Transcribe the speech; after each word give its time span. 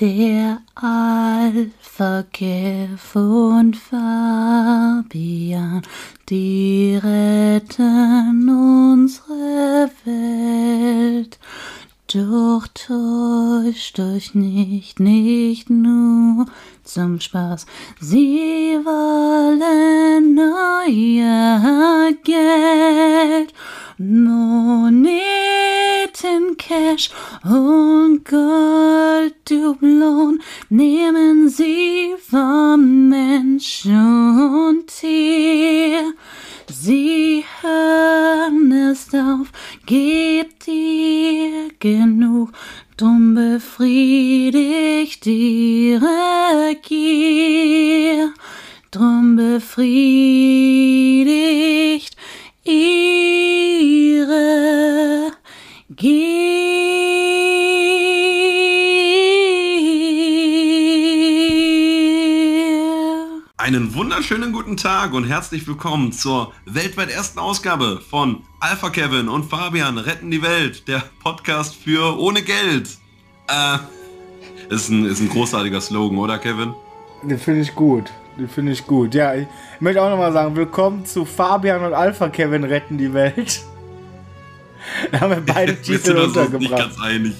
Der 0.00 0.60
Alpha 0.76 2.22
Kev 2.32 3.16
und 3.18 3.76
Fabian, 3.76 5.02
die 6.28 7.00
retten 7.02 8.48
unsere 8.48 9.90
Welt. 10.04 11.40
Doch 12.14 12.68
täuscht 12.68 13.98
euch 13.98 14.36
nicht, 14.36 15.00
nicht 15.00 15.68
nur 15.68 16.46
zum 16.88 17.20
Spaß. 17.20 17.66
Sie 18.00 18.78
wollen 18.82 20.38
euer 20.86 22.12
Geld. 22.24 23.52
Moneten, 24.00 25.16
Cash 26.56 27.10
und 27.42 28.24
Golddublon 29.44 30.40
nehmen 30.68 31.48
sie 31.48 32.14
vom 32.30 33.08
Mensch 33.08 33.86
und 33.86 34.86
Tier. 34.86 36.14
Sie 36.70 37.44
hören 37.60 38.70
es 38.70 39.12
auf, 39.12 39.50
gebt 39.84 40.68
ihr 40.68 41.70
genug, 41.80 42.52
drum 42.98 43.34
befriedigt 43.34 45.24
ihre 45.24 46.74
Gier, 46.82 48.34
drum 48.90 49.36
befriedigt 49.36 50.56
ihre 52.64 53.30
Gier. 55.94 56.78
Einen 63.68 63.94
wunderschönen 63.94 64.50
guten 64.50 64.78
Tag 64.78 65.12
und 65.12 65.24
herzlich 65.24 65.66
willkommen 65.68 66.10
zur 66.10 66.54
weltweit 66.64 67.10
ersten 67.10 67.38
Ausgabe 67.38 68.00
von 68.00 68.42
Alpha 68.60 68.88
Kevin 68.88 69.28
und 69.28 69.44
Fabian 69.44 69.98
retten 69.98 70.30
die 70.30 70.40
Welt, 70.40 70.88
der 70.88 71.02
Podcast 71.22 71.74
für 71.74 72.18
ohne 72.18 72.40
Geld. 72.40 72.88
Äh, 73.46 73.76
ist 74.70 74.88
ein, 74.88 75.04
ist 75.04 75.20
ein 75.20 75.28
großartiger 75.28 75.82
Slogan, 75.82 76.16
oder 76.16 76.38
Kevin? 76.38 76.72
Den 77.22 77.38
finde 77.38 77.60
ich 77.60 77.74
gut. 77.74 78.10
Den 78.38 78.48
finde 78.48 78.72
ich 78.72 78.86
gut. 78.86 79.14
Ja, 79.14 79.34
ich 79.34 79.46
möchte 79.80 80.00
auch 80.02 80.08
nochmal 80.08 80.32
sagen, 80.32 80.56
willkommen 80.56 81.04
zu 81.04 81.26
Fabian 81.26 81.84
und 81.84 81.92
Alpha 81.92 82.30
Kevin 82.30 82.64
retten 82.64 82.96
die 82.96 83.12
Welt. 83.12 83.60
Da 85.12 85.20
haben 85.20 85.30
wir 85.30 85.42
beide 85.44 85.76
Titel 85.82 86.16
uns 86.16 86.34
nicht 86.34 86.46
untergebracht. 86.46 86.80
ganz 86.84 87.02
einig. 87.02 87.34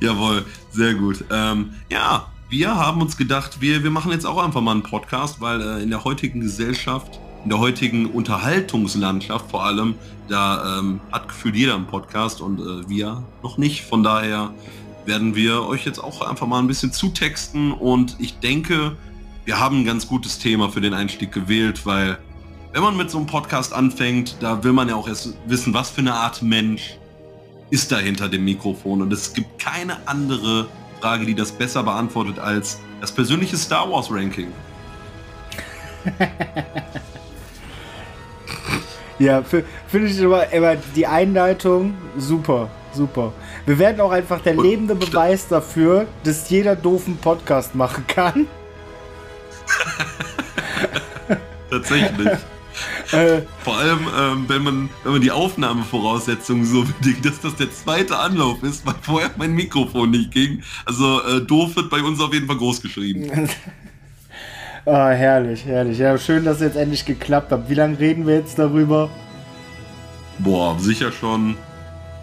Jawohl, 0.00 0.46
sehr 0.70 0.94
gut. 0.94 1.22
Ähm, 1.30 1.74
ja, 1.90 2.32
wir 2.50 2.74
haben 2.74 3.00
uns 3.00 3.16
gedacht, 3.16 3.60
wir, 3.60 3.84
wir 3.84 3.90
machen 3.90 4.10
jetzt 4.10 4.26
auch 4.26 4.42
einfach 4.42 4.60
mal 4.60 4.72
einen 4.72 4.82
Podcast, 4.82 5.40
weil 5.40 5.62
äh, 5.62 5.82
in 5.82 5.90
der 5.90 6.02
heutigen 6.02 6.40
Gesellschaft, 6.40 7.20
in 7.44 7.50
der 7.50 7.60
heutigen 7.60 8.06
Unterhaltungslandschaft 8.06 9.48
vor 9.50 9.64
allem, 9.64 9.94
da 10.28 10.80
ähm, 10.80 11.00
hat 11.12 11.28
gefühlt 11.28 11.54
jeder 11.54 11.76
einen 11.76 11.86
Podcast 11.86 12.40
und 12.40 12.58
äh, 12.58 12.88
wir 12.88 13.22
noch 13.44 13.56
nicht. 13.56 13.82
Von 13.82 14.02
daher 14.02 14.52
werden 15.06 15.36
wir 15.36 15.62
euch 15.62 15.86
jetzt 15.86 16.02
auch 16.02 16.22
einfach 16.28 16.48
mal 16.48 16.58
ein 16.58 16.66
bisschen 16.66 16.92
zutexten 16.92 17.72
und 17.72 18.16
ich 18.18 18.40
denke, 18.40 18.96
wir 19.44 19.60
haben 19.60 19.80
ein 19.80 19.84
ganz 19.84 20.08
gutes 20.08 20.40
Thema 20.40 20.70
für 20.70 20.80
den 20.80 20.92
Einstieg 20.92 21.30
gewählt, 21.30 21.86
weil 21.86 22.18
wenn 22.72 22.82
man 22.82 22.96
mit 22.96 23.12
so 23.12 23.18
einem 23.18 23.28
Podcast 23.28 23.72
anfängt, 23.72 24.36
da 24.40 24.62
will 24.64 24.72
man 24.72 24.88
ja 24.88 24.96
auch 24.96 25.08
erst 25.08 25.34
wissen, 25.46 25.72
was 25.72 25.90
für 25.90 26.00
eine 26.00 26.14
Art 26.14 26.42
Mensch 26.42 26.96
ist 27.70 27.92
da 27.92 27.98
hinter 27.98 28.28
dem 28.28 28.44
Mikrofon. 28.44 29.02
Und 29.02 29.12
es 29.12 29.32
gibt 29.32 29.60
keine 29.60 29.96
andere 30.06 30.68
Frage, 31.00 31.24
die 31.26 31.34
das 31.34 31.50
besser 31.52 31.82
beantwortet 31.82 32.38
als 32.38 32.78
das 33.00 33.10
persönliche 33.12 33.56
Star 33.56 33.90
Wars 33.90 34.10
Ranking. 34.10 34.48
Ja, 39.18 39.42
fi- 39.42 39.64
finde 39.86 40.08
ich 40.08 40.18
immer, 40.18 40.50
immer 40.50 40.76
die 40.96 41.06
Einleitung 41.06 41.94
super, 42.16 42.70
super. 42.94 43.34
Wir 43.66 43.78
werden 43.78 44.00
auch 44.00 44.12
einfach 44.12 44.40
der 44.40 44.56
Und- 44.56 44.64
lebende 44.64 44.94
Beweis 44.94 45.46
dafür, 45.46 46.06
dass 46.24 46.48
jeder 46.48 46.74
doofen 46.74 47.18
Podcast 47.18 47.74
machen 47.74 48.06
kann. 48.06 48.46
Tatsächlich. 51.70 52.30
Äh, 53.12 53.42
Vor 53.64 53.76
allem, 53.76 54.06
ähm, 54.18 54.44
wenn, 54.46 54.62
man, 54.62 54.88
wenn 55.02 55.12
man 55.12 55.20
die 55.20 55.30
Aufnahmevoraussetzungen 55.30 56.64
so 56.64 56.84
bedingt, 56.84 57.24
dass 57.24 57.40
das 57.40 57.56
der 57.56 57.70
zweite 57.72 58.16
Anlauf 58.16 58.62
ist, 58.62 58.86
weil 58.86 58.94
vorher 59.02 59.30
mein 59.36 59.52
Mikrofon 59.52 60.10
nicht 60.10 60.30
ging. 60.30 60.62
Also 60.84 61.20
äh, 61.22 61.40
doof 61.40 61.76
wird 61.76 61.90
bei 61.90 62.02
uns 62.02 62.20
auf 62.20 62.32
jeden 62.32 62.46
Fall 62.46 62.56
groß 62.56 62.80
geschrieben. 62.82 63.30
ah, 64.86 65.10
herrlich, 65.10 65.64
herrlich. 65.64 65.98
Ja, 65.98 66.16
schön, 66.18 66.44
dass 66.44 66.56
es 66.56 66.62
jetzt 66.62 66.76
endlich 66.76 67.04
geklappt 67.04 67.50
hat. 67.50 67.68
Wie 67.68 67.74
lange 67.74 67.98
reden 67.98 68.26
wir 68.26 68.36
jetzt 68.36 68.58
darüber? 68.58 69.10
Boah, 70.38 70.78
sicher 70.78 71.10
schon 71.12 71.56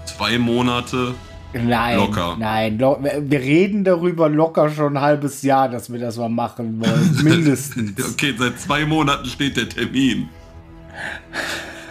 zwei 0.06 0.38
Monate. 0.38 1.16
Nein, 1.54 1.98
Locker. 1.98 2.36
nein, 2.38 2.78
lo 2.78 3.00
wir 3.02 3.40
reden 3.40 3.84
darüber 3.84 4.30
locker 4.30 4.69
schon 4.69 4.98
ein 4.98 5.02
halbes 5.02 5.42
Jahr, 5.44 5.69
dass 5.69 5.92
wir 5.92 6.00
das 6.00 6.18
mal 6.18 6.30
machen 6.30 6.80
wollen. 6.80 7.19
Mindestens. 7.24 8.14
Okay, 8.14 8.36
seit 8.38 8.59
zwei 8.59 8.86
Monaten 8.86 9.25
steht 9.28 9.58
der 9.58 9.69
Termin. 9.69 10.30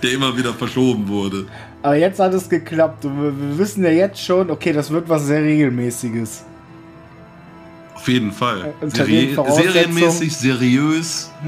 Der 0.02 0.12
immer 0.12 0.36
wieder 0.36 0.52
verschoben 0.54 1.08
wurde. 1.08 1.46
Aber 1.82 1.96
jetzt 1.96 2.18
hat 2.18 2.34
es 2.34 2.48
geklappt 2.48 3.04
und 3.04 3.22
wir, 3.22 3.32
wir 3.40 3.58
wissen 3.58 3.84
ja 3.84 3.90
jetzt 3.90 4.20
schon, 4.22 4.50
okay, 4.50 4.72
das 4.72 4.90
wird 4.90 5.08
was 5.08 5.26
sehr 5.26 5.42
regelmäßiges. 5.42 6.44
Auf 7.94 8.08
jeden 8.08 8.32
Fall. 8.32 8.74
Äh, 8.80 8.86
Voraussetzungen- 9.34 9.72
serienmäßig, 9.72 10.36
seriös, 10.36 11.30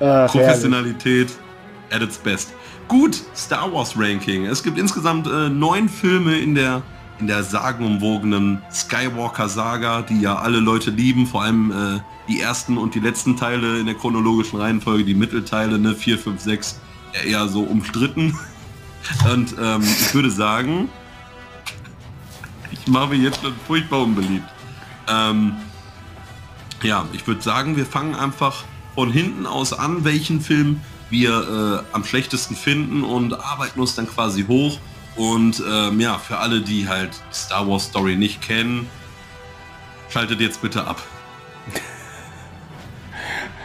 Ach, 0.00 0.04
herrlich. 0.04 0.32
Professionalität 0.32 1.28
at 1.90 2.02
its 2.02 2.18
best. 2.18 2.52
Gut, 2.88 3.20
Star 3.36 3.72
Wars 3.72 3.94
Ranking. 3.96 4.46
Es 4.46 4.62
gibt 4.62 4.78
insgesamt 4.78 5.26
äh, 5.26 5.48
neun 5.48 5.88
Filme 5.88 6.38
in 6.38 6.54
der, 6.54 6.82
in 7.20 7.26
der 7.26 7.42
sagenumwogenen 7.42 8.60
Skywalker-Saga, 8.72 10.02
die 10.02 10.20
ja 10.22 10.36
alle 10.36 10.58
Leute 10.58 10.90
lieben, 10.90 11.26
vor 11.26 11.42
allem 11.42 11.70
äh, 11.70 12.00
die 12.30 12.40
ersten 12.40 12.78
und 12.78 12.94
die 12.94 13.00
letzten 13.00 13.36
Teile 13.36 13.80
in 13.80 13.86
der 13.86 13.94
chronologischen 13.94 14.60
Reihenfolge, 14.60 15.04
die 15.04 15.14
Mittelteile, 15.14 15.78
ne, 15.78 15.94
4, 15.94 16.18
5, 16.18 16.40
6, 16.40 16.80
ja, 17.14 17.20
eher 17.22 17.48
so 17.48 17.62
umstritten. 17.62 18.38
Und 19.32 19.54
ähm, 19.58 19.82
ich 19.82 20.14
würde 20.14 20.30
sagen, 20.30 20.90
ich 22.70 22.86
mache 22.86 23.08
mich 23.08 23.22
jetzt 23.22 23.40
furchtbar 23.66 24.02
unbeliebt. 24.02 24.44
Ähm, 25.08 25.54
ja, 26.82 27.06
ich 27.12 27.26
würde 27.26 27.40
sagen, 27.40 27.76
wir 27.76 27.86
fangen 27.86 28.14
einfach 28.14 28.64
von 28.94 29.10
hinten 29.10 29.46
aus 29.46 29.72
an, 29.72 30.04
welchen 30.04 30.40
Film 30.40 30.80
wir 31.08 31.82
äh, 31.90 31.94
am 31.94 32.04
schlechtesten 32.04 32.54
finden 32.54 33.02
und 33.02 33.34
arbeiten 33.34 33.80
uns 33.80 33.94
dann 33.94 34.06
quasi 34.06 34.44
hoch. 34.44 34.78
Und 35.16 35.62
ähm, 35.68 35.98
ja, 35.98 36.18
für 36.18 36.38
alle, 36.38 36.60
die 36.60 36.88
halt 36.88 37.10
Star 37.32 37.66
Wars 37.66 37.86
Story 37.86 38.16
nicht 38.16 38.40
kennen, 38.42 38.86
schaltet 40.10 40.40
jetzt 40.40 40.62
bitte 40.62 40.86
ab. 40.86 41.02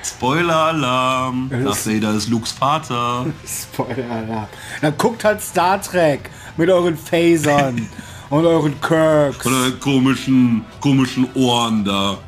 Spoiler-Alarm! 0.06 1.50
Darth 1.50 1.88
Vader 1.88 2.14
ist 2.14 2.30
Lukes 2.30 2.52
Vater. 2.52 3.26
Spoiler-Alarm. 3.46 4.48
Dann 4.82 4.98
guckt 4.98 5.24
halt 5.24 5.42
Star 5.42 5.82
Trek 5.82 6.30
mit 6.58 6.70
euren 6.70 6.96
Phasern 6.96 7.90
und 8.30 8.46
euren 8.46 8.80
Kirks. 8.82 9.44
Oder 9.46 9.72
komischen, 9.80 10.64
komischen 10.80 11.28
Ohren 11.34 11.84
da. 11.84 12.20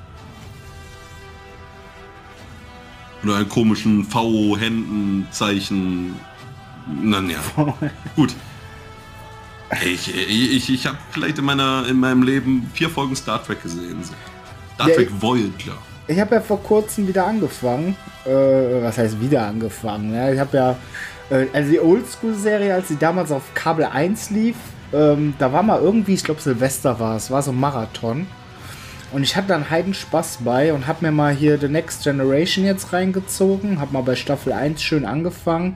Oder 3.24 3.38
einen 3.38 3.50
komischen 3.50 4.04
V-Händenzeichen. 4.06 6.16
Na 7.02 7.20
ja. 7.22 7.40
Gut. 8.16 8.34
Ich, 9.84 10.16
ich, 10.16 10.70
ich, 10.70 10.88
habe 10.88 10.98
vielleicht 11.12 11.38
in, 11.38 11.46
meiner, 11.46 11.86
in 11.88 12.00
meinem 12.00 12.24
Leben 12.24 12.72
vier 12.74 12.90
Folgen 12.90 13.16
Star 13.16 13.44
Trek 13.44 13.62
gesehen. 13.62 14.04
Star 14.76 14.90
Ja, 14.90 14.96
Trek 14.96 15.12
Voyager. 15.20 15.78
Ich 16.08 16.20
habe 16.20 16.36
ja 16.36 16.42
vor 16.42 16.62
kurzem 16.64 17.08
wieder 17.08 17.26
angefangen. 17.28 17.96
Äh, 18.26 18.30
was 18.82 18.98
heißt 18.98 19.20
wieder 19.20 19.46
angefangen? 19.46 20.14
Ja, 20.14 20.32
ich 20.32 20.40
habe 20.40 20.56
ja, 20.58 20.76
äh, 21.30 21.48
also 21.54 21.72
die 21.72 21.80
Oldschool-Serie, 21.80 22.74
als 22.74 22.88
sie 22.88 22.98
damals 22.98 23.32
auf 23.32 23.44
Kabel 23.54 23.86
1 23.86 24.30
lief, 24.30 24.56
ähm, 24.94 25.34
da 25.38 25.52
war 25.52 25.64
mal 25.64 25.82
irgendwie, 25.82 26.14
ich 26.14 26.24
glaube 26.24 26.40
Silvester 26.42 27.00
war 27.00 27.18
es, 27.18 27.30
war 27.30 27.42
so 27.42 27.52
ein 27.52 27.60
Marathon. 27.60 28.26
Und 29.12 29.24
ich 29.24 29.36
hatte 29.36 29.48
dann 29.50 29.70
heiden 29.70 29.94
Spaß 29.94 30.40
bei 30.44 30.74
und 30.74 30.88
habe 30.88 31.06
mir 31.06 31.12
mal 31.12 31.34
hier 31.34 31.58
The 31.58 31.70
Next 31.70 32.04
Generation 32.04 32.66
jetzt 32.66 32.92
reingezogen, 32.94 33.80
habe 33.80 33.94
mal 33.94 34.02
bei 34.04 34.16
Staffel 34.16 34.54
1 34.54 34.82
schön 34.82 35.06
angefangen. 35.06 35.76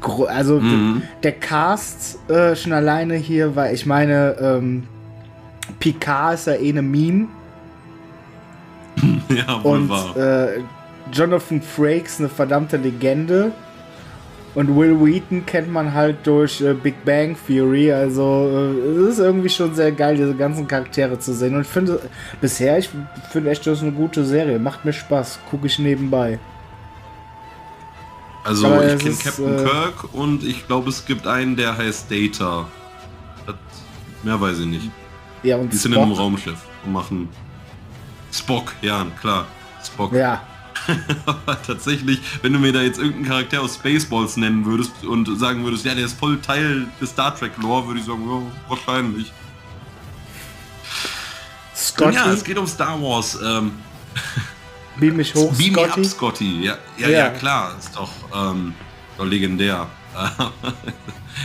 Gro 0.00 0.24
also 0.24 0.60
Mhm. 0.60 1.02
der 1.22 1.32
Cast 1.32 2.18
äh, 2.30 2.54
schon 2.54 2.72
alleine 2.72 3.14
hier, 3.14 3.56
weil 3.56 3.74
ich 3.74 3.86
meine, 3.86 4.36
ähm, 4.40 4.86
Picard 5.78 6.34
ist 6.34 6.46
ja 6.46 6.54
eh 6.54 6.68
eine 6.70 6.82
Meme. 6.82 7.28
ja, 9.36 9.62
wohl 9.62 9.78
Und 9.78 9.88
wahr. 9.88 10.16
äh, 10.16 10.60
Jonathan 11.12 11.62
Frakes 11.62 12.18
eine 12.18 12.28
verdammte 12.28 12.76
Legende. 12.76 13.52
Und 14.54 14.74
Will 14.76 14.98
Wheaton 14.98 15.44
kennt 15.46 15.70
man 15.70 15.92
halt 15.94 16.26
durch 16.26 16.60
äh, 16.60 16.72
Big 16.74 17.04
Bang 17.04 17.36
Theory. 17.46 17.92
Also 17.92 18.48
äh, 18.50 18.88
es 19.02 19.12
ist 19.14 19.18
irgendwie 19.20 19.48
schon 19.50 19.74
sehr 19.74 19.92
geil, 19.92 20.16
diese 20.16 20.34
ganzen 20.34 20.66
Charaktere 20.66 21.18
zu 21.18 21.32
sehen. 21.34 21.54
Und 21.54 21.60
ich 21.62 21.68
finde, 21.68 22.00
bisher, 22.40 22.78
ich 22.78 22.88
finde 23.30 23.50
echt, 23.50 23.66
das 23.66 23.78
ist 23.78 23.82
eine 23.82 23.92
gute 23.92 24.24
Serie. 24.24 24.58
Macht 24.58 24.84
mir 24.84 24.92
Spaß. 24.92 25.40
Gucke 25.50 25.66
ich 25.66 25.78
nebenbei. 25.78 26.38
Also 28.44 28.66
Aber 28.66 28.86
ich 28.94 28.98
kenne 28.98 29.14
Captain 29.22 29.58
äh, 29.58 29.62
Kirk 29.64 30.14
und 30.14 30.42
ich 30.42 30.66
glaube 30.66 30.88
es 30.88 31.04
gibt 31.04 31.26
einen, 31.26 31.54
der 31.54 31.76
heißt 31.76 32.10
Data. 32.10 32.66
Das, 33.46 33.56
mehr 34.22 34.40
weiß 34.40 34.60
ich 34.60 34.66
nicht. 34.66 34.90
Ja, 35.42 35.56
und 35.58 35.72
Die 35.72 35.76
sind 35.76 35.92
in 35.92 35.98
einem 35.98 36.12
Spock. 36.12 36.20
Raumschiff 36.24 36.58
und 36.84 36.92
machen 36.92 37.28
Spock, 38.32 38.72
ja, 38.82 39.06
klar. 39.20 39.46
Spock. 39.84 40.12
Ja, 40.12 40.42
Aber 41.26 41.60
tatsächlich, 41.62 42.20
wenn 42.42 42.52
du 42.52 42.58
mir 42.58 42.72
da 42.72 42.82
jetzt 42.82 42.98
irgendeinen 42.98 43.26
Charakter 43.26 43.62
aus 43.62 43.74
Spaceballs 43.76 44.36
nennen 44.36 44.64
würdest 44.64 45.04
und 45.04 45.38
sagen 45.38 45.64
würdest, 45.64 45.84
ja, 45.84 45.94
der 45.94 46.06
ist 46.06 46.18
voll 46.18 46.40
Teil 46.40 46.86
des 47.00 47.10
Star 47.10 47.34
Trek 47.36 47.52
Lore, 47.58 47.86
würde 47.88 48.00
ich 48.00 48.06
sagen, 48.06 48.24
ja, 48.28 48.42
wahrscheinlich. 48.68 49.32
Scotty, 51.74 52.14
ja, 52.14 52.30
es 52.32 52.44
geht 52.44 52.58
um 52.58 52.66
Star 52.66 53.00
Wars. 53.00 53.38
Ähm, 53.42 53.72
beam 54.96 55.16
mich 55.16 55.34
hoch, 55.34 55.52
Beam 55.54 55.74
Scotty. 55.74 56.00
up, 56.00 56.06
Scotty. 56.06 56.60
Ja, 56.64 56.78
ja, 56.96 57.08
Ja. 57.08 57.18
ja. 57.18 57.30
klar, 57.30 57.74
ist 57.78 57.94
doch, 57.94 58.10
ähm, 58.34 58.74
doch 59.16 59.26
legendär. 59.26 59.86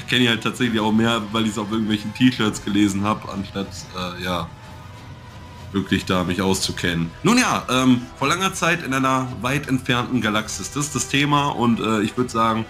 Kenne 0.10 0.24
ich 0.24 0.30
halt 0.30 0.42
tatsächlich 0.42 0.80
auch 0.80 0.92
mehr, 0.92 1.22
weil 1.32 1.44
ich 1.44 1.52
es 1.52 1.58
auf 1.58 1.72
irgendwelchen 1.72 2.14
T-Shirts 2.14 2.64
gelesen 2.64 3.04
habe, 3.04 3.32
anstatt, 3.32 3.68
äh, 3.96 4.24
ja, 4.24 4.48
wirklich 5.74 6.06
da 6.06 6.24
mich 6.24 6.42
auszukennen. 6.42 7.12
Nun 7.24 7.38
ja, 7.38 7.66
ähm, 7.70 8.02
vor 8.18 8.28
langer 8.28 8.54
Zeit 8.54 8.84
in 8.84 8.94
einer 8.94 9.28
weit 9.42 9.68
entfernten 9.68 10.22
Galaxis, 10.22 10.72
das 10.72 10.88
ist 10.88 10.96
das 10.96 11.08
Thema 11.08 11.50
und 11.50 11.80
äh, 11.80 12.02
ich 12.02 12.16
würde 12.18 12.30
sagen, 12.30 12.66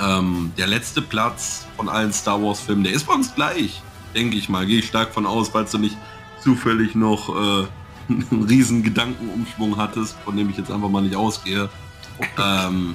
ähm, 0.00 0.52
der 0.56 0.66
letzte 0.66 1.02
Platz 1.02 1.66
von 1.76 1.88
allen 1.88 2.12
Star 2.12 2.42
Wars 2.42 2.60
Filmen, 2.60 2.84
der 2.84 2.92
ist 2.92 3.04
bei 3.06 3.14
uns 3.14 3.34
gleich, 3.34 3.82
denke 4.14 4.36
ich 4.36 4.48
mal, 4.48 4.66
gehe 4.66 4.78
ich 4.78 4.86
stark 4.86 5.12
von 5.12 5.26
aus, 5.26 5.50
falls 5.50 5.70
du 5.70 5.78
nicht 5.78 5.96
zufällig 6.42 6.94
noch 6.94 7.28
äh, 7.28 7.66
einen 8.08 8.44
riesen 8.48 8.82
Gedankenumschwung 8.82 9.76
hattest, 9.76 10.16
von 10.24 10.36
dem 10.36 10.50
ich 10.50 10.56
jetzt 10.56 10.70
einfach 10.70 10.88
mal 10.88 11.02
nicht 11.02 11.16
ausgehe. 11.16 11.68
ähm, 12.38 12.94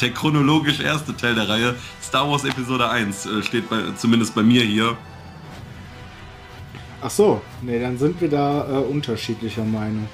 der 0.00 0.12
chronologisch 0.12 0.80
erste 0.80 1.16
Teil 1.16 1.34
der 1.34 1.48
Reihe, 1.48 1.74
Star 2.02 2.30
Wars 2.30 2.44
Episode 2.44 2.90
1, 2.90 3.26
äh, 3.26 3.42
steht 3.42 3.68
bei, 3.68 3.78
zumindest 3.96 4.34
bei 4.34 4.42
mir 4.42 4.62
hier. 4.62 4.96
Ach 7.02 7.10
so, 7.10 7.40
nee, 7.62 7.78
dann 7.78 7.98
sind 7.98 8.20
wir 8.20 8.28
da 8.28 8.66
äh, 8.68 8.84
unterschiedlicher 8.84 9.64
Meinung. 9.64 10.08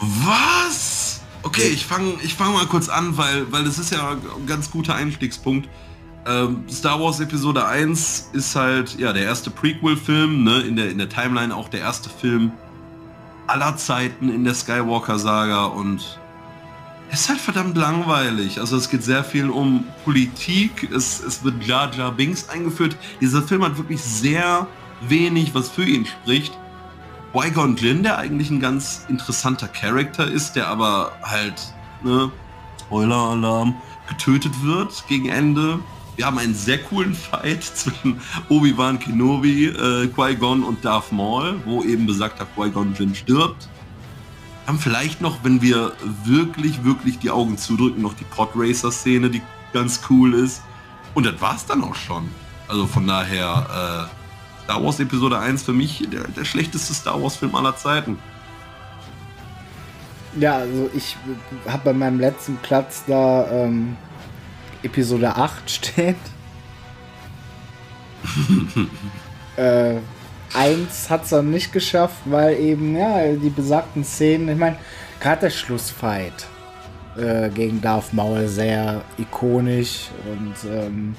Was? 0.00 1.20
Okay, 1.42 1.68
ich 1.68 1.86
fange 1.86 2.14
ich 2.22 2.34
fang 2.34 2.52
mal 2.52 2.66
kurz 2.66 2.88
an, 2.88 3.16
weil, 3.16 3.50
weil 3.52 3.66
es 3.66 3.78
ist 3.78 3.92
ja 3.92 4.10
ein 4.10 4.46
ganz 4.46 4.70
guter 4.70 4.94
Einstiegspunkt. 4.94 5.68
Ähm, 6.26 6.64
Star 6.70 7.00
Wars 7.00 7.20
Episode 7.20 7.64
1 7.64 8.30
ist 8.32 8.54
halt 8.54 8.98
ja 8.98 9.12
der 9.12 9.22
erste 9.22 9.50
Prequel-Film, 9.50 10.44
ne? 10.44 10.60
in, 10.60 10.76
der, 10.76 10.90
in 10.90 10.98
der 10.98 11.08
Timeline 11.08 11.54
auch 11.54 11.68
der 11.68 11.80
erste 11.80 12.10
Film 12.10 12.52
aller 13.46 13.76
Zeiten 13.76 14.28
in 14.28 14.44
der 14.44 14.54
Skywalker-Saga 14.54 15.66
und 15.66 16.18
es 17.10 17.20
ist 17.20 17.28
halt 17.30 17.40
verdammt 17.40 17.76
langweilig. 17.76 18.60
Also 18.60 18.76
es 18.76 18.90
geht 18.90 19.02
sehr 19.02 19.24
viel 19.24 19.48
um 19.48 19.84
Politik, 20.04 20.90
es, 20.94 21.22
es 21.22 21.42
wird 21.42 21.64
Jar 21.64 21.90
Jar 21.94 22.12
Binks 22.12 22.48
eingeführt. 22.50 22.96
Dieser 23.20 23.42
Film 23.42 23.64
hat 23.64 23.78
wirklich 23.78 24.02
sehr 24.02 24.66
wenig, 25.00 25.54
was 25.54 25.68
für 25.68 25.84
ihn 25.84 26.06
spricht. 26.06 26.56
Qui-Gon 27.32 27.76
Jinn, 27.76 28.02
der 28.02 28.18
eigentlich 28.18 28.50
ein 28.50 28.60
ganz 28.60 29.04
interessanter 29.08 29.68
Charakter 29.68 30.26
ist, 30.26 30.54
der 30.54 30.68
aber 30.68 31.12
halt, 31.22 31.74
ne, 32.02 32.30
Spoiler-Alarm, 32.80 33.74
getötet 34.08 34.52
wird 34.62 35.04
gegen 35.08 35.28
Ende. 35.28 35.78
Wir 36.16 36.26
haben 36.26 36.38
einen 36.38 36.54
sehr 36.54 36.78
coolen 36.78 37.14
Fight 37.14 37.62
zwischen 37.74 38.20
Obi-Wan 38.48 38.98
Kenobi, 38.98 39.66
äh, 39.66 40.08
Qui-Gon 40.08 40.64
und 40.64 40.84
Darth 40.84 41.12
Maul, 41.12 41.60
wo 41.64 41.82
eben 41.82 42.06
besagter 42.06 42.46
Qui-Gon 42.56 42.94
Jinn 42.94 43.14
stirbt. 43.14 43.68
Haben 44.66 44.78
vielleicht 44.78 45.20
noch, 45.20 45.44
wenn 45.44 45.62
wir 45.62 45.92
wirklich, 46.24 46.84
wirklich 46.84 47.18
die 47.18 47.30
Augen 47.30 47.56
zudrücken, 47.56 48.02
noch 48.02 48.14
die 48.14 48.24
Podracer-Szene, 48.24 49.30
die 49.30 49.42
ganz 49.72 50.00
cool 50.10 50.34
ist. 50.34 50.62
Und 51.14 51.24
das 51.24 51.40
war's 51.40 51.66
dann 51.66 51.84
auch 51.84 51.94
schon. 51.94 52.28
Also 52.68 52.86
von 52.86 53.06
daher, 53.06 54.08
äh, 54.10 54.17
Star 54.68 54.84
Wars 54.84 55.00
Episode 55.00 55.38
1 55.38 55.62
für 55.62 55.72
mich 55.72 56.06
der, 56.12 56.28
der 56.28 56.44
schlechteste 56.44 56.92
Star 56.92 57.22
Wars 57.22 57.36
Film 57.36 57.54
aller 57.54 57.74
Zeiten. 57.74 58.18
Ja, 60.38 60.58
also 60.58 60.90
ich 60.94 61.16
habe 61.66 61.84
bei 61.84 61.92
meinem 61.94 62.20
letzten 62.20 62.56
Platz 62.58 63.02
da 63.06 63.50
ähm, 63.50 63.96
Episode 64.82 65.34
8 65.34 65.70
stehen. 65.70 66.16
äh, 69.56 69.94
1 70.52 71.08
hat 71.08 71.24
es 71.24 71.30
dann 71.30 71.50
nicht 71.50 71.72
geschafft, 71.72 72.18
weil 72.26 72.60
eben, 72.60 72.94
ja, 72.94 73.32
die 73.32 73.48
besagten 73.48 74.04
Szenen, 74.04 74.50
ich 74.50 74.58
meine, 74.58 74.76
gerade 75.18 75.40
der 75.40 75.50
Schlussfight 75.50 76.46
äh, 77.16 77.48
gegen 77.48 77.80
Darth 77.80 78.12
Maul 78.12 78.46
sehr 78.48 79.00
ikonisch 79.16 80.10
und 80.30 80.70
ähm, 80.70 81.14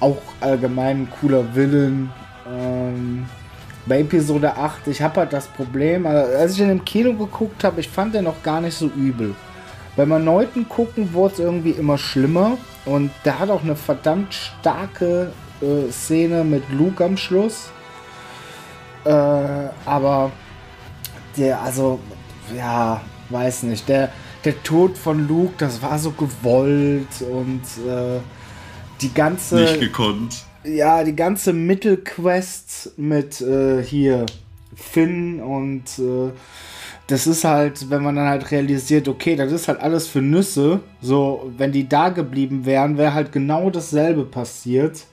auch 0.00 0.22
allgemein 0.40 1.02
ein 1.02 1.10
cooler 1.20 1.54
Willen. 1.54 2.10
Ähm, 2.50 3.26
bei 3.86 4.00
Episode 4.00 4.56
8, 4.56 4.88
ich 4.88 5.00
habe 5.00 5.20
halt 5.20 5.32
das 5.32 5.46
Problem, 5.46 6.06
also 6.06 6.36
als 6.36 6.54
ich 6.54 6.60
in 6.60 6.68
dem 6.68 6.84
Kino 6.84 7.12
geguckt 7.12 7.62
habe, 7.64 7.80
ich 7.80 7.88
fand 7.88 8.14
den 8.14 8.24
noch 8.24 8.42
gar 8.42 8.60
nicht 8.60 8.76
so 8.76 8.86
übel. 8.86 9.34
Beim 9.94 10.10
erneuten 10.10 10.68
Gucken 10.68 11.12
wurde 11.14 11.34
es 11.34 11.40
irgendwie 11.40 11.70
immer 11.70 11.96
schlimmer 11.96 12.58
und 12.84 13.10
der 13.24 13.38
hat 13.38 13.48
auch 13.48 13.62
eine 13.62 13.76
verdammt 13.76 14.34
starke 14.34 15.32
äh, 15.60 15.90
Szene 15.90 16.44
mit 16.44 16.64
Luke 16.70 17.02
am 17.04 17.16
Schluss. 17.16 17.70
Äh, 19.04 19.10
aber 19.10 20.32
der, 21.36 21.62
also, 21.62 22.00
ja, 22.56 23.00
weiß 23.30 23.64
nicht, 23.64 23.88
der, 23.88 24.10
der 24.44 24.62
Tod 24.62 24.98
von 24.98 25.26
Luke, 25.26 25.54
das 25.58 25.80
war 25.80 25.98
so 25.98 26.10
gewollt 26.10 27.22
und 27.30 27.62
äh, 27.88 28.20
die 29.00 29.14
ganze 29.14 29.56
Nicht 29.56 29.80
gekonnt. 29.80 30.45
Ja, 30.66 31.04
die 31.04 31.16
ganze 31.16 31.52
Mittelquest 31.52 32.92
mit 32.96 33.40
äh, 33.40 33.82
hier 33.82 34.26
Finn 34.74 35.40
und 35.40 35.84
äh, 35.98 36.30
das 37.06 37.26
ist 37.28 37.44
halt, 37.44 37.88
wenn 37.90 38.02
man 38.02 38.16
dann 38.16 38.28
halt 38.28 38.50
realisiert, 38.50 39.06
okay, 39.08 39.36
das 39.36 39.52
ist 39.52 39.68
halt 39.68 39.80
alles 39.80 40.08
für 40.08 40.20
Nüsse. 40.20 40.80
So, 41.00 41.52
wenn 41.56 41.70
die 41.70 41.88
da 41.88 42.08
geblieben 42.08 42.66
wären, 42.66 42.98
wäre 42.98 43.14
halt 43.14 43.30
genau 43.30 43.70
dasselbe 43.70 44.24
passiert. 44.24 45.04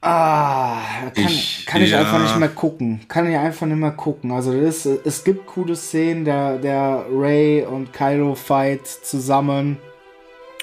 Ah, 0.00 0.80
kann 1.14 1.24
Ich- 1.24 1.64
kann 1.64 1.80
ich 1.80 1.90
ja. 1.90 2.00
einfach 2.00 2.20
nicht 2.20 2.38
mehr 2.38 2.48
gucken. 2.50 3.00
Kann 3.08 3.26
ich 3.30 3.36
einfach 3.38 3.66
nicht 3.66 3.78
mehr 3.78 3.92
gucken. 3.92 4.32
Also 4.32 4.52
das 4.52 4.84
ist, 4.84 5.06
es 5.06 5.24
gibt 5.24 5.46
coole 5.46 5.74
Szenen, 5.76 6.24
der, 6.26 6.58
der 6.58 7.06
Ray 7.10 7.64
und 7.64 7.92
Kylo 7.92 8.34
Fight 8.34 8.86
zusammen. 8.86 9.78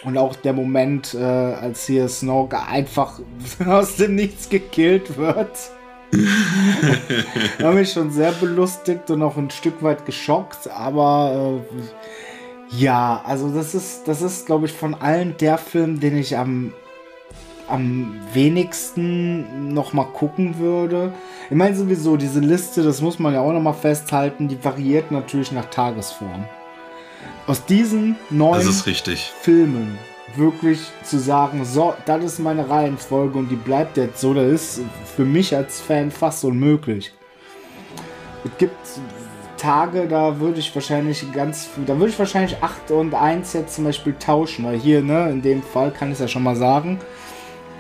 Und 0.04 0.18
auch 0.18 0.36
der 0.36 0.54
Moment, 0.54 1.14
äh, 1.14 1.20
als 1.20 1.86
hier 1.86 2.08
Snoke 2.08 2.60
einfach 2.60 3.20
aus 3.66 3.98
dem 3.98 4.16
Nichts 4.16 4.50
gekillt 4.50 5.18
wird. 5.18 5.72
Hat 7.60 7.74
mich 7.74 7.94
schon 7.94 8.12
sehr 8.12 8.32
belustigt 8.34 9.10
und 9.12 9.22
auch 9.22 9.38
ein 9.38 9.50
Stück 9.50 9.82
weit 9.82 10.06
geschockt, 10.06 10.70
aber 10.70 11.62
äh, 11.72 12.78
ja, 12.78 13.22
also 13.26 13.50
das 13.50 13.76
ist, 13.76 14.08
das 14.08 14.22
ist, 14.22 14.46
glaube 14.46 14.66
ich, 14.66 14.74
von 14.74 14.94
allen 14.96 15.36
der 15.38 15.58
Film, 15.58 16.00
den 16.00 16.18
ich 16.18 16.38
am, 16.38 16.74
am 17.70 18.16
wenigsten 18.34 19.74
noch 19.74 19.94
mal 19.94 20.06
gucken 20.06 20.58
würde. 20.58 21.14
Ich 21.50 21.56
meine 21.56 21.76
sowieso, 21.76 22.18
diese 22.18 22.40
Liste, 22.40 22.84
das 22.84 23.02
muss 23.02 23.20
man 23.20 23.34
ja 23.34 23.42
auch 23.42 23.54
noch 23.54 23.62
mal 23.62 23.74
festhalten, 23.74 24.48
die 24.48 24.62
variiert 24.64 25.12
natürlich 25.12 25.52
nach 25.52 25.70
Tagesform. 25.70 26.46
Aus 27.52 27.66
diesen 27.66 28.16
richtig. 28.88 29.30
Filmen 29.42 30.00
wirklich 30.38 30.80
zu 31.04 31.20
sagen, 31.20 31.66
so, 31.66 31.94
das 32.06 32.24
ist 32.24 32.40
meine 32.40 32.70
Reihenfolge 32.70 33.38
und 33.38 33.50
die 33.50 33.58
bleibt 33.58 33.98
jetzt 33.98 34.22
so, 34.22 34.34
das 34.34 34.46
ist 34.46 34.82
für 35.18 35.26
mich 35.26 35.54
als 35.54 35.82
Fan 35.82 36.12
fast 36.12 36.46
unmöglich. 36.46 37.12
Es 38.46 38.52
gibt 38.58 38.78
Tage, 39.58 40.08
da 40.08 40.40
würde 40.40 40.60
ich 40.60 40.74
wahrscheinlich 40.74 41.30
ganz, 41.34 41.68
da 41.86 41.98
würde 41.98 42.14
ich 42.14 42.20
wahrscheinlich 42.20 42.56
8 42.62 42.92
und 42.92 43.14
1 43.14 43.52
jetzt 43.52 43.76
zum 43.76 43.84
Beispiel 43.84 44.16
tauschen, 44.18 44.64
weil 44.64 44.80
hier, 44.80 45.02
ne, 45.02 45.30
in 45.30 45.42
dem 45.42 45.62
Fall 45.62 45.92
kann 45.92 46.08
ich 46.08 46.14
es 46.14 46.20
ja 46.22 46.28
schon 46.30 46.44
mal 46.44 46.56
sagen, 46.56 47.00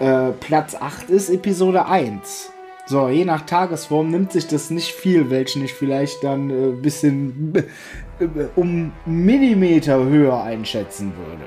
äh, 0.01 0.31
Platz 0.31 0.75
8 0.75 1.09
ist 1.09 1.29
Episode 1.29 1.85
1. 1.85 2.51
So, 2.87 3.07
je 3.07 3.23
nach 3.23 3.45
Tagesform 3.45 4.11
nimmt 4.11 4.33
sich 4.33 4.47
das 4.47 4.69
nicht 4.69 4.91
viel, 4.91 5.29
welchen 5.29 5.63
ich 5.63 5.73
vielleicht 5.73 6.25
dann 6.25 6.49
ein 6.49 6.73
äh, 6.73 6.73
bisschen 6.73 7.53
um 8.55 8.91
Millimeter 9.05 10.03
höher 10.03 10.43
einschätzen 10.43 11.13
würde. 11.15 11.45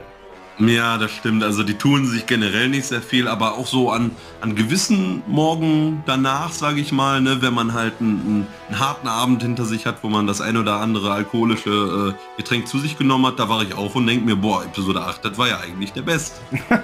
Ja, 0.58 0.98
das 0.98 1.10
stimmt. 1.10 1.42
Also 1.42 1.64
die 1.64 1.74
tun 1.74 2.06
sich 2.06 2.26
generell 2.26 2.68
nicht 2.68 2.84
sehr 2.84 3.02
viel, 3.02 3.26
aber 3.26 3.58
auch 3.58 3.66
so 3.66 3.90
an, 3.90 4.12
an 4.40 4.54
gewissen 4.54 5.24
Morgen 5.26 6.04
danach, 6.06 6.52
sage 6.52 6.80
ich 6.80 6.92
mal, 6.92 7.20
ne, 7.20 7.42
wenn 7.42 7.52
man 7.54 7.74
halt 7.74 7.94
einen, 8.00 8.46
einen, 8.68 8.78
harten 8.78 9.08
Abend 9.08 9.42
hinter 9.42 9.64
sich 9.64 9.84
hat, 9.84 10.04
wo 10.04 10.08
man 10.08 10.28
das 10.28 10.40
ein 10.40 10.56
oder 10.56 10.76
andere 10.76 11.12
alkoholische 11.12 12.14
äh, 12.14 12.36
Getränk 12.36 12.68
zu 12.68 12.78
sich 12.78 12.96
genommen 12.96 13.26
hat, 13.26 13.40
da 13.40 13.48
war 13.48 13.62
ich 13.62 13.74
auch 13.74 13.96
und 13.96 14.06
denke 14.06 14.24
mir, 14.24 14.36
boah, 14.36 14.62
Episode 14.64 15.00
8, 15.00 15.24
das 15.24 15.36
war 15.38 15.48
ja 15.48 15.58
eigentlich 15.58 15.92
der 15.92 16.02
Best. 16.02 16.40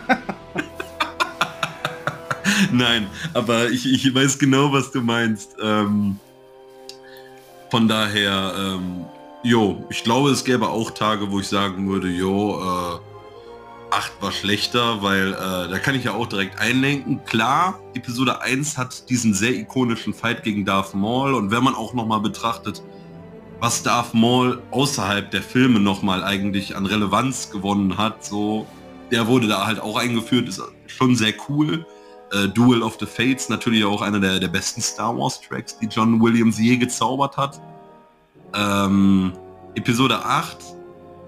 Nein, 2.73 3.07
aber 3.35 3.71
ich, 3.71 3.87
ich 3.87 4.13
weiß 4.13 4.39
genau, 4.41 4.73
was 4.73 4.91
du 4.91 5.01
meinst. 5.01 5.57
Ähm, 5.63 6.19
von 7.71 7.87
daher, 7.87 8.53
ähm, 8.59 9.05
jo, 9.43 9.85
ich 9.91 10.05
glaube, 10.05 10.31
es 10.31 10.45
gäbe 10.45 10.69
auch 10.69 10.91
Tage, 10.91 11.31
wo 11.31 11.41
ich 11.41 11.49
sagen 11.49 11.89
würde, 11.89 12.09
jo, 12.09 12.61
äh, 12.61 12.99
8 13.91 14.13
war 14.21 14.33
schlechter, 14.33 15.03
weil 15.03 15.33
äh, 15.33 15.69
da 15.69 15.79
kann 15.79 15.95
ich 15.95 16.05
ja 16.05 16.13
auch 16.13 16.27
direkt 16.27 16.61
einlenken. 16.61 17.25
Klar, 17.25 17.81
Episode 17.95 18.41
1 18.41 18.79
hat 18.79 19.09
diesen 19.11 19.35
sehr 19.35 19.53
ikonischen 19.53 20.15
Fight 20.15 20.43
gegen 20.43 20.65
Darth 20.65 20.95
Maul 20.95 21.35
und 21.35 21.51
wenn 21.51 21.65
man 21.65 21.75
auch 21.75 21.93
nochmal 21.93 22.21
betrachtet, 22.21 22.83
was 23.59 23.83
Darth 23.83 24.15
Maul 24.15 24.63
außerhalb 24.71 25.31
der 25.31 25.43
Filme 25.43 25.81
nochmal 25.81 26.23
eigentlich 26.23 26.77
an 26.77 26.87
Relevanz 26.87 27.51
gewonnen 27.51 27.99
hat, 27.99 28.25
so, 28.25 28.67
der 29.11 29.27
wurde 29.27 29.49
da 29.49 29.67
halt 29.67 29.81
auch 29.81 29.97
eingeführt, 29.97 30.49
ist 30.49 30.63
schon 30.87 31.17
sehr 31.17 31.35
cool. 31.49 31.85
Äh, 32.33 32.49
Duel 32.49 32.83
of 32.83 32.97
the 33.01 33.07
Fates, 33.07 33.49
natürlich 33.49 33.85
auch 33.85 34.03
einer 34.03 34.21
der, 34.21 34.39
der 34.39 34.49
besten 34.49 34.81
Star 34.81 35.17
Wars 35.19 35.41
Tracks, 35.41 35.77
die 35.79 35.87
John 35.87 36.23
Williams 36.23 36.59
je 36.59 36.77
gezaubert 36.77 37.37
hat. 37.37 37.61
Ähm, 38.55 39.33
Episode 39.75 40.25
8 40.25 40.59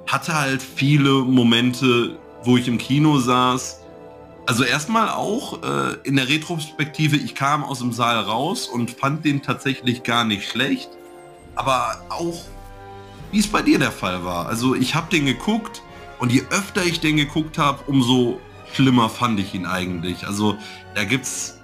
hatte 0.07 0.35
halt 0.35 0.62
viele 0.62 1.23
Momente, 1.23 2.19
wo 2.45 2.57
ich 2.57 2.69
im 2.69 2.79
Kino 2.79 3.19
saß. 3.19 3.81
Also 4.47 4.64
erstmal 4.64 5.09
auch 5.09 5.62
äh, 5.62 5.97
in 6.02 6.17
der 6.17 6.29
Retrospektive, 6.29 7.17
ich 7.17 7.35
kam 7.35 7.62
aus 7.62 7.79
dem 7.79 7.93
Saal 7.93 8.19
raus 8.19 8.67
und 8.67 8.91
fand 8.91 9.25
den 9.25 9.43
tatsächlich 9.43 10.02
gar 10.02 10.25
nicht 10.25 10.49
schlecht. 10.49 10.91
Aber 11.55 12.02
auch, 12.09 12.43
wie 13.31 13.38
es 13.38 13.47
bei 13.47 13.62
dir 13.62 13.79
der 13.79 13.93
Fall 13.93 14.25
war. 14.25 14.47
Also 14.47 14.75
ich 14.75 14.95
habe 14.95 15.09
den 15.11 15.26
geguckt 15.26 15.83
und 16.19 16.33
je 16.33 16.43
öfter 16.50 16.85
ich 16.85 17.00
den 17.00 17.17
geguckt 17.17 17.57
habe, 17.59 17.79
umso 17.87 18.41
schlimmer 18.73 19.09
fand 19.09 19.38
ich 19.38 19.55
ihn 19.55 19.67
eigentlich. 19.67 20.26
Also 20.26 20.57
da 20.95 21.05
gibt 21.05 21.25
es 21.25 21.62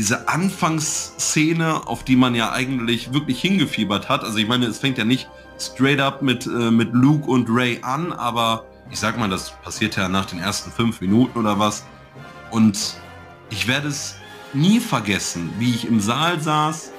diese 0.00 0.28
Anfangsszene, 0.28 1.86
auf 1.86 2.04
die 2.04 2.16
man 2.16 2.34
ja 2.34 2.52
eigentlich 2.52 3.12
wirklich 3.12 3.38
hingefiebert 3.38 4.08
hat. 4.08 4.24
Also 4.24 4.38
ich 4.38 4.48
meine, 4.48 4.64
es 4.64 4.78
fängt 4.78 4.96
ja 4.96 5.04
nicht 5.04 5.28
straight 5.58 6.00
up 6.00 6.22
mit, 6.22 6.46
äh, 6.46 6.70
mit 6.70 6.94
Luke 6.94 7.30
und 7.30 7.48
Ray 7.50 7.80
an, 7.82 8.10
aber 8.10 8.64
ich 8.90 8.98
sag 8.98 9.18
mal, 9.18 9.28
das 9.28 9.52
passiert 9.62 9.96
ja 9.96 10.08
nach 10.08 10.24
den 10.24 10.38
ersten 10.38 10.70
fünf 10.70 11.02
Minuten 11.02 11.38
oder 11.38 11.58
was. 11.58 11.84
Und 12.50 12.94
ich 13.50 13.68
werde 13.68 13.88
es 13.88 14.14
nie 14.54 14.80
vergessen, 14.80 15.50
wie 15.58 15.74
ich 15.74 15.86
im 15.86 16.00
Saal 16.00 16.40
saß, 16.40 16.92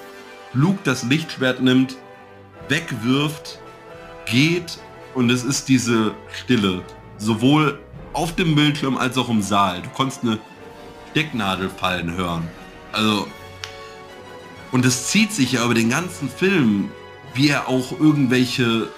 Luke 0.53 0.81
das 0.83 1.01
Lichtschwert 1.01 1.59
nimmt, 1.59 1.95
wegwirft, 2.69 3.57
geht 4.27 4.77
und 5.15 5.31
es 5.31 5.43
ist 5.43 5.69
diese 5.69 6.13
Stille. 6.31 6.83
Sowohl 7.17 7.79
auf 8.13 8.35
dem 8.35 8.53
Bildschirm 8.53 8.95
als 8.95 9.17
auch 9.17 9.29
im 9.29 9.41
Saal. 9.41 9.81
Du 9.81 9.89
konntest 9.89 10.21
eine 10.21 10.37
Stecknadel 11.09 11.67
fallen 11.67 12.15
hören. 12.15 12.47
Also, 12.91 13.27
und 14.71 14.85
es 14.85 15.07
zieht 15.07 15.31
sich 15.31 15.53
ja 15.53 15.65
über 15.65 15.73
den 15.73 15.89
ganzen 15.89 16.29
Film, 16.29 16.91
wie 17.33 17.49
er 17.49 17.67
auch 17.67 17.91
irgendwelche 17.91 18.89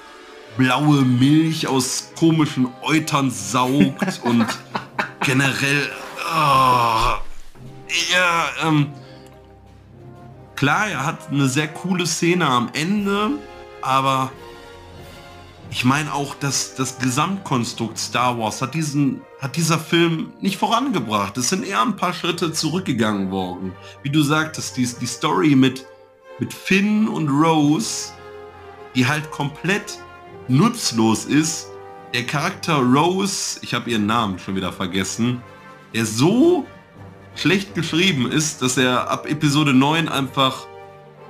blaue 0.57 1.01
Milch 1.01 1.67
aus 1.67 2.11
komischen 2.17 2.67
Eutern 2.81 3.31
saugt 3.31 4.21
und 4.23 4.45
generell. 5.21 5.89
Oh, 6.35 7.15
ja, 8.11 8.45
ähm, 8.63 8.91
klar, 10.55 10.87
er 10.87 11.05
hat 11.05 11.29
eine 11.31 11.47
sehr 11.47 11.67
coole 11.67 12.07
Szene 12.07 12.47
am 12.47 12.69
Ende, 12.73 13.31
aber 13.81 14.31
ich 15.69 15.85
meine 15.85 16.13
auch, 16.13 16.35
dass 16.35 16.75
das 16.75 16.99
Gesamtkonstrukt 16.99 17.97
Star 17.97 18.37
Wars 18.37 18.61
hat 18.61 18.73
diesen 18.73 19.21
hat 19.43 19.57
dieser 19.57 19.77
Film 19.77 20.31
nicht 20.39 20.57
vorangebracht. 20.57 21.35
Es 21.35 21.49
sind 21.49 21.65
eher 21.65 21.81
ein 21.81 21.97
paar 21.97 22.13
Schritte 22.13 22.53
zurückgegangen 22.53 23.29
worden. 23.29 23.73
Wie 24.01 24.09
du 24.09 24.21
sagtest, 24.21 24.77
die, 24.77 24.87
die 25.01 25.05
Story 25.05 25.53
mit, 25.53 25.85
mit 26.39 26.53
Finn 26.53 27.09
und 27.09 27.27
Rose, 27.27 28.13
die 28.95 29.05
halt 29.05 29.29
komplett 29.31 29.99
nutzlos 30.47 31.25
ist. 31.25 31.67
Der 32.13 32.25
Charakter 32.25 32.77
Rose, 32.77 33.59
ich 33.63 33.73
habe 33.73 33.89
ihren 33.89 34.05
Namen 34.05 34.39
schon 34.39 34.55
wieder 34.55 34.71
vergessen, 34.71 35.43
der 35.93 36.05
so 36.05 36.65
schlecht 37.35 37.75
geschrieben 37.75 38.31
ist, 38.31 38.61
dass 38.61 38.77
er 38.77 39.11
ab 39.11 39.29
Episode 39.29 39.73
9 39.73 40.07
einfach 40.07 40.67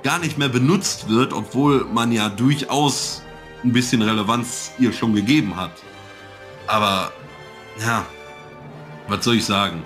gar 0.04 0.20
nicht 0.20 0.38
mehr 0.38 0.50
benutzt 0.50 1.08
wird, 1.08 1.32
obwohl 1.32 1.84
man 1.92 2.12
ja 2.12 2.28
durchaus 2.28 3.22
ein 3.64 3.72
bisschen 3.72 4.02
Relevanz 4.02 4.70
ihr 4.78 4.92
schon 4.92 5.16
gegeben 5.16 5.56
hat. 5.56 5.72
Aber 6.68 7.10
ja, 7.80 8.04
was 9.08 9.24
soll 9.24 9.36
ich 9.36 9.44
sagen? 9.44 9.82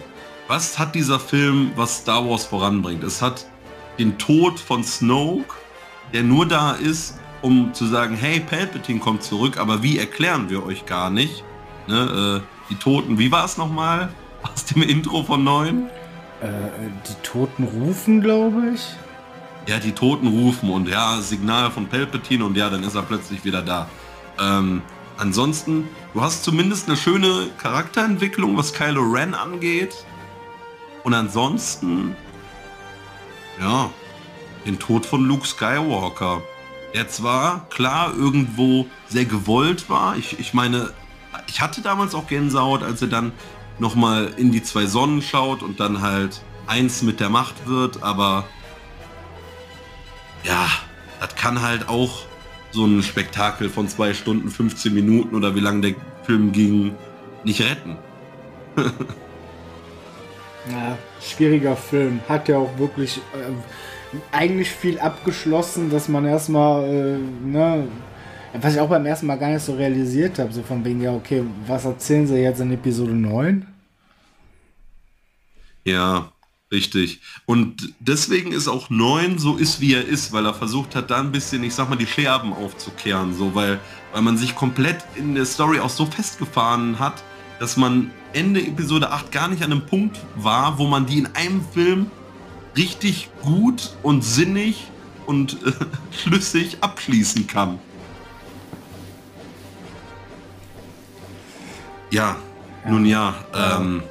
Was 0.46 0.78
hat 0.78 0.94
dieser 0.94 1.20
Film, 1.20 1.72
was 1.76 1.98
Star 1.98 2.28
Wars 2.28 2.46
voranbringt? 2.46 3.04
Es 3.04 3.20
hat 3.20 3.46
den 3.98 4.16
Tod 4.18 4.58
von 4.58 4.82
Snoke, 4.82 5.54
der 6.12 6.22
nur 6.22 6.46
da 6.46 6.72
ist, 6.72 7.18
um 7.42 7.72
zu 7.74 7.86
sagen, 7.86 8.16
hey, 8.16 8.40
Palpatine 8.40 9.00
kommt 9.00 9.22
zurück, 9.22 9.58
aber 9.58 9.82
wie 9.82 9.98
erklären 9.98 10.48
wir 10.50 10.64
euch 10.64 10.86
gar 10.86 11.10
nicht? 11.10 11.44
Ne, 11.86 12.42
äh, 12.42 12.70
die 12.70 12.76
Toten, 12.76 13.18
wie 13.18 13.30
war 13.30 13.44
es 13.44 13.56
nochmal 13.56 14.12
aus 14.42 14.64
dem 14.66 14.82
Intro 14.82 15.22
von 15.22 15.44
9? 15.44 15.88
Äh, 16.40 16.46
die 17.08 17.22
Toten 17.22 17.64
rufen, 17.64 18.20
glaube 18.20 18.72
ich. 18.74 18.86
Ja, 19.66 19.78
die 19.78 19.92
Toten 19.92 20.28
rufen 20.28 20.70
und 20.70 20.88
ja, 20.88 21.20
Signal 21.20 21.70
von 21.70 21.86
Palpatine 21.86 22.44
und 22.44 22.56
ja, 22.56 22.70
dann 22.70 22.82
ist 22.82 22.94
er 22.94 23.02
plötzlich 23.02 23.44
wieder 23.44 23.62
da. 23.62 23.88
Ähm, 24.40 24.82
ansonsten, 25.18 25.88
du 26.14 26.22
hast 26.22 26.44
zumindest 26.44 26.88
eine 26.88 26.96
schöne 26.96 27.48
Charakterentwicklung, 27.58 28.56
was 28.56 28.72
Kylo 28.72 29.02
Ren 29.02 29.34
angeht. 29.34 30.04
Und 31.04 31.14
ansonsten, 31.14 32.16
ja, 33.60 33.90
den 34.66 34.78
Tod 34.78 35.06
von 35.06 35.24
Luke 35.24 35.46
Skywalker 35.46 36.42
der 36.94 37.08
zwar 37.08 37.68
klar 37.68 38.14
irgendwo 38.14 38.86
sehr 39.08 39.24
gewollt 39.24 39.90
war. 39.90 40.16
Ich, 40.16 40.38
ich 40.38 40.54
meine, 40.54 40.92
ich 41.46 41.60
hatte 41.60 41.82
damals 41.82 42.14
auch 42.14 42.26
Gänsehaut, 42.26 42.82
als 42.82 43.02
er 43.02 43.08
dann 43.08 43.32
nochmal 43.78 44.32
in 44.36 44.52
die 44.52 44.62
zwei 44.62 44.86
Sonnen 44.86 45.22
schaut 45.22 45.62
und 45.62 45.80
dann 45.80 46.00
halt 46.00 46.42
eins 46.66 47.02
mit 47.02 47.20
der 47.20 47.28
Macht 47.28 47.66
wird, 47.66 48.02
aber 48.02 48.44
ja, 50.44 50.66
das 51.20 51.34
kann 51.34 51.62
halt 51.62 51.88
auch 51.88 52.22
so 52.70 52.84
ein 52.84 53.02
Spektakel 53.02 53.68
von 53.68 53.88
zwei 53.88 54.14
Stunden, 54.14 54.50
15 54.50 54.92
Minuten 54.92 55.34
oder 55.34 55.54
wie 55.54 55.60
lange 55.60 55.80
der 55.80 55.94
Film 56.22 56.52
ging, 56.52 56.94
nicht 57.44 57.60
retten. 57.62 57.96
ja, 60.70 60.98
schwieriger 61.20 61.76
Film. 61.76 62.20
Hat 62.28 62.48
ja 62.48 62.58
auch 62.58 62.78
wirklich 62.78 63.18
äh, 63.34 64.16
eigentlich 64.32 64.70
viel 64.70 64.98
abgeschlossen, 64.98 65.90
dass 65.90 66.08
man 66.08 66.26
erstmal, 66.26 66.84
äh, 66.84 67.18
ne, 67.44 67.88
was 68.60 68.74
ich 68.74 68.80
auch 68.80 68.88
beim 68.88 69.06
ersten 69.06 69.26
Mal 69.26 69.36
gar 69.36 69.50
nicht 69.50 69.62
so 69.62 69.74
realisiert 69.74 70.38
habe, 70.38 70.52
so 70.52 70.62
von 70.62 70.84
wegen, 70.84 71.00
ja, 71.00 71.12
okay, 71.12 71.44
was 71.66 71.84
erzählen 71.84 72.26
sie 72.26 72.36
jetzt 72.36 72.60
in 72.60 72.72
Episode 72.72 73.12
9? 73.12 73.66
Ja, 75.84 76.32
richtig. 76.70 77.20
Und 77.46 77.94
deswegen 78.00 78.52
ist 78.52 78.68
auch 78.68 78.90
9 78.90 79.38
so 79.38 79.56
ist, 79.56 79.80
wie 79.80 79.94
er 79.94 80.06
ist, 80.06 80.32
weil 80.32 80.46
er 80.46 80.54
versucht 80.54 80.94
hat, 80.94 81.10
da 81.10 81.20
ein 81.20 81.32
bisschen, 81.32 81.62
ich 81.64 81.74
sag 81.74 81.88
mal, 81.88 81.96
die 81.96 82.06
Scherben 82.06 82.52
aufzukehren, 82.52 83.34
so, 83.34 83.54
weil, 83.54 83.80
weil 84.12 84.22
man 84.22 84.36
sich 84.36 84.54
komplett 84.54 85.04
in 85.16 85.34
der 85.34 85.46
Story 85.46 85.80
auch 85.80 85.90
so 85.90 86.06
festgefahren 86.06 86.98
hat, 86.98 87.22
dass 87.58 87.76
man 87.76 88.10
Ende 88.32 88.60
Episode 88.60 89.10
8 89.10 89.32
gar 89.32 89.48
nicht 89.48 89.62
an 89.62 89.72
einem 89.72 89.86
Punkt 89.86 90.18
war, 90.36 90.78
wo 90.78 90.86
man 90.86 91.06
die 91.06 91.18
in 91.18 91.26
einem 91.34 91.64
Film 91.72 92.10
richtig 92.76 93.30
gut 93.42 93.96
und 94.02 94.22
sinnig 94.22 94.90
und 95.26 95.54
äh, 95.64 95.72
schlüssig 96.22 96.78
abschließen 96.80 97.46
kann. 97.46 97.78
Ja, 102.10 102.36
ja. 102.84 102.90
nun 102.90 103.04
ja. 103.04 103.34
Ähm, 103.54 104.02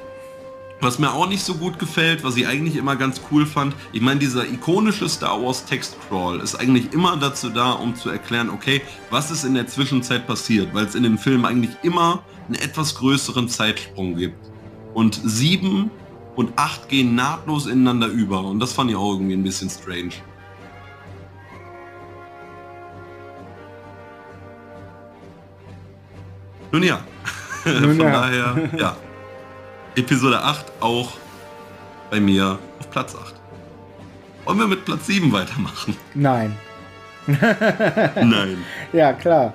was 0.80 0.98
mir 0.98 1.12
auch 1.12 1.28
nicht 1.28 1.42
so 1.42 1.54
gut 1.54 1.78
gefällt, 1.78 2.22
was 2.22 2.36
ich 2.36 2.46
eigentlich 2.46 2.76
immer 2.76 2.96
ganz 2.96 3.20
cool 3.30 3.46
fand, 3.46 3.74
ich 3.92 4.00
meine, 4.00 4.20
dieser 4.20 4.46
ikonische 4.46 5.08
Star 5.08 5.42
Wars 5.42 5.64
Textcrawl 5.64 6.40
ist 6.40 6.54
eigentlich 6.54 6.92
immer 6.92 7.16
dazu 7.16 7.50
da, 7.50 7.72
um 7.72 7.96
zu 7.96 8.10
erklären, 8.10 8.48
okay, 8.50 8.82
was 9.10 9.30
ist 9.30 9.44
in 9.44 9.54
der 9.54 9.66
Zwischenzeit 9.66 10.26
passiert, 10.26 10.72
weil 10.74 10.86
es 10.86 10.94
in 10.94 11.02
dem 11.02 11.18
Film 11.18 11.44
eigentlich 11.44 11.76
immer 11.82 12.22
einen 12.46 12.56
etwas 12.56 12.94
größeren 12.94 13.48
Zeitsprung 13.48 14.16
gibt. 14.16 14.38
Und 14.94 15.20
sieben 15.24 15.90
und 16.36 16.52
8 16.56 16.88
gehen 16.88 17.14
nahtlos 17.14 17.66
ineinander 17.66 18.06
über. 18.06 18.44
Und 18.44 18.60
das 18.60 18.72
fand 18.72 18.90
ich 18.90 18.96
auch 18.96 19.12
irgendwie 19.14 19.34
ein 19.34 19.42
bisschen 19.42 19.68
strange. 19.68 20.12
Nun 26.70 26.82
ja. 26.82 27.00
Von 27.64 28.00
ja. 28.00 28.10
daher, 28.10 28.70
ja. 28.76 28.96
Episode 29.98 30.40
8 30.40 30.64
auch 30.78 31.14
bei 32.08 32.20
mir 32.20 32.60
auf 32.78 32.88
Platz 32.88 33.16
8. 33.16 33.34
Wollen 34.44 34.58
wir 34.60 34.68
mit 34.68 34.84
Platz 34.84 35.06
7 35.06 35.32
weitermachen? 35.32 35.96
Nein. 36.14 36.56
Nein. 37.26 38.64
Ja, 38.92 39.12
klar. 39.12 39.52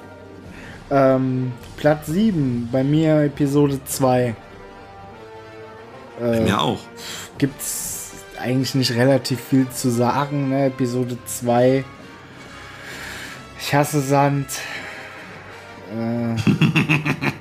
Ähm, 0.92 1.54
Platz 1.78 2.08
7, 2.08 2.68
bei 2.72 2.84
mir 2.84 3.22
Episode 3.24 3.80
2. 3.86 4.36
Bei 6.20 6.40
mir 6.42 6.62
auch. 6.62 6.82
Gibt's 7.38 8.12
eigentlich 8.38 8.76
nicht 8.76 8.92
relativ 8.92 9.40
viel 9.40 9.70
zu 9.70 9.90
sagen, 9.90 10.50
ne? 10.50 10.66
Episode 10.66 11.18
2. 11.26 11.86
Ich 13.62 13.74
hasse 13.74 14.02
Sand. 14.02 14.48
Äh, 15.90 16.36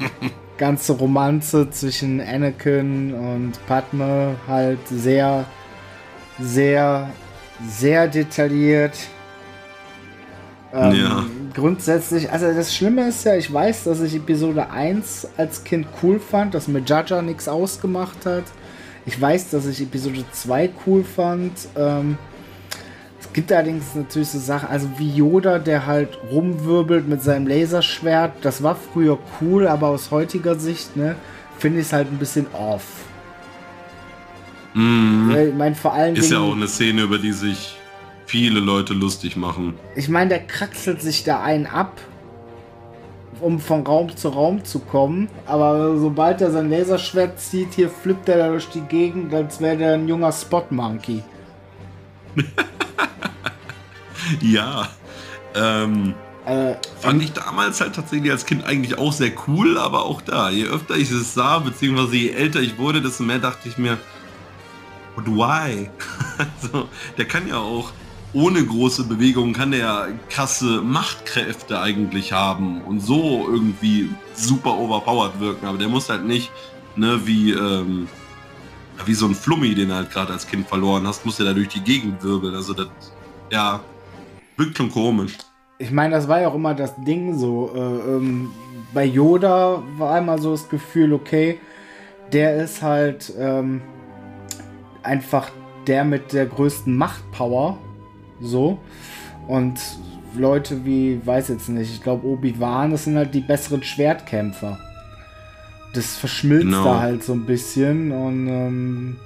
ganze 0.62 0.92
Romanze 0.92 1.68
zwischen 1.70 2.20
Anakin 2.20 3.12
und 3.14 3.52
Padme 3.66 4.36
halt 4.46 4.78
sehr, 4.86 5.44
sehr, 6.38 7.10
sehr 7.68 8.06
detailliert. 8.06 8.96
Ähm, 10.72 10.92
Ja. 10.94 11.26
Grundsätzlich, 11.52 12.30
also 12.30 12.54
das 12.54 12.72
Schlimme 12.76 13.08
ist 13.08 13.24
ja, 13.24 13.34
ich 13.34 13.52
weiß, 13.52 13.82
dass 13.82 14.00
ich 14.02 14.14
Episode 14.14 14.70
1 14.70 15.30
als 15.36 15.64
Kind 15.64 15.88
cool 16.00 16.20
fand, 16.20 16.54
dass 16.54 16.68
mir 16.68 16.80
Jaja 16.86 17.22
nichts 17.22 17.48
ausgemacht 17.48 18.24
hat. 18.24 18.44
Ich 19.04 19.20
weiß, 19.20 19.50
dass 19.50 19.66
ich 19.66 19.82
Episode 19.82 20.24
2 20.30 20.70
cool 20.86 21.02
fand. 21.02 21.54
Ähm, 21.76 22.16
gibt 23.32 23.52
allerdings 23.52 23.94
natürlich 23.94 24.28
so 24.28 24.38
Sachen, 24.38 24.68
also 24.68 24.88
wie 24.98 25.10
Yoda, 25.10 25.58
der 25.58 25.86
halt 25.86 26.18
rumwirbelt 26.30 27.08
mit 27.08 27.22
seinem 27.22 27.46
Laserschwert. 27.46 28.32
Das 28.42 28.62
war 28.62 28.76
früher 28.76 29.18
cool, 29.40 29.66
aber 29.66 29.88
aus 29.88 30.10
heutiger 30.10 30.56
Sicht, 30.56 30.96
ne, 30.96 31.16
finde 31.58 31.80
ich 31.80 31.86
es 31.86 31.92
halt 31.92 32.10
ein 32.10 32.18
bisschen 32.18 32.46
off. 32.52 32.84
Mhm. 34.74 35.34
Ich 35.48 35.54
meine, 35.54 35.74
vor 35.74 35.92
allen 35.92 36.16
Ist 36.16 36.30
ja 36.30 36.38
Dingen, 36.38 36.50
auch 36.50 36.56
eine 36.56 36.68
Szene, 36.68 37.02
über 37.02 37.18
die 37.18 37.32
sich 37.32 37.76
viele 38.26 38.60
Leute 38.60 38.94
lustig 38.94 39.36
machen. 39.36 39.74
ich 39.94 40.08
meine, 40.08 40.30
der 40.30 40.40
kraxelt 40.40 41.02
sich 41.02 41.24
da 41.24 41.42
einen 41.42 41.66
ab, 41.66 42.00
um 43.40 43.60
von 43.60 43.84
Raum 43.84 44.16
zu 44.16 44.28
Raum 44.28 44.64
zu 44.64 44.78
kommen. 44.78 45.28
Aber 45.46 45.98
sobald 45.98 46.40
er 46.40 46.50
sein 46.50 46.70
Laserschwert 46.70 47.38
zieht, 47.40 47.74
hier 47.74 47.90
flippt 47.90 48.28
er 48.28 48.38
da 48.38 48.48
durch 48.48 48.68
die 48.68 48.80
Gegend, 48.82 49.34
als 49.34 49.60
wäre 49.60 49.76
der 49.76 49.94
ein 49.94 50.08
junger 50.08 50.32
Spot-Monkey. 50.32 51.22
Ja. 54.40 54.88
Ähm, 55.54 56.14
Äh, 56.44 56.74
fand 57.00 57.22
ich 57.22 57.32
damals 57.32 57.80
halt 57.80 57.94
tatsächlich 57.94 58.32
als 58.32 58.46
Kind 58.46 58.64
eigentlich 58.64 58.98
auch 58.98 59.12
sehr 59.12 59.30
cool, 59.46 59.78
aber 59.78 60.04
auch 60.04 60.20
da, 60.22 60.50
je 60.50 60.64
öfter 60.66 60.96
ich 60.96 61.10
es 61.10 61.34
sah, 61.34 61.60
beziehungsweise 61.60 62.16
je 62.16 62.30
älter 62.30 62.60
ich 62.60 62.78
wurde, 62.78 63.00
desto 63.00 63.22
mehr 63.22 63.38
dachte 63.38 63.68
ich 63.68 63.78
mir, 63.78 63.96
but 65.14 65.26
why? 65.28 65.88
also, 66.38 66.88
der 67.16 67.26
kann 67.26 67.46
ja 67.46 67.58
auch 67.58 67.92
ohne 68.32 68.64
große 68.64 69.04
Bewegungen 69.04 69.52
kann 69.52 69.72
der 69.72 69.80
ja 69.80 70.08
krasse 70.30 70.80
Machtkräfte 70.82 71.80
eigentlich 71.80 72.32
haben 72.32 72.80
und 72.82 73.00
so 73.00 73.46
irgendwie 73.48 74.10
super 74.34 74.76
overpowered 74.78 75.38
wirken, 75.38 75.66
aber 75.66 75.78
der 75.78 75.88
muss 75.88 76.08
halt 76.08 76.24
nicht, 76.24 76.50
ne, 76.96 77.20
wie, 77.26 77.52
ähm, 77.52 78.08
wie 79.04 79.14
so 79.14 79.26
ein 79.26 79.34
Flummi, 79.34 79.74
den 79.74 79.88
du 79.90 79.94
halt 79.94 80.10
gerade 80.10 80.32
als 80.32 80.46
Kind 80.46 80.66
verloren 80.68 81.06
hast, 81.06 81.24
muss 81.26 81.38
er 81.40 81.46
da 81.46 81.52
durch 81.52 81.68
die 81.68 81.82
Gegend 81.82 82.22
wirbeln. 82.22 82.54
Also 82.54 82.72
das, 82.74 82.88
ja, 83.50 83.80
wirkt 84.62 84.76
schon 84.78 84.90
komisch. 84.90 85.36
ich 85.78 85.90
meine, 85.90 86.14
das 86.14 86.28
war 86.28 86.40
ja 86.40 86.48
auch 86.48 86.54
immer 86.54 86.74
das 86.74 86.94
Ding 87.04 87.36
so. 87.38 87.70
Äh, 87.74 87.78
ähm, 87.78 88.50
bei 88.94 89.04
Yoda 89.04 89.82
war 89.98 90.14
einmal 90.14 90.38
so 90.40 90.52
das 90.52 90.68
Gefühl, 90.68 91.12
okay, 91.12 91.58
der 92.32 92.56
ist 92.62 92.82
halt 92.82 93.32
ähm, 93.38 93.82
einfach 95.02 95.50
der 95.86 96.04
mit 96.04 96.32
der 96.32 96.46
größten 96.46 96.96
Machtpower. 96.96 97.78
So. 98.40 98.78
Und 99.48 99.78
Leute 100.36 100.84
wie, 100.84 101.20
weiß 101.24 101.48
jetzt 101.48 101.68
nicht, 101.68 101.92
ich 101.92 102.02
glaube 102.02 102.26
Obi-Wan, 102.26 102.90
das 102.92 103.04
sind 103.04 103.16
halt 103.16 103.34
die 103.34 103.40
besseren 103.40 103.82
Schwertkämpfer. 103.82 104.78
Das 105.94 106.16
verschmilzt 106.16 106.66
Genau. 106.66 106.84
da 106.84 107.00
halt 107.00 107.22
so 107.22 107.32
ein 107.34 107.44
bisschen 107.44 108.12
und 108.12 108.48
ähm, 108.48 109.16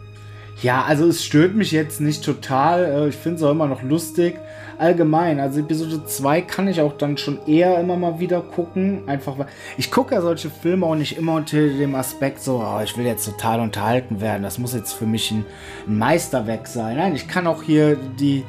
ja, 0.63 0.83
also 0.83 1.07
es 1.07 1.23
stört 1.25 1.55
mich 1.55 1.71
jetzt 1.71 2.01
nicht 2.01 2.25
total. 2.25 2.85
Äh, 2.85 3.09
Ich 3.09 3.15
finde 3.17 3.37
es 3.37 3.43
auch 3.43 3.51
immer 3.53 3.69
noch 3.69 3.83
lustig. 3.83 4.37
Allgemein, 4.79 5.41
also 5.41 5.61
Episode 5.61 6.05
2 6.05 6.43
kann 6.43 6.69
ich 6.69 6.81
auch 6.81 6.93
dann 6.99 7.17
schon 7.17 7.39
eher 7.47 7.79
immer 7.81 7.97
mal 7.97 8.21
wieder 8.21 8.41
gucken. 8.43 9.03
Einfach 9.07 9.39
weil. 9.39 9.47
Ich 9.79 9.91
gucke 9.91 10.15
ja 10.15 10.21
solche 10.21 10.51
Filme 10.51 10.85
auch 10.87 10.95
nicht 10.95 11.17
immer 11.17 11.35
unter 11.37 11.57
dem 11.57 11.95
Aspekt 11.95 12.41
so, 12.43 12.59
oh, 12.63 12.81
ich 12.83 12.97
will 12.99 13.07
jetzt 13.07 13.25
total 13.25 13.61
unterhalten 13.61 14.21
werden. 14.21 14.43
Das 14.43 14.59
muss 14.59 14.75
jetzt 14.75 14.93
für 14.93 15.07
mich 15.07 15.31
ein, 15.31 15.45
ein 15.87 15.97
Meisterwerk 15.99 16.67
sein. 16.67 16.97
Nein, 16.99 17.15
ich 17.15 17.27
kann 17.27 17.47
auch 17.47 17.63
hier 17.63 17.97
die, 17.97 18.45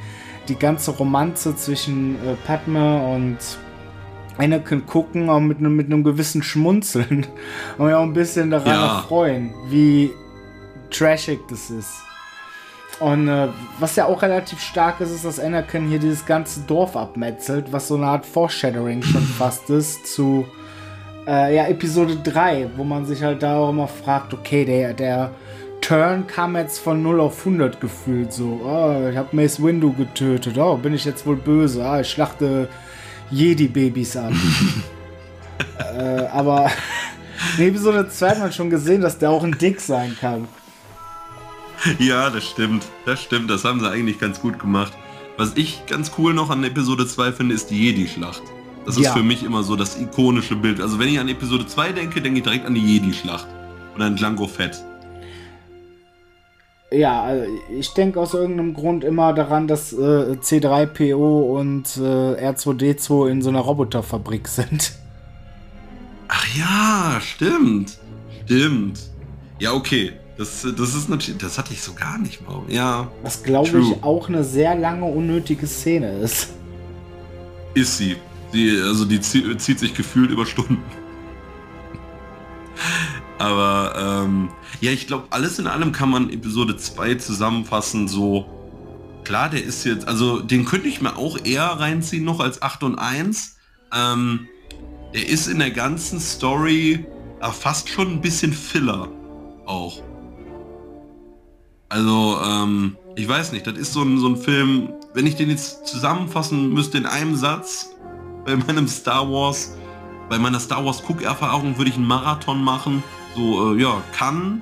die 0.50 0.56
ganze 0.56 0.92
Romanze 0.92 1.56
zwischen 1.56 2.16
äh, 2.16 2.36
Padme 2.46 3.08
und 3.16 3.38
Anakin 4.38 4.86
gucken, 4.86 5.30
auch 5.30 5.40
mit, 5.40 5.58
einem- 5.60 5.76
mit 5.76 5.88
einem 5.88 6.04
gewissen 6.04 6.44
Schmunzeln. 6.44 7.26
Und 7.78 7.86
mich 7.86 7.96
auch 7.96 8.04
ein 8.04 8.14
bisschen 8.14 8.52
daran 8.52 8.68
Ja. 8.68 8.98
erfreuen, 8.98 9.52
wie 9.70 10.12
trashig 10.92 11.40
das 11.50 11.70
ist. 11.72 11.92
Und 13.00 13.28
äh, 13.28 13.48
was 13.80 13.96
ja 13.96 14.06
auch 14.06 14.22
relativ 14.22 14.60
stark 14.60 15.02
ist, 15.02 15.12
ist, 15.12 15.24
dass 15.24 15.40
Anakin 15.40 15.88
hier 15.88 16.00
dieses 16.00 16.26
ganze 16.26 16.62
Dorf 16.62 16.96
abmetzelt, 16.96 17.72
was 17.72 17.88
so 17.88 17.96
eine 17.96 18.08
Art 18.08 18.26
Foreshadowing 18.26 19.04
schon 19.04 19.22
fast 19.38 19.70
ist 19.70 20.08
zu 20.08 20.48
äh, 21.28 21.56
ja, 21.56 21.68
Episode 21.68 22.16
3, 22.24 22.72
wo 22.76 22.84
man 22.84 23.06
sich 23.06 23.22
halt 23.22 23.44
da 23.44 23.58
auch 23.58 23.70
immer 23.70 23.88
fragt, 23.88 24.34
okay, 24.34 24.66
der, 24.66 24.94
der 24.94 25.32
Turn 25.82 26.26
kam 26.26 26.56
jetzt 26.56 26.80
von 26.80 27.04
0 27.04 27.22
auf 27.22 27.40
100 27.40 27.80
gefühlt 27.80 28.34
so. 28.34 28.62
Oh, 28.64 29.10
ich 29.10 29.16
habe 29.16 29.36
Mace 29.36 29.62
Windu 29.62 29.94
getötet. 29.94 30.58
Oh, 30.58 30.76
bin 30.78 30.94
ich 30.94 31.06
jetzt 31.06 31.26
wohl 31.26 31.36
böse? 31.36 31.86
Ah, 31.86 32.00
ich 32.02 32.10
schlachte 32.10 32.68
Jedi-Babys 33.30 34.18
ab. 34.18 34.34
äh, 35.98 36.26
aber 36.28 36.72
in 37.58 37.68
Episode 37.68 38.10
2 38.10 38.30
hat 38.30 38.40
man 38.40 38.52
schon 38.52 38.70
gesehen, 38.70 39.02
dass 39.02 39.20
der 39.20 39.30
auch 39.30 39.44
ein 39.44 39.58
Dick 39.58 39.80
sein 39.80 40.18
kann. 40.20 40.48
Ja, 42.00 42.30
das 42.30 42.46
stimmt. 42.46 42.86
Das 43.06 43.22
stimmt. 43.22 43.50
Das 43.50 43.64
haben 43.64 43.80
sie 43.80 43.90
eigentlich 43.90 44.20
ganz 44.20 44.42
gut 44.42 44.60
gemacht. 44.60 44.94
Was 45.38 45.54
ich 45.56 45.86
ganz 45.86 46.12
cool 46.18 46.34
noch 46.34 46.50
an 46.50 46.64
Episode 46.64 47.06
2 47.06 47.32
finde, 47.32 47.54
ist 47.56 47.70
die 47.70 47.80
Jedi-Schlacht. 47.86 48.42
Das 48.86 48.96
ist 48.98 49.04
Ja. 49.04 49.14
für 49.14 49.24
mich 49.24 49.44
immer 49.44 49.64
so 49.64 49.76
das 49.76 50.00
ikonische 50.00 50.56
Bild. 50.56 50.82
Also 50.82 50.98
wenn 50.98 51.10
ich 51.10 51.20
an 51.20 51.28
Episode 51.30 51.68
2 51.68 51.92
denke, 51.92 52.22
denke 52.22 52.40
ich 52.40 52.44
direkt 52.44 52.66
an 52.66 52.74
die 52.74 52.82
Jedi-Schlacht. 52.82 53.48
Und 53.96 54.02
an 54.02 54.16
Django 54.16 54.48
Fett. 54.48 54.82
Ja, 56.92 57.22
also 57.24 57.46
ich 57.78 57.94
denke 57.94 58.20
aus 58.20 58.34
irgendeinem 58.34 58.74
Grund 58.74 59.04
immer 59.04 59.34
daran, 59.34 59.68
dass 59.68 59.92
äh, 59.92 60.38
C3PO 60.42 61.58
und 61.60 61.98
äh, 61.98 62.50
R2D2 62.50 63.30
in 63.30 63.42
so 63.42 63.50
einer 63.50 63.60
Roboterfabrik 63.60 64.48
sind. 64.48 64.94
Ach 66.30 66.46
ja, 66.56 67.20
stimmt. 67.22 67.98
Stimmt. 68.46 69.00
Ja, 69.60 69.74
okay. 69.74 70.14
Das, 70.38 70.62
das 70.62 70.94
ist 70.94 71.10
natürlich, 71.10 71.40
das 71.42 71.58
hatte 71.58 71.74
ich 71.74 71.82
so 71.82 71.94
gar 71.94 72.18
nicht 72.20 72.48
mal. 72.48 72.62
Ja, 72.68 73.10
Was 73.24 73.42
glaube 73.44 73.70
True. 73.72 73.82
ich 73.96 74.04
auch 74.04 74.30
eine 74.30 74.44
sehr 74.44 74.76
lange 74.76 75.06
unnötige 75.06 75.66
Szene 75.66 76.20
ist. 76.20 76.50
ist 77.74 77.98
sie. 77.98 78.18
sie 78.52 78.80
also 78.82 79.06
die 79.06 79.20
zie- 79.20 79.58
zieht 79.58 79.80
sich 79.80 79.94
gefühlt 79.96 80.30
über 80.32 80.46
Stunden. 80.46 80.78
Aber 83.40 84.24
ähm, 84.26 84.50
ja, 84.82 84.92
ich 84.92 85.08
glaube, 85.08 85.26
alles 85.30 85.60
in 85.60 85.68
allem 85.68 85.92
kann 85.92 86.10
man 86.10 86.30
Episode 86.32 86.76
2 86.78 87.16
zusammenfassen, 87.16 88.08
so 88.08 88.46
klar, 89.24 89.50
der 89.50 89.64
ist 89.64 89.84
jetzt, 89.86 90.08
also 90.08 90.40
den 90.40 90.66
könnte 90.66 90.88
ich 90.88 91.02
mir 91.02 91.18
auch 91.18 91.38
eher 91.44 91.66
reinziehen 91.66 92.24
noch 92.24 92.40
als 92.40 92.62
8 92.62 92.84
und 92.84 92.96
1. 92.98 93.58
Ähm, 93.94 94.48
der 95.14 95.28
ist 95.28 95.48
in 95.48 95.60
der 95.60 95.72
ganzen 95.72 96.20
Story 96.20 97.06
ja, 97.42 97.52
fast 97.52 97.90
schon 97.90 98.08
ein 98.14 98.22
bisschen 98.22 98.54
Filler 98.54 99.08
auch. 99.66 100.02
Also, 101.90 102.40
ähm, 102.46 102.98
ich 103.16 103.28
weiß 103.28 103.54
nicht, 103.54 103.66
das 103.66 103.78
ist 103.78 103.94
so 103.94 104.02
ein, 104.02 104.20
so 104.20 104.28
ein 104.28 104.38
Film, 104.38 104.90
wenn 105.14 105.26
ich 105.26 105.36
den 105.36 105.50
jetzt 105.50 105.88
zusammenfassen 105.88 106.74
müsste 106.74 106.98
in 106.98 107.06
einem 107.06 107.36
Satz, 107.36 107.96
bei 108.46 108.56
meinem 108.56 108.88
Star 108.88 109.30
Wars, 109.32 109.76
bei 110.30 110.38
meiner 110.38 110.60
Star 110.60 110.86
Wars 110.86 111.02
Cook-Erfahrung 111.08 111.78
würde 111.78 111.90
ich 111.90 111.96
einen 111.96 112.08
Marathon 112.08 112.62
machen. 112.64 113.04
So, 113.36 113.74
äh, 113.74 113.82
ja, 113.82 114.02
kann, 114.14 114.62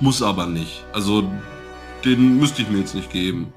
muss 0.00 0.22
aber 0.22 0.46
nicht. 0.46 0.84
Also, 0.92 1.24
den 2.04 2.38
müsste 2.38 2.62
ich 2.62 2.70
mir 2.70 2.78
jetzt 2.78 2.94
nicht 2.94 3.10
geben. 3.10 3.52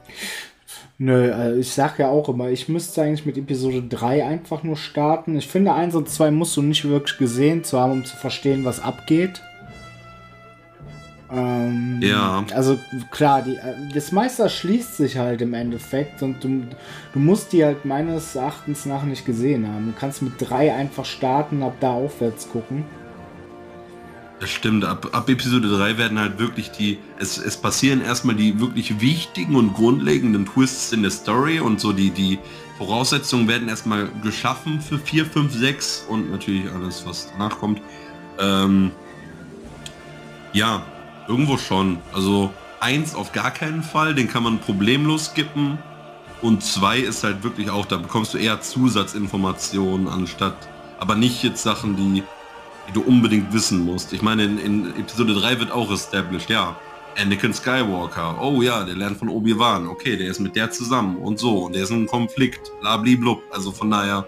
Nö, 1.04 1.34
also 1.34 1.60
ich 1.60 1.72
sag 1.72 1.98
ja 1.98 2.10
auch 2.10 2.30
immer, 2.30 2.50
ich 2.50 2.70
müsste 2.70 3.02
eigentlich 3.02 3.26
mit 3.26 3.36
Episode 3.36 3.82
3 3.82 4.24
einfach 4.24 4.62
nur 4.62 4.78
starten. 4.78 5.36
Ich 5.36 5.48
finde, 5.48 5.74
1 5.74 5.96
und 5.96 6.08
2 6.08 6.30
musst 6.30 6.56
du 6.56 6.62
nicht 6.62 6.88
wirklich 6.88 7.18
gesehen 7.18 7.64
zu 7.64 7.80
haben, 7.80 7.94
um 7.94 8.06
zu 8.06 8.16
verstehen, 8.16 8.66
was 8.66 8.80
abgeht. 8.80 9.42
Ähm, 11.34 12.00
Ja. 12.02 12.44
Also 12.54 12.78
klar, 13.10 13.42
die, 13.42 13.56
äh, 13.56 13.76
das 13.94 14.12
Meister 14.12 14.50
schließt 14.50 14.98
sich 14.98 15.18
halt 15.18 15.42
im 15.42 15.54
Endeffekt 15.54 16.22
und 16.22 16.44
du, 16.44 16.68
du 17.14 17.20
musst 17.20 17.54
die 17.54 17.64
halt 17.64 17.86
meines 17.86 18.36
Erachtens 18.36 18.86
nach 18.86 19.04
nicht 19.04 19.26
gesehen 19.26 19.68
haben. 19.68 19.88
Du 19.88 19.94
kannst 20.00 20.22
mit 20.22 20.34
3 20.40 20.74
einfach 20.74 21.06
starten, 21.06 21.64
ab 21.64 21.76
da 21.80 21.92
aufwärts 21.92 22.50
gucken. 22.50 22.86
Das 24.42 24.50
stimmt. 24.50 24.84
Ab, 24.84 25.08
ab 25.12 25.30
Episode 25.30 25.70
3 25.70 25.98
werden 26.00 26.20
halt 26.20 26.40
wirklich 26.40 26.72
die, 26.72 26.98
es, 27.20 27.38
es 27.38 27.56
passieren 27.56 28.02
erstmal 28.02 28.36
die 28.36 28.60
wirklich 28.60 29.00
wichtigen 29.00 29.56
und 29.56 29.76
grundlegenden 29.76 30.48
Twists 30.48 30.92
in 30.92 31.04
der 31.04 31.12
Story 31.12 31.60
und 31.60 31.80
so 31.80 31.94
die, 31.94 32.10
die 32.10 32.40
Voraussetzungen 32.80 33.48
werden 33.48 33.70
erstmal 33.70 34.10
geschaffen 34.24 34.82
für 34.82 34.98
4, 34.98 35.28
5, 35.28 35.54
6 35.54 36.06
und 36.10 36.32
natürlich 36.32 36.64
alles, 36.72 37.06
was 37.06 37.32
danach 37.32 37.60
kommt. 37.60 37.80
Ähm, 38.40 38.90
ja, 40.54 40.84
irgendwo 41.32 41.58
schon. 41.58 41.98
Also 42.14 42.52
eins 42.80 43.16
auf 43.16 43.32
gar 43.32 43.52
keinen 43.52 43.84
Fall, 43.84 44.14
den 44.14 44.28
kann 44.28 44.44
man 44.44 44.60
problemlos 44.60 45.28
skippen. 45.28 45.78
Und 46.42 46.64
zwei 46.64 47.00
ist 47.00 47.24
halt 47.24 47.44
wirklich 47.44 47.70
auch, 47.70 47.86
da 47.86 47.98
bekommst 47.98 48.34
du 48.34 48.38
eher 48.38 48.62
Zusatzinformationen 48.62 50.08
anstatt, 50.08 50.56
aber 51.00 51.16
nicht 51.16 51.44
jetzt 51.44 51.64
Sachen, 51.64 51.96
die 51.96 52.24
die 52.88 52.94
du 52.94 53.02
unbedingt 53.02 53.54
wissen 53.54 53.80
musst. 53.80 54.12
Ich 54.12 54.22
meine, 54.22 54.44
in, 54.44 54.58
in 54.58 55.00
Episode 55.00 55.36
3 55.36 55.60
wird 55.60 55.72
auch 55.72 55.92
established, 55.92 56.50
ja. 56.50 56.76
Anakin 57.18 57.54
Skywalker, 57.54 58.42
oh 58.42 58.62
ja, 58.62 58.84
der 58.84 58.96
lernt 58.96 59.18
von 59.18 59.30
Obi-Wan, 59.30 59.88
okay, 59.88 60.16
der 60.16 60.32
ist 60.32 60.40
mit 60.40 60.56
der 60.56 60.72
zusammen 60.72 61.18
und 61.18 61.38
so, 61.38 61.66
und 61.66 61.76
der 61.76 61.84
ist 61.84 61.90
in 61.90 61.98
einem 61.98 62.08
Konflikt, 62.08 62.72
blub. 63.20 63.44
Also 63.52 63.72
von 63.72 63.92
daher, 63.92 64.26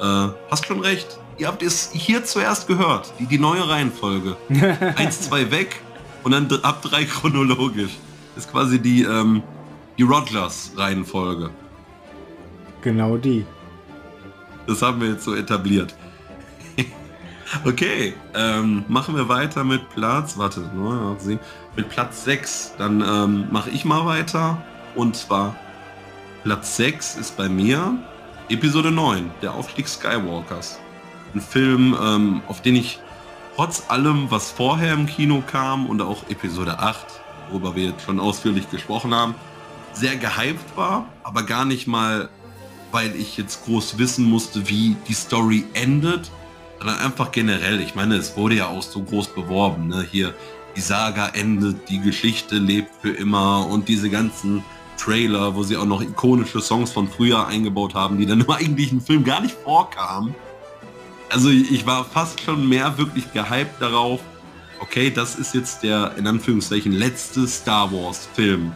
äh, 0.00 0.34
hast 0.50 0.66
schon 0.66 0.80
recht. 0.80 1.18
Ihr 1.38 1.46
habt 1.46 1.62
es 1.62 1.90
hier 1.92 2.24
zuerst 2.24 2.66
gehört, 2.66 3.12
die, 3.18 3.26
die 3.26 3.38
neue 3.38 3.68
Reihenfolge. 3.68 4.36
Eins, 4.96 5.22
zwei 5.22 5.50
weg 5.50 5.80
und 6.24 6.32
dann 6.32 6.50
ab 6.62 6.82
drei 6.82 7.04
chronologisch. 7.04 7.92
Das 8.34 8.46
ist 8.46 8.50
quasi 8.50 8.80
die, 8.80 9.02
ähm, 9.02 9.42
die 9.96 10.02
Rogers-Reihenfolge. 10.02 11.50
Genau 12.82 13.16
die. 13.16 13.46
Das 14.66 14.82
haben 14.82 15.00
wir 15.00 15.10
jetzt 15.10 15.24
so 15.24 15.34
etabliert. 15.34 15.94
Okay, 17.64 18.14
ähm, 18.34 18.84
machen 18.88 19.14
wir 19.14 19.28
weiter 19.28 19.62
mit 19.62 19.88
Platz, 19.90 20.36
warte, 20.36 20.68
mit 21.76 21.88
Platz 21.88 22.24
6. 22.24 22.74
Dann 22.78 23.00
ähm, 23.00 23.46
mache 23.52 23.70
ich 23.70 23.84
mal 23.84 24.04
weiter. 24.06 24.60
Und 24.96 25.14
zwar 25.14 25.54
Platz 26.42 26.76
6 26.76 27.16
ist 27.16 27.36
bei 27.36 27.48
mir 27.48 27.96
Episode 28.48 28.90
9, 28.90 29.30
der 29.40 29.54
Aufstieg 29.54 29.86
Skywalkers. 29.86 30.80
Ein 31.32 31.40
Film, 31.40 31.96
ähm, 32.02 32.42
auf 32.48 32.60
den 32.60 32.74
ich 32.74 32.98
trotz 33.56 33.84
allem, 33.88 34.30
was 34.30 34.50
vorher 34.50 34.94
im 34.94 35.06
Kino 35.06 35.42
kam 35.46 35.86
und 35.86 36.02
auch 36.02 36.28
Episode 36.28 36.78
8, 36.78 37.06
worüber 37.50 37.76
wir 37.76 37.84
jetzt 37.90 38.04
schon 38.04 38.20
ausführlich 38.20 38.70
gesprochen 38.70 39.14
haben, 39.14 39.34
sehr 39.92 40.16
gehypt 40.16 40.76
war, 40.76 41.06
aber 41.22 41.44
gar 41.44 41.64
nicht 41.64 41.86
mal, 41.86 42.28
weil 42.90 43.14
ich 43.14 43.36
jetzt 43.36 43.64
groß 43.64 43.98
wissen 43.98 44.24
musste, 44.24 44.68
wie 44.68 44.96
die 45.08 45.14
Story 45.14 45.64
endet, 45.74 46.30
sondern 46.78 46.98
einfach 46.98 47.30
generell. 47.30 47.80
Ich 47.80 47.94
meine, 47.94 48.16
es 48.16 48.36
wurde 48.36 48.56
ja 48.56 48.68
auch 48.68 48.82
so 48.82 49.02
groß 49.02 49.28
beworben. 49.28 49.88
Ne? 49.88 50.06
Hier, 50.10 50.34
die 50.76 50.80
Saga 50.80 51.28
endet, 51.28 51.88
die 51.88 52.00
Geschichte 52.00 52.56
lebt 52.56 52.90
für 53.00 53.10
immer 53.10 53.66
und 53.68 53.88
diese 53.88 54.10
ganzen 54.10 54.64
Trailer, 54.96 55.54
wo 55.54 55.62
sie 55.62 55.76
auch 55.76 55.86
noch 55.86 56.02
ikonische 56.02 56.60
Songs 56.60 56.92
von 56.92 57.08
früher 57.08 57.46
eingebaut 57.46 57.94
haben, 57.94 58.18
die 58.18 58.26
dann 58.26 58.40
im 58.42 58.50
eigentlichen 58.50 59.00
Film 59.00 59.24
gar 59.24 59.40
nicht 59.40 59.54
vorkamen. 59.54 60.34
Also 61.34 61.50
ich 61.50 61.84
war 61.84 62.04
fast 62.04 62.40
schon 62.42 62.68
mehr 62.68 62.96
wirklich 62.96 63.32
gehypt 63.32 63.82
darauf, 63.82 64.20
okay, 64.78 65.10
das 65.10 65.34
ist 65.34 65.52
jetzt 65.52 65.82
der 65.82 66.14
in 66.16 66.28
Anführungszeichen 66.28 66.92
letzte 66.92 67.48
Star 67.48 67.90
Wars 67.90 68.28
Film. 68.34 68.70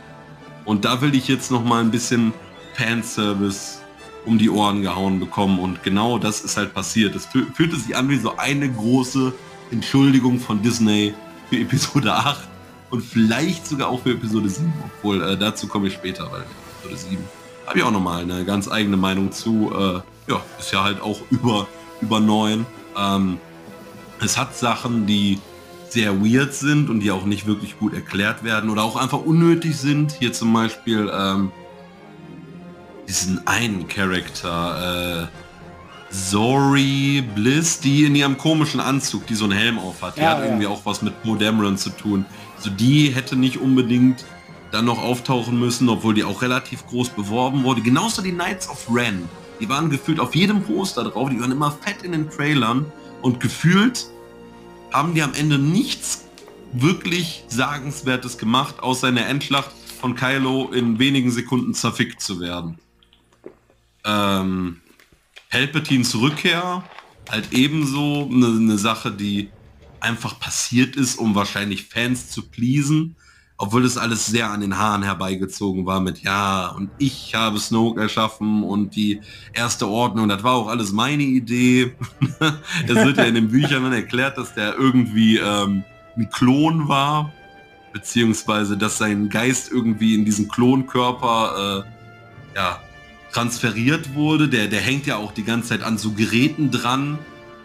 Und 0.65 0.85
da 0.85 1.01
will 1.01 1.15
ich 1.15 1.29
jetzt 1.29 1.53
noch 1.53 1.63
mal 1.63 1.81
ein 1.81 1.93
bisschen 1.93 2.33
Fanservice 2.75 3.79
um 4.27 4.39
die 4.39 4.51
Ohren 4.51 4.83
gehauen 4.83 5.21
bekommen. 5.21 5.61
Und 5.61 5.85
genau 5.85 6.19
das 6.19 6.41
ist 6.41 6.57
halt 6.57 6.75
passiert. 6.75 7.15
Es 7.15 7.27
fühlte 7.27 7.77
sich 7.77 7.95
an 7.97 8.09
wie 8.09 8.19
so 8.19 8.37
eine 8.37 8.69
große 8.69 9.33
Entschuldigung 9.71 10.41
von 10.41 10.61
Disney 10.61 11.15
für 11.51 11.59
Episode 11.61 12.13
8 12.17 12.49
und 12.91 13.05
vielleicht 13.05 13.69
sogar 13.69 13.89
auch 13.89 14.03
für 14.03 14.11
Episode 14.11 14.49
7. 14.49 14.73
Obwohl, 14.97 15.23
äh, 15.23 15.39
dazu 15.39 15.69
komme 15.69 15.87
ich 15.87 15.95
später, 15.95 16.29
weil 16.33 16.43
Episode 16.83 17.09
7 17.09 17.25
habe 17.69 17.79
ich 17.79 17.85
auch 17.85 17.93
nochmal 17.93 18.23
eine 18.23 18.45
ganz 18.45 18.69
eigene 18.69 18.97
Meinung 18.97 19.31
zu. 19.31 19.71
Äh, 19.73 20.01
ja, 20.33 20.43
ist 20.59 20.73
ja 20.73 20.83
halt 20.83 21.01
auch 21.01 21.21
über, 21.31 21.69
über 22.01 22.21
9. 22.21 22.67
Ähm, 22.97 23.39
es 24.21 24.37
hat 24.37 24.57
Sachen, 24.57 25.07
die 25.07 25.39
sehr 25.91 26.21
weird 26.23 26.55
sind 26.55 26.91
und 26.91 27.01
die 27.01 27.11
auch 27.11 27.25
nicht 27.25 27.47
wirklich 27.47 27.79
gut 27.79 27.95
erklärt 27.95 28.45
werden 28.45 28.71
oder 28.71 28.83
auch 28.83 28.97
einfach 28.97 29.21
unnötig 29.21 29.77
sind. 29.77 30.13
Hier 30.13 30.33
zum 30.33 30.53
Beispiel 30.53 31.11
ähm, 31.13 31.51
diesen 33.07 33.47
einen 33.47 33.89
Charakter, 33.89 35.29
äh, 35.31 36.15
Zori 36.15 37.23
Bliss, 37.35 37.81
die 37.81 38.05
in 38.05 38.15
ihrem 38.15 38.39
komischen 38.39 38.81
Anzug, 38.81 39.27
die 39.27 39.35
so 39.35 39.45
einen 39.45 39.53
Helm 39.53 39.79
auf 39.79 40.03
hat. 40.03 40.17
Die 40.17 40.21
ja, 40.21 40.31
hat 40.31 40.39
ja. 40.39 40.45
irgendwie 40.47 40.67
auch 40.67 40.85
was 40.85 41.03
mit 41.03 41.23
Poe 41.23 41.37
Dameron 41.39 41.77
zu 41.77 41.91
tun. 41.91 42.25
Also 42.57 42.71
die 42.71 43.11
hätte 43.15 43.37
nicht 43.37 43.59
unbedingt 43.59 44.25
dann 44.71 44.85
noch 44.85 45.03
auftauchen 45.03 45.59
müssen, 45.59 45.89
obwohl 45.89 46.15
die 46.15 46.25
auch 46.25 46.43
relativ 46.43 46.87
groß 46.87 47.11
beworben 47.11 47.65
wurde. 47.65 47.81
Genauso 47.83 48.23
die 48.23 48.33
Knights 48.33 48.69
of 48.69 48.87
Ren. 48.93 49.29
Die 49.61 49.69
waren 49.69 49.91
gefühlt 49.91 50.21
auf 50.21 50.35
jedem 50.35 50.63
Poster 50.63 51.05
drauf, 51.05 51.31
die 51.31 51.41
waren 51.41 51.53
immer 51.53 51.73
fett 51.73 52.03
in 52.03 52.13
den 52.13 52.31
Trailern 52.31 52.87
und 53.23 53.41
gefühlt 53.41 54.07
haben 54.93 55.15
die 55.15 55.23
am 55.23 55.35
Ende 55.35 55.59
nichts 55.59 56.27
wirklich 56.73 57.45
Sagenswertes 57.49 58.39
gemacht, 58.39 58.81
außer 58.81 59.09
in 59.09 59.17
der 59.17 59.29
Endschlacht 59.29 59.71
von 60.01 60.15
Kylo 60.15 60.71
in 60.71 60.99
wenigen 60.99 61.31
Sekunden 61.31 61.75
zerfickt 61.75 62.21
zu 62.21 62.41
werden. 62.41 62.79
Ähm, 64.05 64.81
Palpatines 65.51 66.15
Rückkehr 66.15 66.85
halt 67.29 67.53
ebenso 67.53 68.29
eine, 68.31 68.47
eine 68.47 68.79
Sache, 68.79 69.11
die 69.11 69.51
einfach 70.01 70.39
passiert 70.39 70.97
ist, 70.97 71.19
um 71.19 71.35
wahrscheinlich 71.35 71.87
Fans 71.87 72.31
zu 72.31 72.43
pleasen, 72.49 73.17
obwohl 73.59 73.83
das 73.83 73.99
alles 73.99 74.27
sehr 74.27 74.51
an 74.51 74.61
den 74.61 74.79
Haaren 74.79 75.03
herbeigezogen 75.03 75.85
war 75.85 76.01
mit 76.01 76.23
ja 76.23 76.69
und 76.69 76.91
ich 76.99 77.35
habe 77.35 77.59
Snoke 77.59 78.01
erschaffen 78.01 78.63
und 78.63 78.95
die 78.95 79.21
erste 79.53 79.89
Ordnung, 79.89 80.29
das 80.29 80.45
war 80.45 80.55
auch 80.55 80.69
alles 80.69 80.93
meine 80.93 81.25
Idee. 81.25 81.97
es 82.87 82.95
wird 82.95 83.19
ja 83.19 83.25
in 83.25 83.35
den 83.35 83.49
Büchern 83.49 83.83
dann 83.83 83.93
erklärt, 83.93 84.39
dass 84.39 84.55
der 84.55 84.77
irgendwie 84.79 85.39
ähm, 85.39 85.83
ein 86.17 86.31
Klon 86.31 86.89
war, 86.89 87.33
beziehungsweise 87.93 88.77
dass 88.77 88.99
sein 88.99 89.29
Geist 89.29 89.73
irgendwie 89.73 90.15
in 90.15 90.25
diesen 90.25 90.49
Klonkörper 90.49 91.85
äh, 91.85 92.57
ja, 92.57 92.81
transferiert 93.33 94.15
wurde. 94.15 94.49
Der, 94.49 94.69
der 94.69 94.81
hängt 94.81 95.07
ja 95.07 95.17
auch 95.17 95.33
die 95.33 95.45
ganze 95.45 95.71
Zeit 95.71 95.83
an 95.83 95.99
so 95.99 96.13
Geräten 96.13 96.71
dran. 96.71 97.19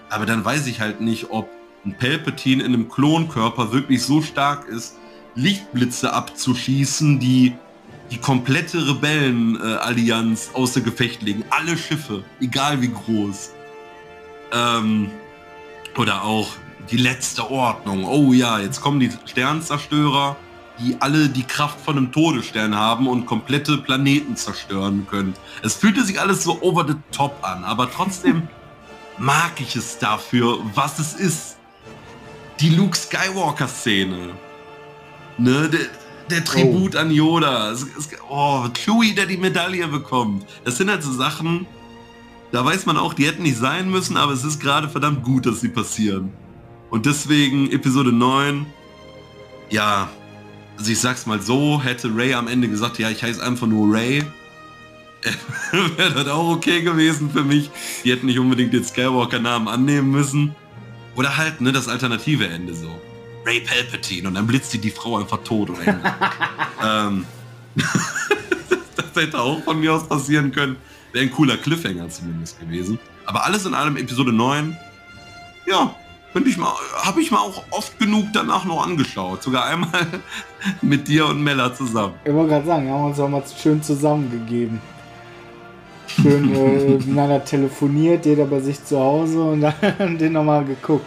Aber 0.10 0.26
dann 0.26 0.44
weiß 0.44 0.68
ich 0.68 0.82
halt 0.82 1.02
nicht, 1.02 1.30
ob 1.30 1.50
ein 1.86 1.98
Palpatine 1.98 2.64
in 2.64 2.74
einem 2.74 2.90
Klonkörper 2.90 3.72
wirklich 3.72 4.04
so 4.04 4.22
stark 4.22 4.68
ist, 4.68 4.96
Lichtblitze 5.36 6.14
abzuschießen, 6.14 7.20
die 7.20 7.56
die 8.12 8.18
komplette 8.18 8.88
Rebellenallianz 8.88 10.52
äh, 10.54 10.58
außer 10.58 10.82
Gefecht 10.82 11.22
legen. 11.22 11.44
Alle 11.50 11.78
Schiffe, 11.78 12.24
egal 12.40 12.82
wie 12.82 12.92
groß. 12.92 13.52
Ähm, 14.52 15.10
oder 15.98 16.24
auch 16.24 16.50
die 16.92 16.98
letzte 16.98 17.50
Ordnung. 17.50 18.06
Oh 18.06 18.34
ja, 18.34 18.60
jetzt 18.60 18.82
kommen 18.82 19.00
die 19.00 19.12
Sternzerstörer 19.26 20.36
die 20.80 20.98
alle 21.00 21.30
die 21.30 21.44
Kraft 21.44 21.80
von 21.82 21.98
einem 21.98 22.12
Todesstern 22.12 22.76
haben 22.76 23.08
und 23.08 23.26
komplette 23.26 23.78
Planeten 23.78 24.36
zerstören 24.36 25.08
können. 25.10 25.34
Es 25.62 25.76
fühlte 25.76 26.04
sich 26.04 26.20
alles 26.20 26.44
so 26.44 26.62
over 26.62 26.86
the 26.88 26.96
top 27.12 27.38
an, 27.44 27.64
aber 27.64 27.92
trotzdem 27.92 28.48
mag 29.18 29.60
ich 29.60 29.76
es 29.76 29.98
dafür, 30.00 30.60
was 30.74 31.00
es 31.00 31.14
ist. 31.14 31.58
Die 32.60 32.70
Luke 32.70 32.96
Skywalker 32.96 33.68
Szene. 33.68 34.32
Ne, 35.38 35.70
der, 35.70 35.80
der 36.30 36.44
Tribut 36.44 36.96
oh. 36.96 37.00
an 37.00 37.12
Yoda. 37.12 37.72
Es, 37.72 37.84
es, 37.98 38.10
oh, 38.30 38.68
Chewie, 38.74 39.14
der 39.14 39.26
die 39.26 39.38
Medaille 39.38 39.88
bekommt. 39.88 40.46
Das 40.64 40.78
sind 40.78 40.90
halt 40.90 41.04
so 41.04 41.12
Sachen, 41.12 41.66
da 42.52 42.64
weiß 42.64 42.86
man 42.86 42.98
auch, 42.98 43.14
die 43.14 43.26
hätten 43.26 43.44
nicht 43.44 43.58
sein 43.58 43.90
müssen, 43.90 44.16
aber 44.16 44.32
es 44.32 44.44
ist 44.44 44.60
gerade 44.60 44.88
verdammt 44.88 45.24
gut, 45.24 45.46
dass 45.46 45.62
sie 45.62 45.70
passieren. 45.70 46.32
Und 46.92 47.08
deswegen 47.08 47.72
Episode 47.72 48.12
9, 48.12 48.68
ja, 49.70 50.10
also 50.78 50.92
ich 50.92 51.00
sag's 51.00 51.26
mal 51.26 51.42
so, 51.42 51.82
hätte 51.82 52.16
Ray 52.16 52.36
am 52.36 52.48
Ende 52.48 52.68
gesagt, 52.68 53.00
ja, 53.00 53.10
ich 53.10 53.24
heiße 53.24 53.44
einfach 53.44 53.66
nur 53.66 53.92
Ray, 53.92 54.24
wäre 55.98 56.12
das 56.12 56.28
auch 56.28 56.52
okay 56.52 56.82
gewesen 56.82 57.32
für 57.32 57.44
mich. 57.44 57.72
Die 58.04 58.12
hätten 58.12 58.28
nicht 58.28 58.40
unbedingt 58.40 58.74
den 58.74 58.84
Skywalker-Namen 58.84 59.68
annehmen 59.68 60.12
müssen. 60.12 60.56
Oder 61.16 61.38
halt, 61.38 61.62
ne, 61.62 61.72
das 61.72 61.88
alternative 61.88 62.48
Ende 62.48 62.76
so. 62.76 62.90
Ray 63.46 63.62
Palpatine 63.62 64.28
und 64.28 64.36
dann 64.36 64.48
blitzt 64.48 64.74
die 64.74 64.80
die 64.80 64.92
Frau 64.92 65.18
einfach 65.18 65.40
tot 65.44 65.70
oder 65.70 66.00
ähm, 66.84 67.26
Das 69.14 69.24
hätte 69.24 69.40
auch 69.40 69.62
von 69.64 69.80
mir 69.80 69.94
aus 69.94 70.08
passieren 70.08 70.52
können. 70.52 70.76
Wäre 71.12 71.26
ein 71.26 71.32
cooler 71.32 71.58
Cliffhanger 71.58 72.10
zumindest 72.10 72.60
gewesen. 72.60 73.00
Aber 73.26 73.46
alles 73.46 73.66
in 73.66 73.74
allem 73.74 73.98
Episode 73.98 74.34
9, 74.34 74.76
ja, 75.68 75.96
könnte 76.34 76.50
ich 76.50 76.58
mal, 76.58 76.74
habe 77.04 77.22
ich 77.22 77.30
mal 77.30 77.38
auch 77.40 77.64
oft 77.70 77.98
genug 78.00 78.26
danach 78.34 78.66
noch 78.66 78.86
angeschaut. 78.86 79.44
Sogar 79.44 79.66
einmal 79.66 80.08
mit 80.82 81.08
dir 81.08 81.28
und 81.28 81.44
Mella 81.44 81.74
zusammen. 81.74 82.16
Ich 82.26 82.34
wollte 82.34 82.50
gerade 82.50 82.66
sagen, 82.66 82.86
wir 82.86 82.94
haben 82.94 83.06
uns 83.06 83.20
auch 83.20 83.30
mal 83.30 83.44
schön 83.62 83.82
zusammengegeben. 83.84 84.82
Schön 86.08 86.54
äh, 86.54 86.90
miteinander 86.90 87.46
telefoniert, 87.46 88.26
jeder 88.26 88.46
bei 88.46 88.60
sich 88.60 88.84
zu 88.84 89.00
Hause 89.00 89.42
und 89.44 89.62
dann 89.62 90.18
den 90.18 90.34
nochmal 90.34 90.66
geguckt. 90.66 91.06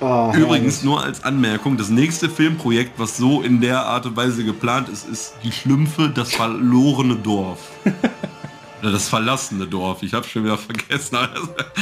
Oh, 0.00 0.32
Übrigens 0.36 0.84
nur 0.84 1.02
als 1.02 1.24
Anmerkung, 1.24 1.76
das 1.76 1.88
nächste 1.88 2.30
Filmprojekt, 2.30 2.92
was 2.98 3.16
so 3.16 3.42
in 3.42 3.60
der 3.60 3.84
Art 3.84 4.06
und 4.06 4.16
Weise 4.16 4.44
geplant 4.44 4.88
ist, 4.88 5.08
ist 5.08 5.34
Die 5.42 5.50
Schlümpfe, 5.50 6.08
das 6.08 6.32
verlorene 6.34 7.16
Dorf. 7.16 7.58
Oder 8.80 8.92
das 8.92 9.08
verlassene 9.08 9.66
Dorf. 9.66 10.04
Ich 10.04 10.14
habe 10.14 10.24
schon 10.24 10.44
wieder 10.44 10.56
vergessen. 10.56 11.18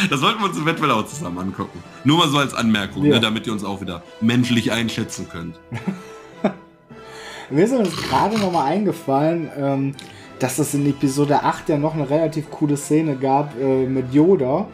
Das, 0.08 0.20
sollten 0.20 0.40
wir 0.40 0.48
uns 0.48 0.58
eventuell 0.58 0.90
auch 0.92 1.04
zusammen 1.06 1.38
angucken. 1.38 1.82
Nur 2.04 2.16
mal 2.16 2.28
so 2.28 2.38
als 2.38 2.54
Anmerkung, 2.54 3.04
Ja. 3.04 3.16
ne, 3.16 3.20
damit 3.20 3.46
ihr 3.46 3.52
uns 3.52 3.64
auch 3.64 3.82
wieder 3.82 4.02
menschlich 4.22 4.72
einschätzen 4.72 5.28
könnt. 5.30 5.60
Mir 7.50 7.64
ist 7.64 7.72
uns 7.72 7.94
gerade 7.96 8.38
noch 8.38 8.50
mal 8.50 8.64
eingefallen, 8.64 9.50
ähm, 9.58 9.94
dass 10.38 10.58
es 10.58 10.72
in 10.74 10.86
Episode 10.88 11.42
8 11.42 11.68
ja 11.68 11.78
noch 11.78 11.94
eine 11.94 12.08
relativ 12.08 12.50
coole 12.50 12.76
Szene 12.76 13.14
gab 13.16 13.54
äh, 13.60 13.86
mit 13.86 14.12
Yoda, 14.12 14.66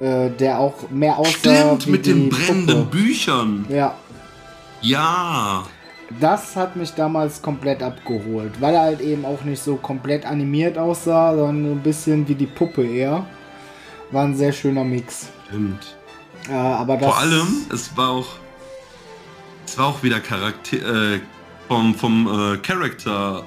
äh, 0.00 0.30
der 0.30 0.58
auch 0.58 0.90
mehr 0.90 1.18
aussah 1.18 1.30
Stimmt, 1.76 1.86
mit 1.88 2.06
den 2.06 2.28
brennenden 2.28 2.84
Puppe. 2.84 2.96
Büchern. 2.96 3.66
Ja, 3.68 3.94
Ja. 4.80 5.64
das 6.20 6.54
hat 6.56 6.76
mich 6.76 6.92
damals 6.94 7.42
komplett 7.42 7.82
abgeholt, 7.82 8.52
weil 8.60 8.74
er 8.74 8.82
halt 8.82 9.00
eben 9.00 9.24
auch 9.24 9.42
nicht 9.42 9.62
so 9.62 9.76
komplett 9.76 10.24
animiert 10.24 10.78
aussah, 10.78 11.34
sondern 11.34 11.72
ein 11.72 11.82
bisschen 11.82 12.26
wie 12.28 12.34
die 12.34 12.46
Puppe 12.46 12.84
eher. 12.86 13.26
War 14.10 14.24
ein 14.24 14.34
sehr 14.36 14.52
schöner 14.52 14.84
Mix. 14.84 15.28
Stimmt. 15.48 15.96
Äh, 16.48 16.52
aber 16.54 16.96
das, 16.96 17.06
Vor 17.08 17.18
allem, 17.18 17.48
es 17.72 17.94
war 17.96 18.10
auch, 18.10 18.26
es 19.66 19.76
war 19.76 19.86
auch 19.88 20.02
wieder 20.02 20.20
Charakter, 20.20 20.76
äh, 21.14 21.20
vom, 21.66 21.94
vom 21.94 22.26
äh, 22.54 22.56
Character 22.58 23.42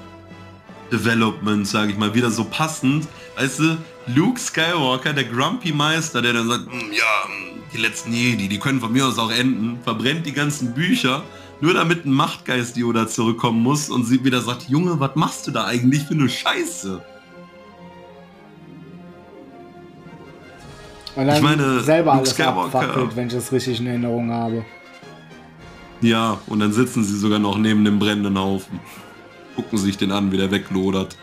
Development, 0.91 1.65
sage 1.67 1.91
ich 1.93 1.97
mal, 1.97 2.13
wieder 2.13 2.29
so 2.29 2.43
passend. 2.43 3.07
Weißt 3.37 3.59
du, 3.59 3.77
Luke 4.07 4.39
Skywalker, 4.39 5.13
der 5.13 5.25
Grumpy 5.25 5.71
Meister, 5.71 6.21
der 6.21 6.33
dann 6.33 6.47
sagt, 6.47 6.65
"Hm, 6.65 6.91
ja, 6.91 7.27
hm, 7.27 7.61
die 7.73 7.77
letzten 7.77 8.13
Jedi, 8.13 8.47
die 8.47 8.59
können 8.59 8.79
von 8.79 8.91
mir 8.91 9.05
aus 9.07 9.17
auch 9.17 9.31
enden, 9.31 9.79
verbrennt 9.83 10.25
die 10.25 10.33
ganzen 10.33 10.73
Bücher, 10.73 11.23
nur 11.61 11.73
damit 11.73 12.05
ein 12.05 12.11
Machtgeist 12.11 12.75
Yoda 12.75 13.07
zurückkommen 13.07 13.61
muss 13.61 13.89
und 13.89 14.05
sie 14.05 14.23
wieder 14.23 14.41
sagt, 14.41 14.67
Junge, 14.67 14.99
was 14.99 15.15
machst 15.15 15.47
du 15.47 15.51
da 15.51 15.65
eigentlich 15.65 16.03
für 16.03 16.15
eine 16.15 16.27
Scheiße? 16.27 17.01
und 21.13 21.27
dann 21.27 21.35
ich 21.35 21.41
meine, 21.41 21.81
selber 21.81 22.15
Luke 22.15 22.19
alles 22.19 22.39
abfackelt, 22.39 23.15
wenn 23.15 23.27
ich 23.27 23.33
das 23.33 23.51
richtig 23.51 23.79
in 23.79 23.87
Erinnerung 23.87 24.31
habe. 24.31 24.65
Ja, 25.99 26.39
und 26.47 26.59
dann 26.59 26.71
sitzen 26.71 27.03
sie 27.03 27.17
sogar 27.17 27.37
noch 27.37 27.57
neben 27.57 27.85
dem 27.85 27.99
brennenden 27.99 28.39
Haufen. 28.39 28.79
Gucken 29.55 29.77
sich 29.77 29.97
den 29.97 30.11
an, 30.11 30.31
wie 30.31 30.37
der 30.37 30.49
weglodert. 30.49 31.15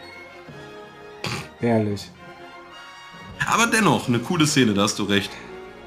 Herrlich. 1.58 2.10
Aber 3.46 3.66
dennoch, 3.66 4.08
eine 4.08 4.18
coole 4.18 4.46
Szene, 4.46 4.74
da 4.74 4.82
hast 4.82 4.98
du 4.98 5.04
recht. 5.04 5.30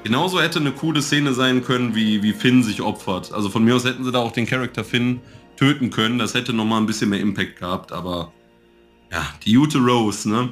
Genauso 0.04 0.40
hätte 0.40 0.58
eine 0.58 0.72
coole 0.72 1.00
Szene 1.00 1.32
sein 1.32 1.62
können, 1.64 1.94
wie, 1.94 2.22
wie 2.22 2.32
Finn 2.32 2.62
sich 2.62 2.82
opfert. 2.82 3.32
Also 3.32 3.50
von 3.50 3.64
mir 3.64 3.76
aus 3.76 3.84
hätten 3.84 4.04
sie 4.04 4.10
da 4.10 4.18
auch 4.18 4.32
den 4.32 4.46
Charakter 4.46 4.82
Finn 4.84 5.20
töten 5.56 5.90
können. 5.90 6.18
Das 6.18 6.34
hätte 6.34 6.52
nochmal 6.52 6.80
ein 6.80 6.86
bisschen 6.86 7.10
mehr 7.10 7.20
Impact 7.20 7.58
gehabt, 7.60 7.92
aber 7.92 8.32
ja, 9.12 9.22
die 9.44 9.52
Jute 9.52 9.78
Rose, 9.78 10.28
ne? 10.28 10.48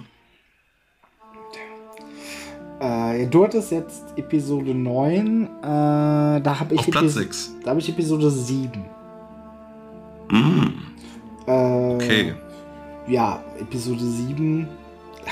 Äh, 2.80 3.26
du 3.26 3.44
hattest 3.44 3.72
jetzt 3.72 4.04
Episode 4.16 4.74
9, 4.74 5.44
äh, 5.44 5.48
da 5.62 6.60
habe 6.60 6.74
ich, 6.74 6.82
6. 6.82 7.56
da 7.64 7.72
hab 7.72 7.78
ich 7.78 7.88
Episode 7.88 8.30
7. 8.30 8.84
Mm, 10.30 10.62
Äh, 11.46 11.94
okay. 11.94 12.34
Ja, 13.08 13.42
Episode 13.58 14.04
7 14.04 14.68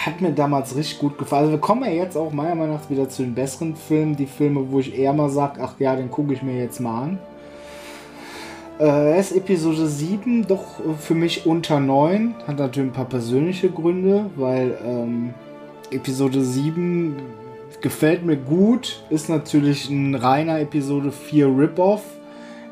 hat 0.07 0.21
mir 0.21 0.33
damals 0.33 0.77
richtig 0.77 0.99
gut 0.99 1.19
gefallen. 1.19 1.43
Also 1.43 1.53
wir 1.53 1.61
kommen 1.61 1.85
ja 1.85 1.91
jetzt 1.91 2.17
auch 2.17 2.33
meiner 2.33 2.55
Meinung 2.55 2.77
nach 2.77 2.91
wieder 2.91 3.09
zu 3.09 3.23
den 3.23 3.35
besseren 3.35 3.77
Filmen. 3.77 4.17
Die 4.17 4.27
Filme, 4.27 4.71
wo 4.71 4.81
ich 4.81 4.97
eher 4.99 5.13
mal 5.13 5.29
sage, 5.29 5.61
ach 5.63 5.75
ja, 5.79 5.97
den 5.97 6.11
gucke 6.11 6.33
ich 6.33 6.43
mir 6.43 6.57
jetzt 6.57 6.81
mal 6.81 7.03
an. 7.03 7.19
Äh, 8.81 9.19
ist 9.19 9.33
Episode 9.33 9.87
7 9.87 10.47
doch 10.47 10.65
für 10.99 11.15
mich 11.15 11.47
unter 11.47 11.81
9. 11.81 12.35
Hat 12.47 12.59
natürlich 12.59 12.91
ein 12.91 12.95
paar 12.95 13.07
persönliche 13.07 13.71
Gründe, 13.71 14.27
weil 14.37 14.79
ähm, 14.85 15.35
Episode 15.91 16.43
7 16.43 17.17
gefällt 17.81 18.25
mir 18.25 18.37
gut. 18.37 19.03
Ist 19.11 19.29
natürlich 19.29 19.91
ein 19.91 20.15
reiner 20.15 20.61
Episode 20.61 21.11
4 21.11 21.47
Rip-Off. 21.47 22.03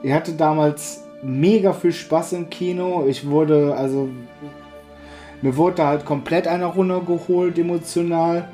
Ich 0.03 0.13
hatte 0.13 0.33
damals 0.33 1.03
mega 1.23 1.73
viel 1.73 1.93
Spaß 1.93 2.35
im 2.35 2.51
Kino. 2.51 3.05
Ich 3.09 3.29
wurde, 3.29 3.75
also, 3.77 4.09
mir 5.43 5.57
wurde 5.57 5.77
da 5.77 5.89
halt 5.89 6.05
komplett 6.05 6.47
einer 6.47 6.67
runtergeholt, 6.67 7.59
emotional. 7.59 8.49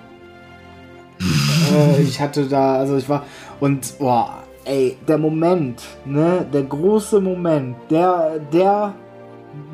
äh, 1.20 2.02
ich 2.02 2.20
hatte 2.20 2.46
da, 2.46 2.76
also 2.76 2.96
ich 2.96 3.08
war, 3.08 3.24
und, 3.60 3.98
boah, 3.98 4.42
ey, 4.64 4.96
der 5.06 5.18
Moment, 5.18 5.82
ne, 6.04 6.46
der 6.52 6.62
große 6.62 7.20
Moment, 7.20 7.76
der, 7.90 8.38
der 8.52 8.94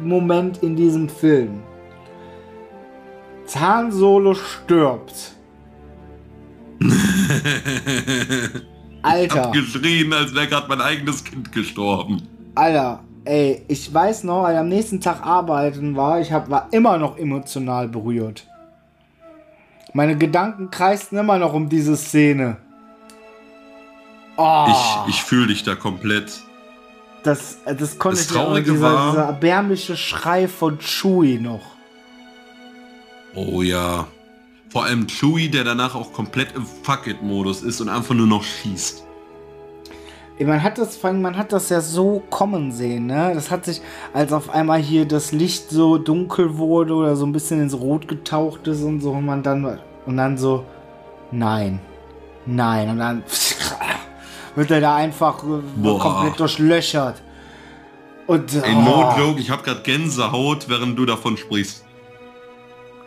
Moment 0.03 0.63
in 0.63 0.77
diesem 0.77 1.09
Film. 1.09 1.63
Zahn 3.47 3.91
Solo 3.91 4.35
stirbt. 4.35 5.33
Alter. 9.03 9.43
Hab 9.43 9.53
geschrien, 9.53 10.13
als 10.13 10.35
wäre 10.35 10.49
gerade 10.49 10.69
mein 10.69 10.81
eigenes 10.81 11.25
Kind 11.25 11.51
gestorben. 11.53 12.23
Alter, 12.55 13.05
ey, 13.29 13.63
ich 13.69 13.93
weiß 13.93 14.25
noch, 14.25 14.49
ich 14.49 14.57
am 14.57 14.69
nächsten 14.69 15.01
Tag 15.01 15.25
arbeiten 15.25 15.97
war, 15.97 16.21
ich 16.21 16.33
hab, 16.33 16.51
war 16.51 16.69
immer 16.73 16.99
noch 16.99 17.19
emotional 17.19 17.87
berührt. 17.89 18.47
Meine 19.93 20.17
Gedanken 20.17 20.71
kreisten 20.71 21.17
immer 21.19 21.39
noch 21.39 21.53
um 21.55 21.69
diese 21.69 21.97
Szene. 21.97 22.57
Oh, 24.37 24.67
Ich, 25.07 25.15
ich 25.15 25.23
fühle 25.23 25.49
dich 25.49 25.63
da 25.65 25.75
komplett. 25.75 26.33
das, 27.25 27.59
das 27.65 27.99
konnte 27.99 28.19
das 28.19 28.27
ich 28.27 28.33
Traurige 28.33 28.73
dieser, 28.73 28.93
war- 28.95 29.11
dieser 29.11 29.25
erbärmliche 29.25 29.97
Schrei 29.97 30.47
von 30.49 30.79
Chewie 30.79 31.39
noch. 31.39 31.63
Oh 33.35 33.63
ja. 33.63 34.07
Vor 34.71 34.85
allem 34.85 35.07
Chewie, 35.07 35.49
der 35.49 35.65
danach 35.65 35.95
auch 35.95 36.13
komplett 36.13 36.55
im 36.55 36.67
Fuck-It-Modus 36.83 37.63
ist 37.63 37.81
und 37.81 37.89
einfach 37.89 38.15
nur 38.15 38.27
noch 38.27 38.45
schießt. 38.45 39.05
Ey, 40.39 40.47
Man 40.47 40.63
hat 40.63 40.79
das, 40.79 41.03
man 41.03 41.37
hat 41.37 41.53
das 41.53 41.69
ja 41.69 41.81
so 41.81 42.23
kommen 42.31 42.71
sehen, 42.71 43.07
ne? 43.07 43.33
Das 43.35 43.51
hat 43.51 43.65
sich, 43.65 43.81
als 44.15 44.33
auf 44.33 44.51
einmal 44.51 44.79
hier 44.79 45.05
das 45.07 45.33
Licht 45.33 45.71
so 45.71 45.99
dunkel 45.99 46.59
wurde 46.59 46.95
oder 46.95 47.17
so 47.17 47.27
ein 47.27 47.33
bisschen 47.33 47.61
ins 47.61 47.75
Rot 47.75 48.07
getaucht 48.07 48.67
ist 48.69 48.83
und 48.83 49.01
so 49.01 49.11
und 49.11 49.27
man 49.27 49.43
dann 49.43 49.79
und 50.07 50.17
dann 50.17 50.39
so, 50.39 50.65
nein, 51.33 51.81
nein 52.47 52.89
und 52.91 52.99
dann 52.99 53.23
wird 54.55 54.71
er 54.71 54.81
da 54.81 54.95
einfach 54.97 55.43
äh, 55.43 55.61
Boah. 55.77 55.99
komplett 55.99 56.39
durchlöchert. 56.39 57.21
Und 58.29 58.55
Ey, 58.55 58.75
oh, 58.77 58.81
no 58.83 59.15
joke, 59.19 59.41
ich 59.41 59.51
hab 59.51 59.65
grad 59.65 59.83
Gänsehaut, 59.85 60.69
während 60.69 60.99
du 60.99 61.05
davon 61.07 61.37
sprichst. 61.37 61.83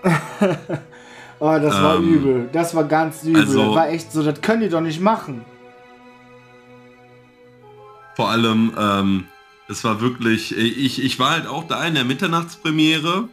oh, 1.39 1.57
das 1.61 1.81
war 1.81 1.95
Ähm, 1.97 2.13
übel, 2.13 2.49
das 2.51 2.75
war 2.75 2.83
ganz 2.85 3.23
übel, 3.23 3.41
also- 3.41 3.65
das 3.67 3.75
war 3.75 3.89
echt 3.89 4.11
so, 4.11 4.23
das 4.23 4.41
können 4.41 4.61
die 4.63 4.69
doch 4.69 4.81
nicht 4.81 4.99
machen. 4.99 5.45
Vor 8.15 8.29
allem, 8.29 8.73
ähm, 8.77 9.25
es 9.67 9.83
war 9.83 10.01
wirklich, 10.01 10.55
ich, 10.55 11.01
ich 11.03 11.19
war 11.19 11.31
halt 11.31 11.47
auch 11.47 11.65
da 11.65 11.85
in 11.85 11.95
der 11.95 12.03
Mitternachtspremiere 12.03 13.29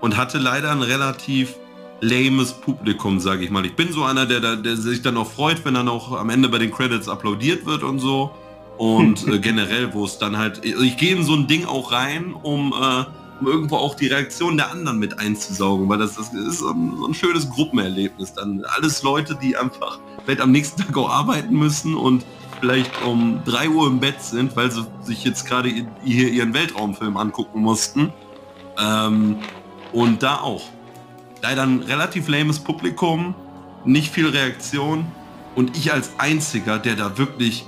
und 0.00 0.16
hatte 0.16 0.38
leider 0.38 0.70
ein 0.72 0.82
relativ 0.82 1.54
lames 2.00 2.52
Publikum, 2.52 3.20
sage 3.20 3.44
ich 3.44 3.50
mal. 3.50 3.64
Ich 3.66 3.76
bin 3.76 3.92
so 3.92 4.04
einer, 4.04 4.26
der, 4.26 4.56
der 4.56 4.76
sich 4.76 5.02
dann 5.02 5.16
auch 5.16 5.30
freut, 5.30 5.64
wenn 5.64 5.74
dann 5.74 5.88
auch 5.88 6.12
am 6.12 6.30
Ende 6.30 6.48
bei 6.48 6.58
den 6.58 6.70
Credits 6.70 7.08
applaudiert 7.08 7.66
wird 7.66 7.82
und 7.82 7.98
so. 7.98 8.30
Und 8.78 9.28
äh, 9.28 9.38
generell, 9.40 9.92
wo 9.92 10.04
es 10.04 10.18
dann 10.18 10.38
halt, 10.38 10.64
ich 10.64 10.96
gehe 10.96 11.14
in 11.14 11.24
so 11.24 11.34
ein 11.34 11.46
Ding 11.46 11.66
auch 11.66 11.92
rein, 11.92 12.32
um, 12.32 12.72
äh, 12.72 13.04
um 13.40 13.46
irgendwo 13.46 13.76
auch 13.76 13.94
die 13.94 14.06
Reaktion 14.06 14.56
der 14.56 14.70
anderen 14.70 14.98
mit 14.98 15.18
einzusaugen, 15.18 15.88
weil 15.88 15.98
das, 15.98 16.16
das 16.16 16.32
ist 16.32 16.60
so 16.60 16.70
ein, 16.70 16.96
so 16.96 17.06
ein 17.06 17.14
schönes 17.14 17.48
Gruppenerlebnis. 17.50 18.32
Dann 18.32 18.64
alles 18.76 19.02
Leute, 19.02 19.38
die 19.40 19.56
einfach 19.56 19.98
vielleicht 20.24 20.40
am 20.40 20.52
nächsten 20.52 20.82
Tag 20.82 20.96
auch 20.96 21.10
arbeiten 21.10 21.54
müssen 21.54 21.94
und 21.94 22.24
vielleicht 22.60 23.02
um 23.02 23.42
3 23.44 23.68
Uhr 23.70 23.86
im 23.86 24.00
Bett 24.00 24.22
sind, 24.22 24.54
weil 24.56 24.70
sie 24.70 24.86
sich 25.02 25.24
jetzt 25.24 25.46
gerade 25.46 25.70
hier 26.04 26.28
ihren 26.28 26.54
Weltraumfilm 26.54 27.16
angucken 27.16 27.60
mussten. 27.60 28.12
Ähm, 28.78 29.38
und 29.92 30.22
da 30.22 30.40
auch. 30.40 30.62
Leider 31.42 31.62
ein 31.62 31.80
relativ 31.80 32.28
lames 32.28 32.58
Publikum, 32.58 33.34
nicht 33.84 34.12
viel 34.12 34.28
Reaktion 34.28 35.06
und 35.54 35.76
ich 35.76 35.92
als 35.92 36.12
einziger, 36.18 36.78
der 36.78 36.96
da 36.96 37.16
wirklich 37.16 37.66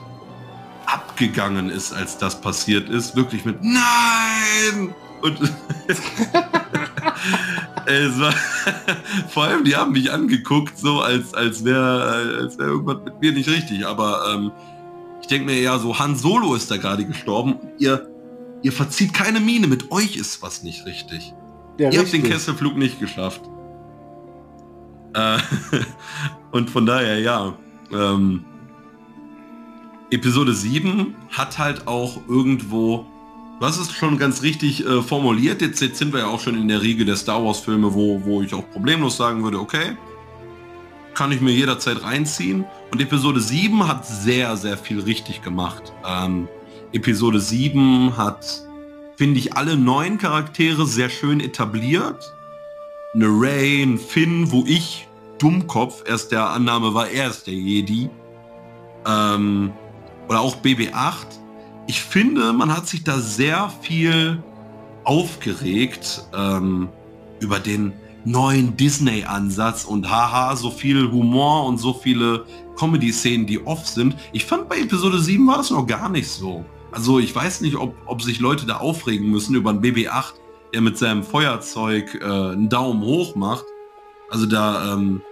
abgegangen 0.87 1.71
ist, 1.71 1.93
als 1.93 2.19
das 2.19 2.41
passiert 2.41 2.89
ist, 2.89 3.17
wirklich 3.17 3.45
mit 3.45 3.63
Nein! 3.63 4.95
Und 5.23 5.39
es 7.87 8.21
war 8.21 8.35
vor 9.29 9.45
allem, 9.45 9.65
die 9.65 9.77
haben 9.77 9.93
mich 9.93 10.11
angeguckt, 10.11 10.77
so 10.79 11.01
als, 11.01 11.33
als 11.35 11.65
wäre 11.65 12.39
als 12.41 12.59
wär 12.59 12.67
irgendwas 12.67 12.99
mit 13.05 13.21
mir 13.21 13.33
nicht 13.33 13.49
richtig. 13.49 13.87
Aber 13.87 14.25
ähm, 14.35 14.53
denke 15.33 15.47
mir 15.47 15.61
ja 15.61 15.79
so, 15.79 15.99
Han 15.99 16.17
Solo 16.17 16.55
ist 16.55 16.71
da 16.71 16.77
gerade 16.77 17.05
gestorben. 17.05 17.57
Ihr, 17.79 18.09
ihr 18.63 18.73
verzieht 18.73 19.15
keine 19.15 19.41
Miene, 19.41 19.67
mit 19.67 19.91
euch 19.91 20.17
ist 20.17 20.43
was 20.43 20.63
nicht 20.63 20.87
richtig. 20.87 21.35
Ja, 21.79 21.91
Ihr 21.91 22.01
habt 22.01 22.13
den 22.13 22.21
richtig. 22.21 22.33
Kesselflug 22.33 22.77
nicht 22.77 23.01
geschafft. 23.01 23.43
Äh, 25.15 25.39
und 26.53 26.71
von 26.71 26.87
daher, 26.87 27.19
ja. 27.19 27.55
Ähm, 27.93 28.45
Episode 30.11 30.55
7 30.55 31.15
hat 31.31 31.59
halt 31.59 31.87
auch 31.87 32.21
irgendwo, 32.29 33.07
hast 33.61 33.79
es 33.79 33.93
schon 33.93 34.19
ganz 34.19 34.43
richtig 34.43 34.85
äh, 34.85 35.01
formuliert, 35.01 35.63
jetzt, 35.63 35.81
jetzt 35.81 35.99
sind 35.99 36.13
wir 36.13 36.21
ja 36.21 36.27
auch 36.27 36.41
schon 36.41 36.55
in 36.55 36.69
der 36.69 36.83
Riege 36.83 37.07
der 37.07 37.17
Star 37.17 37.43
Wars 37.43 37.61
Filme, 37.61 37.95
wo, 37.95 38.23
wo 38.23 38.43
ich 38.43 38.53
auch 38.53 38.69
problemlos 38.71 39.17
sagen 39.17 39.43
würde, 39.43 39.59
okay, 39.59 39.97
kann 41.15 41.33
ich 41.33 41.41
mir 41.41 41.53
jederzeit 41.53 42.03
reinziehen. 42.03 42.67
Und 42.93 43.01
Episode 43.01 43.41
7 43.41 43.89
hat 43.89 44.07
sehr, 44.07 44.55
sehr 44.59 44.77
viel 44.77 45.01
richtig 45.01 45.41
gemacht. 45.41 45.95
Ähm, 46.07 46.47
Episode 46.93 47.41
7 47.41 48.19
hat, 48.19 48.45
finde 49.17 49.39
ich, 49.41 49.55
alle 49.55 49.79
neuen 49.79 50.19
Charaktere 50.19 50.85
sehr 50.85 51.09
schön 51.09 51.41
etabliert. 51.41 52.35
Eine 53.15 53.29
Ray, 53.29 53.83
ein 53.83 53.97
Finn, 53.97 54.53
wo 54.53 54.65
ich, 54.67 55.09
Dummkopf, 55.39 56.05
erst 56.07 56.33
der 56.33 56.51
Annahme 56.51 56.93
war, 56.93 57.09
er 57.09 57.31
ist 57.31 57.47
der 57.47 57.55
Jedi. 57.55 58.11
Ähm, 59.07 59.73
oder 60.29 60.43
auch 60.43 60.57
BB8. 60.57 61.39
Ich 61.87 62.03
finde, 62.03 62.53
man 62.53 62.77
hat 62.77 62.89
sich 62.89 63.05
da 63.05 63.19
sehr 63.21 63.73
viel 63.81 64.43
aufgeregt 65.05 66.27
ähm, 66.37 66.91
über 67.41 67.59
den 67.59 67.95
neuen 68.25 68.77
Disney-Ansatz 68.77 69.85
und 69.85 70.11
haha, 70.11 70.57
so 70.57 70.71
viel 70.71 71.11
Humor 71.11 71.67
und 71.67 71.79
so 71.79 71.93
viele 71.93 72.45
Comedy-Szenen, 72.77 73.47
die 73.47 73.65
off 73.65 73.87
sind. 73.87 74.17
Ich 74.33 74.45
fand 74.45 74.69
bei 74.69 74.79
Episode 74.79 75.19
7 75.21 75.47
war 75.47 75.59
das 75.59 75.71
noch 75.71 75.87
gar 75.87 76.09
nicht 76.09 76.29
so. 76.29 76.65
Also 76.91 77.19
ich 77.19 77.35
weiß 77.35 77.63
nicht, 77.63 77.77
ob, 77.77 77.95
ob 78.07 78.23
sich 78.23 78.39
Leute 78.39 78.67
da 78.67 78.77
aufregen 78.77 79.31
müssen 79.31 79.55
über 79.55 79.71
einen 79.71 79.81
BB8, 79.81 80.35
der 80.75 80.81
mit 80.81 80.99
seinem 80.99 81.23
Feuerzeug 81.23 82.19
äh, 82.21 82.25
einen 82.25 82.69
Daumen 82.69 83.03
hoch 83.03 83.35
macht. 83.35 83.65
Also 84.31 84.47
da, 84.47 84.95
ähm, 84.95 85.23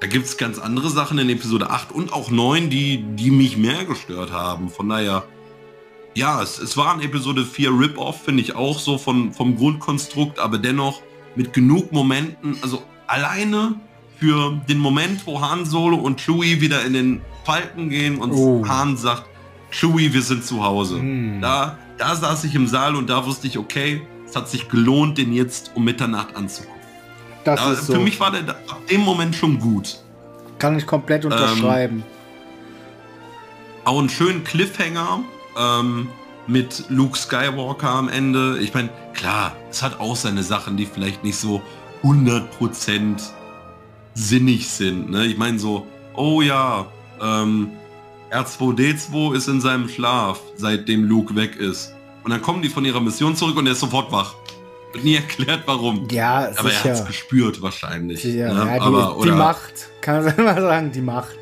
da 0.00 0.06
gibt 0.06 0.26
es 0.26 0.36
ganz 0.36 0.58
andere 0.58 0.90
Sachen 0.90 1.18
in 1.18 1.28
Episode 1.28 1.70
8 1.70 1.92
und 1.92 2.12
auch 2.12 2.30
9, 2.30 2.70
die, 2.70 3.04
die 3.16 3.30
mich 3.30 3.56
mehr 3.56 3.84
gestört 3.84 4.32
haben. 4.32 4.68
Von 4.68 4.88
daher, 4.88 5.24
ja, 6.14 6.42
es, 6.42 6.58
es 6.58 6.76
war 6.76 6.92
ein 6.92 7.00
Episode 7.00 7.44
4 7.44 7.70
Rip-Off, 7.70 8.22
finde 8.22 8.42
ich 8.42 8.54
auch 8.54 8.78
so 8.78 8.98
von, 8.98 9.32
vom 9.32 9.56
Grundkonstrukt, 9.56 10.38
aber 10.38 10.58
dennoch 10.58 11.00
mit 11.34 11.52
genug 11.52 11.92
Momenten, 11.92 12.56
also 12.62 12.82
alleine 13.06 13.74
für 14.18 14.60
den 14.68 14.78
Moment, 14.78 15.26
wo 15.26 15.40
Han 15.40 15.64
Solo 15.64 15.96
und 15.96 16.20
Chewie 16.20 16.60
wieder 16.60 16.84
in 16.84 16.92
den 16.92 17.20
Falken 17.44 17.88
gehen 17.90 18.18
und 18.18 18.32
Oh. 18.32 18.64
Han 18.66 18.96
sagt, 18.96 19.24
Chewie, 19.70 20.12
wir 20.12 20.22
sind 20.22 20.44
zu 20.44 20.62
Hause. 20.62 20.98
Hm. 20.98 21.40
Da, 21.40 21.78
da 21.98 22.14
saß 22.14 22.44
ich 22.44 22.54
im 22.54 22.66
Saal 22.66 22.94
und 22.94 23.08
da 23.10 23.24
wusste 23.26 23.46
ich, 23.46 23.58
okay, 23.58 24.02
es 24.28 24.36
hat 24.36 24.48
sich 24.48 24.68
gelohnt, 24.68 25.18
den 25.18 25.32
jetzt 25.32 25.72
um 25.74 25.84
Mitternacht 25.84 26.36
anzugucken. 26.36 26.80
Das 27.44 27.58
Da, 27.60 27.72
ist 27.72 27.86
so. 27.86 27.94
Für 27.94 28.00
mich 28.00 28.20
war 28.20 28.30
der 28.30 28.48
ab 28.50 28.86
dem 28.90 29.00
Moment 29.00 29.34
schon 29.34 29.58
gut. 29.58 29.98
Kann 30.58 30.78
ich 30.78 30.86
komplett 30.86 31.24
unterschreiben. 31.24 32.04
Auch 33.84 33.98
einen 33.98 34.08
schönen 34.08 34.44
Cliffhanger 34.44 35.20
ähm, 35.58 36.08
mit 36.46 36.84
Luke 36.88 37.16
Skywalker 37.18 37.88
am 37.88 38.08
Ende. 38.08 38.58
Ich 38.60 38.74
meine, 38.74 38.90
klar, 39.14 39.56
es 39.70 39.82
hat 39.82 40.00
auch 40.00 40.16
seine 40.16 40.42
Sachen, 40.42 40.76
die 40.76 40.86
vielleicht 40.86 41.22
nicht 41.24 41.36
so 41.36 41.62
100% 42.02 43.20
sinnig 44.14 44.68
sind. 44.68 45.10
Ne? 45.10 45.26
Ich 45.26 45.38
meine 45.38 45.58
so, 45.58 45.86
oh 46.14 46.42
ja, 46.42 46.86
ähm, 47.20 47.70
R2D2 48.30 49.34
ist 49.36 49.48
in 49.48 49.60
seinem 49.60 49.88
Schlaf, 49.88 50.40
seitdem 50.56 51.04
Luke 51.04 51.34
weg 51.36 51.56
ist. 51.56 51.94
Und 52.24 52.30
dann 52.30 52.40
kommen 52.42 52.62
die 52.62 52.68
von 52.68 52.84
ihrer 52.84 53.00
Mission 53.00 53.36
zurück 53.36 53.56
und 53.56 53.66
er 53.66 53.72
ist 53.72 53.80
sofort 53.80 54.10
wach. 54.12 54.34
Wird 54.92 55.04
nie 55.04 55.14
erklärt, 55.16 55.62
warum. 55.66 56.08
ja, 56.10 56.50
Aber 56.56 56.70
er 56.70 56.78
hat 56.78 56.86
es 56.86 56.98
sicher. 56.98 57.04
gespürt 57.06 57.62
wahrscheinlich. 57.62 58.22
sicher. 58.22 58.52
ne? 58.52 58.66
Ja, 58.66 58.74
die, 58.74 58.80
Aber, 58.80 59.16
die 59.22 59.28
oder 59.28 59.36
Macht. 59.36 59.72
Kann 60.00 60.24
man 60.24 60.34
sagen, 60.60 60.92
die 60.92 61.00
Macht. 61.02 61.36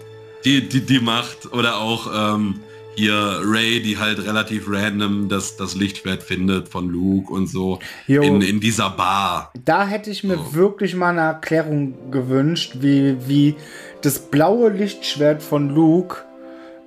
die, 0.45 0.69
die, 0.69 0.85
die 0.85 1.01
Macht 1.01 1.53
oder 1.53 1.79
auch 1.79 2.35
ähm, 2.37 2.61
hier 3.01 3.41
Ray, 3.45 3.81
die 3.83 3.99
halt 3.99 4.25
relativ 4.25 4.67
random 4.69 5.29
das, 5.29 5.57
das 5.57 5.75
Lichtschwert 5.75 6.23
findet 6.23 6.69
von 6.69 6.89
Luke 6.89 7.33
und 7.33 7.47
so 7.49 7.79
Jo. 8.07 8.23
in, 8.23 8.43
in 8.43 8.61
dieser 8.61 8.91
Bar. 8.91 9.53
Da 9.65 9.87
hätte 9.87 10.11
ich 10.11 10.23
mir 10.25 10.37
So. 10.37 10.55
wirklich 10.55 10.95
mal 10.95 11.11
eine 11.11 11.21
Erklärung 11.23 12.11
gewünscht, 12.11 12.77
wie, 12.81 13.17
wie 13.27 13.55
das 14.03 14.19
blaue 14.19 14.69
Lichtschwert 14.71 15.43
von 15.43 15.71
Luke 15.75 16.17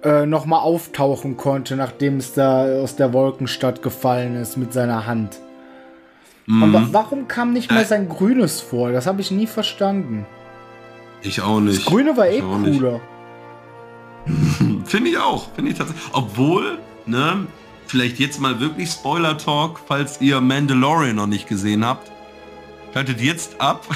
äh, 0.03 0.25
nochmal 0.25 0.59
auftauchen 0.61 1.35
konnte, 1.37 1.75
nachdem 1.75 2.17
es 2.17 2.33
da 2.33 2.65
aus 2.81 2.95
der 2.95 3.11
Wolkenstadt 3.13 3.81
gefallen 3.81 4.35
ist 4.35 4.57
mit 4.57 4.71
seiner 4.73 5.05
Hand. 5.07 5.37
Mhm. 6.45 6.63
Aber 6.63 6.87
warum 6.91 7.27
kam 7.27 7.53
nicht 7.53 7.71
mal 7.71 7.81
Äh. 7.83 7.85
sein 7.85 8.09
grünes 8.09 8.61
vor? 8.61 8.91
Das 8.91 9.07
habe 9.07 9.21
ich 9.21 9.31
nie 9.31 9.47
verstanden. 9.47 10.25
Ich 11.21 11.41
auch 11.41 11.59
nicht. 11.61 11.77
Das 11.79 11.85
grüne 11.85 12.17
war 12.17 12.27
eh 12.27 12.37
Ich 12.37 12.43
auch 12.43 12.57
nicht. 12.57 12.81
Finde 14.93 15.09
ich 15.09 15.17
auch. 15.17 15.47
Finde 15.55 15.71
ich 15.71 15.77
tatsächlich. 15.79 16.05
Obwohl, 16.13 16.77
ne, 17.07 17.47
vielleicht 17.87 18.19
jetzt 18.19 18.39
mal 18.39 18.59
wirklich 18.59 18.91
Spoiler-Talk, 18.91 19.79
falls 19.87 20.21
ihr 20.21 20.39
Mandalorian 20.39 21.15
noch 21.15 21.25
nicht 21.25 21.47
gesehen 21.47 21.83
habt. 21.83 22.11
Schaltet 22.93 23.19
jetzt 23.19 23.59
ab. 23.59 23.87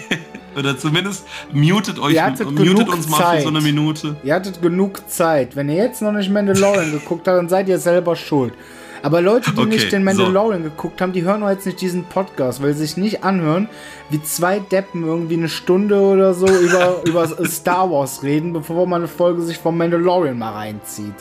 Oder 0.56 0.78
zumindest 0.78 1.26
mutet 1.52 1.98
euch, 1.98 2.14
mutet 2.44 2.88
uns 2.88 3.08
mal 3.08 3.16
für 3.16 3.22
Zeit. 3.24 3.42
so 3.42 3.48
eine 3.48 3.60
Minute. 3.60 4.14
Ihr 4.22 4.34
hattet 4.34 4.62
genug 4.62 5.10
Zeit. 5.10 5.56
Wenn 5.56 5.68
ihr 5.68 5.82
jetzt 5.82 6.00
noch 6.00 6.12
nicht 6.12 6.30
Mandalorian 6.30 6.92
geguckt 6.92 7.26
habt, 7.26 7.38
dann 7.38 7.48
seid 7.48 7.68
ihr 7.68 7.80
selber 7.80 8.14
schuld. 8.14 8.54
Aber 9.02 9.20
Leute, 9.20 9.52
die 9.52 9.58
Okay, 9.60 9.68
nicht 9.68 9.92
den 9.92 10.02
so. 10.02 10.04
Mandalorian 10.04 10.62
geguckt 10.62 11.00
haben, 11.00 11.12
die 11.12 11.22
hören 11.22 11.42
auch 11.42 11.50
jetzt 11.50 11.66
nicht 11.66 11.80
diesen 11.80 12.04
Podcast, 12.04 12.62
weil 12.62 12.72
sie 12.74 12.80
sich 12.86 12.96
nicht 12.96 13.24
anhören, 13.24 13.68
wie 14.10 14.22
zwei 14.22 14.58
Deppen 14.58 15.04
irgendwie 15.04 15.36
eine 15.36 15.48
Stunde 15.48 16.00
oder 16.00 16.34
so 16.34 16.46
über, 16.60 17.02
über 17.04 17.26
Star 17.46 17.90
Wars 17.90 18.22
reden, 18.22 18.52
bevor 18.52 18.86
man 18.86 19.02
eine 19.02 19.08
Folge 19.08 19.42
sich 19.42 19.58
vom 19.58 19.76
Mandalorian 19.78 20.38
mal 20.38 20.52
reinzieht. 20.52 21.14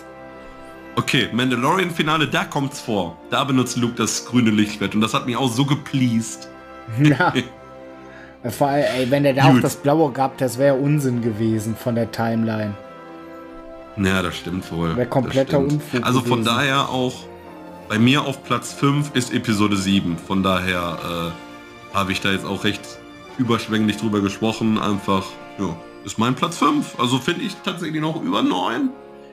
Okay, 0.98 1.28
Mandalorian-Finale, 1.34 2.28
da 2.28 2.46
kommt's 2.46 2.80
vor. 2.80 3.18
Da 3.30 3.44
benutzt 3.44 3.76
Luke 3.78 3.96
das 3.96 4.26
grüne 4.26 4.50
Lichtschwert 4.50 4.96
und 4.96 5.02
das 5.02 5.14
hat 5.14 5.26
mich 5.26 5.36
auch 5.36 5.52
so 5.52 5.66
gepleased. 5.66 6.48
Ja. 7.04 7.34
Vor 8.52 8.68
allem, 8.68 8.86
ey, 8.96 9.10
wenn 9.10 9.24
der 9.24 9.34
da 9.34 9.46
auch 9.46 9.54
Gut. 9.54 9.64
das 9.64 9.76
Blaue 9.76 10.12
gehabt, 10.12 10.40
das 10.40 10.60
wäre 10.60 10.76
Unsinn 10.76 11.24
gewesen 11.24 11.76
von 11.76 11.96
der 11.96 12.12
Timeline. 12.12 12.76
Ja, 13.98 14.22
das 14.22 14.36
stimmt 14.38 14.72
wohl. 14.72 14.96
Wär 14.96 15.08
kompletter. 15.08 15.58
Unfug 15.58 16.04
Also 16.04 16.20
von 16.20 16.42
gewesen. 16.42 16.46
daher 16.46 16.90
auch, 16.90 17.14
bei 17.88 18.00
mir 18.00 18.24
auf 18.24 18.44
Platz 18.44 18.74
5 18.74 19.12
ist 19.14 19.34
Episode 19.34 19.78
7. 19.78 20.18
Von 20.18 20.44
daher 20.44 21.34
äh, 21.94 21.96
habe 21.96 22.12
ich 22.12 22.22
da 22.22 22.32
jetzt 22.32 22.46
auch 22.46 22.64
recht 22.64 22.82
überschwänglich 23.38 23.98
drüber 23.98 24.22
gesprochen. 24.22 24.78
Einfach, 24.78 25.26
ja, 25.60 25.76
ist 26.04 26.18
mein 26.18 26.36
Platz 26.36 26.58
5. 26.58 27.00
Also 27.00 27.20
finde 27.20 27.44
ich 27.44 27.56
tatsächlich 27.64 28.02
noch 28.02 28.22
über 28.22 28.42
9. 28.42 28.90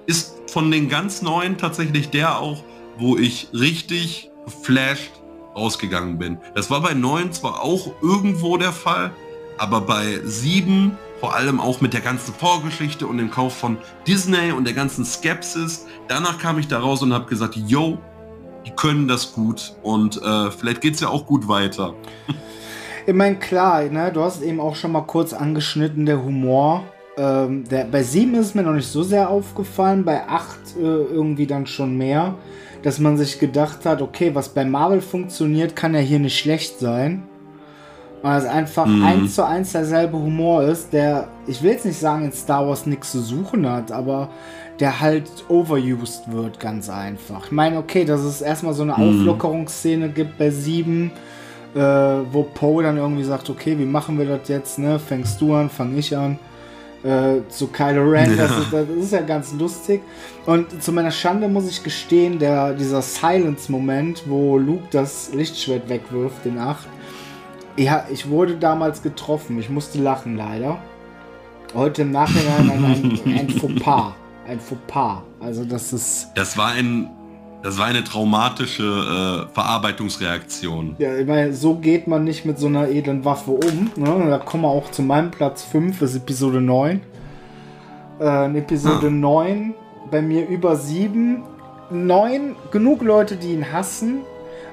Ist 0.06 0.34
von 0.50 0.70
den 0.70 0.88
ganz 0.88 1.22
neuen 1.22 1.56
tatsächlich 1.56 2.10
der 2.10 2.38
auch, 2.38 2.62
wo 2.98 3.16
ich 3.16 3.48
richtig 3.54 4.30
geflasht 4.44 5.12
rausgegangen 5.54 6.18
bin. 6.18 6.38
Das 6.54 6.70
war 6.70 6.80
bei 6.80 6.94
9 6.94 7.32
zwar 7.32 7.62
auch 7.62 7.92
irgendwo 8.02 8.56
der 8.56 8.72
Fall, 8.72 9.12
aber 9.58 9.80
bei 9.82 10.20
7 10.24 10.98
vor 11.20 11.36
allem 11.36 11.60
auch 11.60 11.80
mit 11.80 11.92
der 11.92 12.00
ganzen 12.00 12.34
Vorgeschichte 12.34 13.06
und 13.06 13.18
dem 13.18 13.30
Kauf 13.30 13.56
von 13.56 13.78
Disney 14.08 14.50
und 14.50 14.64
der 14.64 14.74
ganzen 14.74 15.04
Skepsis. 15.04 15.86
Danach 16.08 16.38
kam 16.38 16.58
ich 16.58 16.66
da 16.66 16.80
raus 16.80 17.00
und 17.00 17.12
habe 17.12 17.26
gesagt, 17.26 17.54
yo, 17.54 17.98
die 18.66 18.70
können 18.70 19.08
das 19.08 19.32
gut 19.32 19.74
und 19.82 20.20
äh, 20.22 20.50
vielleicht 20.50 20.80
geht's 20.80 21.00
ja 21.00 21.08
auch 21.08 21.26
gut 21.26 21.48
weiter. 21.48 21.94
Ich 23.04 23.14
meine, 23.14 23.34
klar, 23.34 23.82
ne, 23.82 24.12
du 24.12 24.22
hast 24.22 24.36
es 24.36 24.42
eben 24.42 24.60
auch 24.60 24.76
schon 24.76 24.92
mal 24.92 25.00
kurz 25.00 25.32
angeschnitten, 25.32 26.06
der 26.06 26.22
Humor. 26.22 26.84
Ähm, 27.16 27.64
der, 27.68 27.82
bei 27.86 28.04
7 28.04 28.32
ist 28.36 28.46
es 28.46 28.54
mir 28.54 28.62
noch 28.62 28.74
nicht 28.74 28.86
so 28.86 29.02
sehr 29.02 29.28
aufgefallen, 29.28 30.04
bei 30.04 30.28
8 30.28 30.76
äh, 30.76 30.80
irgendwie 30.80 31.48
dann 31.48 31.66
schon 31.66 31.98
mehr, 31.98 32.36
dass 32.84 33.00
man 33.00 33.18
sich 33.18 33.40
gedacht 33.40 33.86
hat, 33.86 34.02
okay, 34.02 34.36
was 34.36 34.50
bei 34.50 34.64
Marvel 34.64 35.00
funktioniert, 35.00 35.74
kann 35.74 35.94
ja 35.94 36.00
hier 36.00 36.20
nicht 36.20 36.38
schlecht 36.38 36.78
sein. 36.78 37.24
Weil 38.22 38.38
es 38.38 38.46
einfach 38.46 38.86
Mhm. 38.86 39.02
eins 39.04 39.34
zu 39.34 39.44
eins 39.44 39.72
derselbe 39.72 40.16
Humor 40.16 40.62
ist, 40.62 40.92
der, 40.92 41.26
ich 41.48 41.60
will 41.60 41.72
jetzt 41.72 41.84
nicht 41.84 41.98
sagen, 41.98 42.26
in 42.26 42.32
Star 42.32 42.68
Wars 42.68 42.86
nichts 42.86 43.10
zu 43.10 43.20
suchen 43.20 43.68
hat, 43.68 43.90
aber 43.90 44.28
der 44.82 45.00
halt 45.00 45.30
overused 45.48 46.32
wird, 46.32 46.58
ganz 46.58 46.90
einfach. 46.90 47.46
Ich 47.46 47.52
meine, 47.52 47.78
okay, 47.78 48.04
dass 48.04 48.20
es 48.22 48.42
erstmal 48.42 48.74
so 48.74 48.82
eine 48.82 48.94
Mhm. 48.98 49.20
Auflockerungsszene 49.20 50.08
gibt 50.08 50.36
bei 50.38 50.50
7, 50.50 51.12
äh, 51.74 51.78
wo 51.78 52.42
Poe 52.42 52.82
dann 52.82 52.96
irgendwie 52.96 53.22
sagt, 53.22 53.48
okay, 53.48 53.78
wie 53.78 53.84
machen 53.84 54.18
wir 54.18 54.26
das 54.26 54.48
jetzt, 54.48 54.80
ne? 54.80 54.98
Fängst 54.98 55.40
du 55.40 55.54
an, 55.54 55.70
fang 55.70 55.96
ich 55.96 56.16
an. 56.16 56.36
Äh, 57.04 57.48
zu 57.48 57.68
Kylo 57.68 58.02
Ren, 58.10 58.36
das, 58.36 58.50
Ja. 58.50 58.58
ist, 58.58 58.72
das 58.72 58.88
ist 58.88 59.12
ja 59.12 59.20
ganz 59.20 59.52
lustig. 59.54 60.02
Und 60.46 60.82
zu 60.82 60.90
meiner 60.92 61.12
Schande 61.12 61.46
muss 61.46 61.68
ich 61.70 61.84
gestehen, 61.84 62.40
der, 62.40 62.74
dieser 62.74 63.02
Silence-Moment, 63.02 64.24
wo 64.26 64.58
Luke 64.58 64.88
das 64.90 65.32
Lichtschwert 65.32 65.88
wegwirft 65.88 66.44
in 66.44 66.58
8, 66.58 66.88
ja, 67.76 68.04
ich 68.12 68.28
wurde 68.28 68.56
damals 68.56 69.00
getroffen. 69.00 69.60
Ich 69.60 69.70
musste 69.70 69.98
lachen, 70.00 70.36
leider. 70.36 70.78
Heute 71.72 72.02
im 72.02 72.10
Nachhinein 72.10 72.68
ein, 72.68 72.84
ein, 72.84 73.20
ein 73.38 73.48
Fauxpas. 73.48 74.14
Ein 74.52 74.60
Fauxpas. 74.60 75.22
Also 75.40 75.64
das 75.64 75.94
ist... 75.94 76.28
Das 76.34 76.58
war 76.58 76.72
ein, 76.72 77.08
das 77.62 77.78
war 77.78 77.86
eine 77.86 78.04
traumatische 78.04 78.82
äh, 79.48 79.54
Verarbeitungsreaktion. 79.54 80.96
Ja, 80.98 81.10
meine, 81.26 81.54
so 81.54 81.76
geht 81.76 82.06
man 82.06 82.24
nicht 82.24 82.44
mit 82.44 82.58
so 82.58 82.66
einer 82.66 82.88
edlen 82.88 83.24
Waffe 83.24 83.52
um. 83.52 83.90
Ne? 83.96 84.26
Da 84.28 84.38
kommen 84.38 84.64
wir 84.64 84.68
auch 84.68 84.90
zu 84.90 85.00
meinem 85.00 85.30
Platz 85.30 85.62
5, 85.64 85.98
das 86.00 86.10
ist 86.10 86.16
Episode 86.18 86.60
9. 86.60 87.00
Äh, 88.20 88.46
in 88.46 88.56
Episode 88.56 89.06
Ah. 89.06 89.10
9 89.10 89.74
bei 90.10 90.20
mir 90.20 90.46
über 90.46 90.76
sieben. 90.76 91.44
Neun, 91.90 92.56
genug 92.70 93.02
Leute, 93.02 93.36
die 93.36 93.52
ihn 93.54 93.72
hassen. 93.72 94.20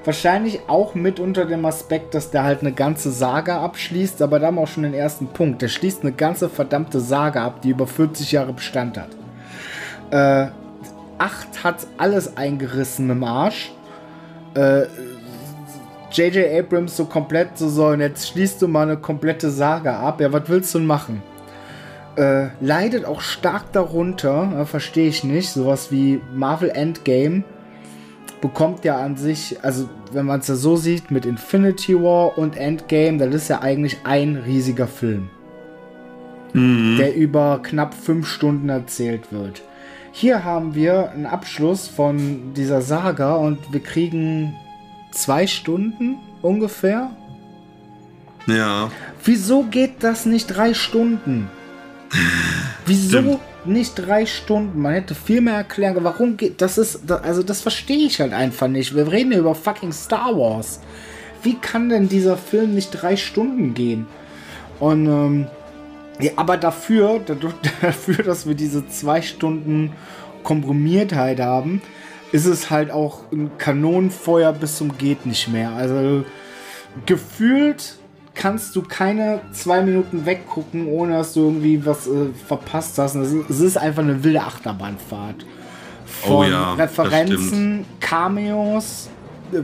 Wahrscheinlich 0.04 0.60
auch 0.68 0.94
mit 0.94 1.20
unter 1.20 1.46
dem 1.46 1.64
Aspekt, 1.64 2.14
dass 2.14 2.30
der 2.30 2.44
halt 2.44 2.60
eine 2.60 2.72
ganze 2.72 3.10
Saga 3.10 3.62
abschließt, 3.62 4.20
aber 4.22 4.38
da 4.38 4.46
haben 4.48 4.56
wir 4.56 4.62
auch 4.62 4.68
schon 4.68 4.82
den 4.82 4.94
ersten 4.94 5.26
Punkt. 5.28 5.62
Der 5.62 5.68
schließt 5.68 6.02
eine 6.02 6.12
ganze 6.12 6.48
verdammte 6.48 7.00
Saga 7.00 7.46
ab, 7.46 7.62
die 7.62 7.70
über 7.70 7.86
40 7.86 8.32
Jahre 8.32 8.52
Bestand 8.52 8.98
hat. 8.98 9.08
Äh, 10.10 10.48
8 11.18 11.64
hat 11.64 11.86
alles 11.98 12.36
eingerissen 12.36 13.10
im 13.10 13.24
Arsch. 13.24 13.72
Äh, 14.54 14.86
J.J. 16.12 16.58
Abrams 16.58 16.96
so 16.96 17.04
komplett 17.04 17.56
so, 17.56 17.68
so, 17.68 17.86
und 17.88 18.00
jetzt 18.00 18.28
schließt 18.28 18.60
du 18.60 18.68
mal 18.68 18.82
eine 18.82 18.96
komplette 18.96 19.50
Saga 19.50 20.00
ab. 20.00 20.20
Ja, 20.20 20.32
was 20.32 20.42
willst 20.48 20.74
du 20.74 20.78
denn 20.78 20.86
machen? 20.86 21.22
Äh, 22.16 22.48
leidet 22.60 23.04
auch 23.04 23.20
stark 23.20 23.70
darunter, 23.72 24.60
äh, 24.60 24.64
verstehe 24.64 25.08
ich 25.08 25.22
nicht. 25.22 25.50
Sowas 25.50 25.92
wie 25.92 26.20
Marvel 26.34 26.70
Endgame 26.70 27.44
bekommt 28.40 28.84
ja 28.84 28.96
an 28.96 29.16
sich, 29.16 29.58
also 29.62 29.88
wenn 30.12 30.26
man 30.26 30.40
es 30.40 30.48
ja 30.48 30.54
so 30.56 30.74
sieht, 30.74 31.10
mit 31.10 31.26
Infinity 31.26 31.94
War 31.94 32.36
und 32.38 32.56
Endgame, 32.56 33.18
das 33.18 33.34
ist 33.34 33.48
ja 33.48 33.60
eigentlich 33.60 33.98
ein 34.04 34.36
riesiger 34.36 34.86
Film, 34.88 35.28
Mhm. 36.54 36.96
der 36.98 37.14
über 37.14 37.60
knapp 37.62 37.94
fünf 37.94 38.26
Stunden 38.26 38.68
erzählt 38.70 39.30
wird. 39.30 39.62
Hier 40.12 40.44
haben 40.44 40.74
wir 40.74 41.10
einen 41.10 41.26
Abschluss 41.26 41.88
von 41.88 42.52
dieser 42.54 42.82
Saga 42.82 43.36
und 43.36 43.72
wir 43.72 43.80
kriegen 43.80 44.54
zwei 45.12 45.46
Stunden 45.46 46.16
ungefähr. 46.42 47.10
Ja. 48.46 48.90
Wieso 49.24 49.64
geht 49.64 50.02
das 50.02 50.26
nicht 50.26 50.46
drei 50.46 50.74
Stunden? 50.74 51.48
Wieso 52.86 53.18
Stimmt. 53.18 53.38
nicht 53.64 53.94
drei 53.94 54.26
Stunden? 54.26 54.80
Man 54.80 54.94
hätte 54.94 55.14
viel 55.14 55.40
mehr 55.40 55.54
erklären. 55.54 55.94
können. 55.94 56.04
Warum 56.04 56.36
geht 56.36 56.60
das? 56.60 56.78
Ist 56.78 57.10
also 57.10 57.42
das 57.42 57.60
verstehe 57.60 58.06
ich 58.06 58.20
halt 58.20 58.32
einfach 58.32 58.68
nicht. 58.68 58.94
Wir 58.94 59.10
reden 59.10 59.32
über 59.32 59.54
fucking 59.54 59.92
Star 59.92 60.36
Wars. 60.36 60.80
Wie 61.42 61.54
kann 61.54 61.88
denn 61.88 62.08
dieser 62.08 62.36
Film 62.36 62.74
nicht 62.74 62.90
drei 62.90 63.16
Stunden 63.16 63.74
gehen? 63.74 64.06
Und 64.80 65.06
ähm, 65.06 65.46
ja, 66.20 66.32
aber 66.36 66.56
dafür, 66.56 67.20
dafür, 67.82 68.24
dass 68.24 68.46
wir 68.46 68.54
diese 68.54 68.88
zwei 68.88 69.22
Stunden 69.22 69.92
Komprimiertheit 70.42 71.40
haben, 71.40 71.82
ist 72.32 72.46
es 72.46 72.70
halt 72.70 72.90
auch 72.90 73.20
ein 73.32 73.50
Kanonenfeuer 73.58 74.52
bis 74.52 74.76
zum 74.76 74.96
geht 74.96 75.26
nicht 75.26 75.48
mehr. 75.48 75.72
Also 75.72 76.24
gefühlt 77.06 77.96
kannst 78.34 78.74
du 78.76 78.82
keine 78.82 79.40
zwei 79.52 79.82
Minuten 79.82 80.24
weggucken, 80.26 80.86
ohne 80.86 81.14
dass 81.14 81.34
du 81.34 81.40
irgendwie 81.40 81.84
was 81.84 82.06
äh, 82.06 82.30
verpasst 82.46 82.98
hast. 82.98 83.14
Es 83.16 83.32
ist, 83.32 83.50
es 83.50 83.60
ist 83.60 83.76
einfach 83.76 84.02
eine 84.02 84.22
wilde 84.24 84.42
Achterbahnfahrt. 84.42 85.44
Von 86.06 86.32
Oh 86.32 86.44
ja, 86.44 86.74
Referenzen, 86.74 87.84
Cameos, 88.00 89.08
äh, 89.52 89.62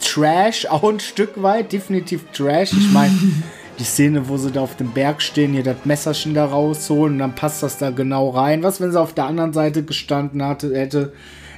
Trash, 0.00 0.66
auch 0.70 0.84
ein 0.84 1.00
Stück 1.00 1.42
weit, 1.42 1.72
definitiv 1.72 2.24
Trash. 2.32 2.72
Ich 2.72 2.92
meine, 2.92 3.14
die 3.78 3.84
Szene, 3.84 4.28
wo 4.28 4.36
sie 4.36 4.52
da 4.52 4.60
auf 4.60 4.76
dem 4.76 4.92
Berg 4.92 5.22
stehen, 5.22 5.52
hier 5.52 5.62
das 5.62 5.84
Messerchen 5.84 6.34
da 6.34 6.44
rausholen 6.44 7.14
und 7.14 7.18
dann 7.18 7.34
passt 7.34 7.62
das 7.62 7.78
da 7.78 7.90
genau 7.90 8.30
rein. 8.30 8.62
Was, 8.62 8.80
wenn 8.80 8.92
sie 8.92 9.00
auf 9.00 9.14
der 9.14 9.26
anderen 9.26 9.52
Seite 9.52 9.82
gestanden 9.82 10.42
hatte, 10.42 10.74
hätte? 10.74 11.12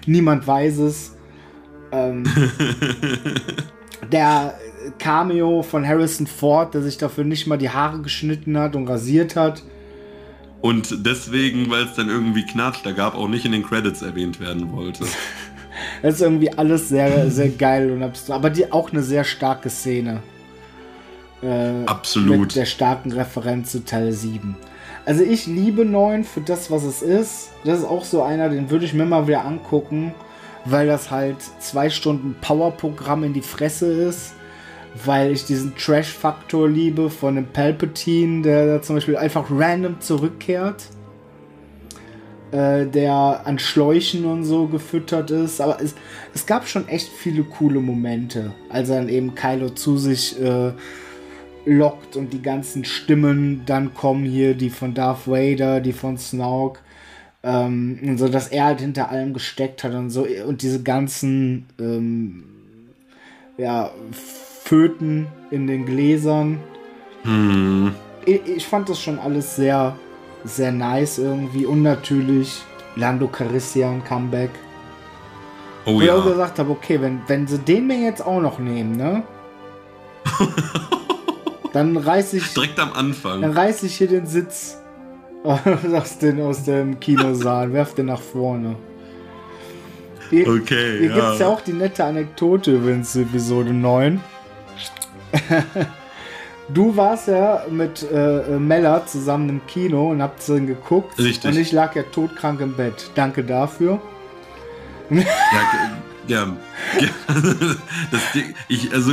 Niemand 0.06 0.46
weiß 0.46 0.78
es. 0.78 1.16
Ähm, 1.92 2.24
der 4.12 4.54
Cameo 4.98 5.62
von 5.62 5.86
Harrison 5.86 6.26
Ford, 6.26 6.74
der 6.74 6.82
sich 6.82 6.98
dafür 6.98 7.24
nicht 7.24 7.46
mal 7.46 7.58
die 7.58 7.70
Haare 7.70 8.00
geschnitten 8.00 8.58
hat 8.58 8.76
und 8.76 8.88
rasiert 8.88 9.36
hat. 9.36 9.62
Und 10.62 11.06
deswegen, 11.06 11.70
weil 11.70 11.84
es 11.84 11.94
dann 11.94 12.08
irgendwie 12.08 12.44
Knatschter 12.44 12.92
gab, 12.92 13.14
auch 13.14 13.28
nicht 13.28 13.44
in 13.44 13.52
den 13.52 13.62
Credits 13.64 14.02
erwähnt 14.02 14.40
werden 14.40 14.72
wollte. 14.72 15.04
Das 16.00 16.14
ist 16.14 16.22
irgendwie 16.22 16.50
alles 16.54 16.88
sehr, 16.88 17.30
sehr 17.30 17.50
geil 17.50 17.90
und 17.90 18.02
abstrakt. 18.02 18.38
Aber 18.38 18.48
die, 18.48 18.72
auch 18.72 18.92
eine 18.92 19.02
sehr 19.02 19.24
starke 19.24 19.68
Szene. 19.68 20.22
Äh, 21.42 21.84
Absolut. 21.86 22.40
Mit 22.40 22.56
der 22.56 22.64
starken 22.64 23.12
Referenz 23.12 23.72
zu 23.72 23.84
Teil 23.84 24.12
7. 24.12 24.56
Also 25.04 25.22
ich 25.22 25.46
liebe 25.46 25.84
9 25.84 26.24
für 26.24 26.40
das, 26.40 26.70
was 26.70 26.82
es 26.82 27.02
ist. 27.02 27.50
Das 27.64 27.80
ist 27.80 27.84
auch 27.84 28.04
so 28.04 28.22
einer, 28.22 28.48
den 28.48 28.70
würde 28.70 28.84
ich 28.84 28.94
mir 28.94 29.06
mal 29.06 29.28
wieder 29.28 29.44
angucken, 29.44 30.14
weil 30.64 30.86
das 30.86 31.10
halt 31.10 31.36
zwei 31.60 31.90
Stunden 31.90 32.34
Powerprogramm 32.40 33.24
in 33.24 33.32
die 33.32 33.42
Fresse 33.42 33.92
ist. 33.92 34.34
Weil 35.04 35.30
ich 35.30 35.44
diesen 35.44 35.76
Trash-Faktor 35.76 36.68
liebe 36.68 37.10
von 37.10 37.34
dem 37.34 37.46
Palpatine, 37.46 38.42
der 38.42 38.66
da 38.66 38.82
zum 38.82 38.96
Beispiel 38.96 39.16
einfach 39.16 39.46
random 39.50 40.00
zurückkehrt. 40.00 40.88
Äh, 42.52 42.86
der 42.86 43.42
an 43.44 43.58
Schläuchen 43.58 44.24
und 44.24 44.44
so 44.44 44.66
gefüttert 44.66 45.30
ist. 45.30 45.60
Aber 45.60 45.80
es, 45.82 45.94
es 46.32 46.46
gab 46.46 46.66
schon 46.66 46.88
echt 46.88 47.08
viele 47.08 47.42
coole 47.42 47.80
Momente, 47.80 48.52
als 48.70 48.88
er 48.88 48.96
dann 48.96 49.08
eben 49.08 49.34
Kylo 49.34 49.70
zu 49.70 49.98
sich 49.98 50.40
äh, 50.40 50.72
lockt 51.66 52.16
und 52.16 52.32
die 52.32 52.40
ganzen 52.40 52.84
Stimmen 52.84 53.62
dann 53.66 53.92
kommen 53.92 54.24
hier, 54.24 54.54
die 54.54 54.70
von 54.70 54.94
Darth 54.94 55.26
Vader, 55.26 55.80
die 55.80 55.92
von 55.92 56.16
Snoke. 56.16 56.80
Ähm, 57.42 57.98
und 58.02 58.18
so, 58.18 58.28
dass 58.28 58.48
er 58.48 58.64
halt 58.64 58.80
hinter 58.80 59.10
allem 59.10 59.34
gesteckt 59.34 59.84
hat 59.84 59.92
und 59.92 60.10
so. 60.10 60.26
Und 60.46 60.62
diese 60.62 60.82
ganzen 60.82 61.66
ähm, 61.78 62.44
ja, 63.58 63.90
Föten 64.62 65.26
in 65.50 65.66
den 65.66 65.84
Gläsern. 65.84 66.60
Hm. 67.22 67.92
Ich, 68.24 68.46
ich 68.46 68.66
fand 68.66 68.88
das 68.88 69.00
schon 69.00 69.18
alles 69.18 69.56
sehr, 69.56 69.96
sehr 70.44 70.72
nice 70.72 71.18
irgendwie. 71.18 71.66
Und 71.66 71.82
natürlich 71.82 72.62
Lando 72.94 73.26
Calrissian 73.26 74.02
Comeback. 74.04 74.50
Oh 75.84 75.94
Wo 75.94 76.00
ich 76.00 76.10
auch 76.10 76.24
ja. 76.24 76.32
gesagt 76.32 76.58
habe, 76.58 76.70
okay, 76.70 77.00
wenn, 77.00 77.20
wenn 77.26 77.46
sie 77.46 77.58
den 77.58 77.86
mir 77.86 77.98
jetzt 77.98 78.24
auch 78.24 78.40
noch 78.40 78.58
nehmen, 78.58 78.96
ne? 78.96 79.22
dann 81.76 81.96
reiß 81.96 82.32
ich, 82.34 82.52
Direkt 82.54 82.78
am 82.80 82.92
Anfang. 82.92 83.42
dann 83.42 83.52
reiß 83.52 83.82
ich 83.84 83.96
hier 83.96 84.08
den 84.08 84.26
Sitz 84.26 84.78
aus, 85.44 86.18
den, 86.18 86.40
aus 86.40 86.64
dem 86.64 86.98
Kinosaal, 86.98 87.72
werf 87.72 87.94
den 87.94 88.06
nach 88.06 88.20
vorne. 88.20 88.76
Hier, 90.30 90.48
Okay, 90.48 90.98
hier 90.98 91.08
ja. 91.10 91.14
gibt 91.14 91.26
es 91.34 91.38
ja 91.38 91.46
auch 91.46 91.60
die 91.60 91.72
nette 91.72 92.04
Anekdote 92.04 92.72
übrigens 92.72 93.12
zu 93.12 93.20
Episode 93.22 93.72
9. 93.72 94.20
Du 96.68 96.96
warst 96.96 97.28
ja 97.28 97.62
mit 97.70 98.04
äh, 98.12 98.58
Mella 98.58 99.06
zusammen 99.06 99.48
im 99.48 99.66
Kino 99.68 100.10
und 100.10 100.20
habt 100.20 100.46
den 100.48 100.66
geguckt. 100.66 101.16
Richtig. 101.16 101.48
Und 101.52 101.56
ich 101.60 101.70
lag 101.70 101.94
ja 101.94 102.02
todkrank 102.02 102.60
im 102.60 102.74
Bett. 102.74 103.10
Danke 103.14 103.44
dafür. 103.44 104.00
Ja, 105.10 105.24
ge- 106.26 106.36
ja. 106.36 106.46
ja. 107.00 107.08
Das, 108.10 108.20
ich, 108.68 108.92
also 108.92 109.12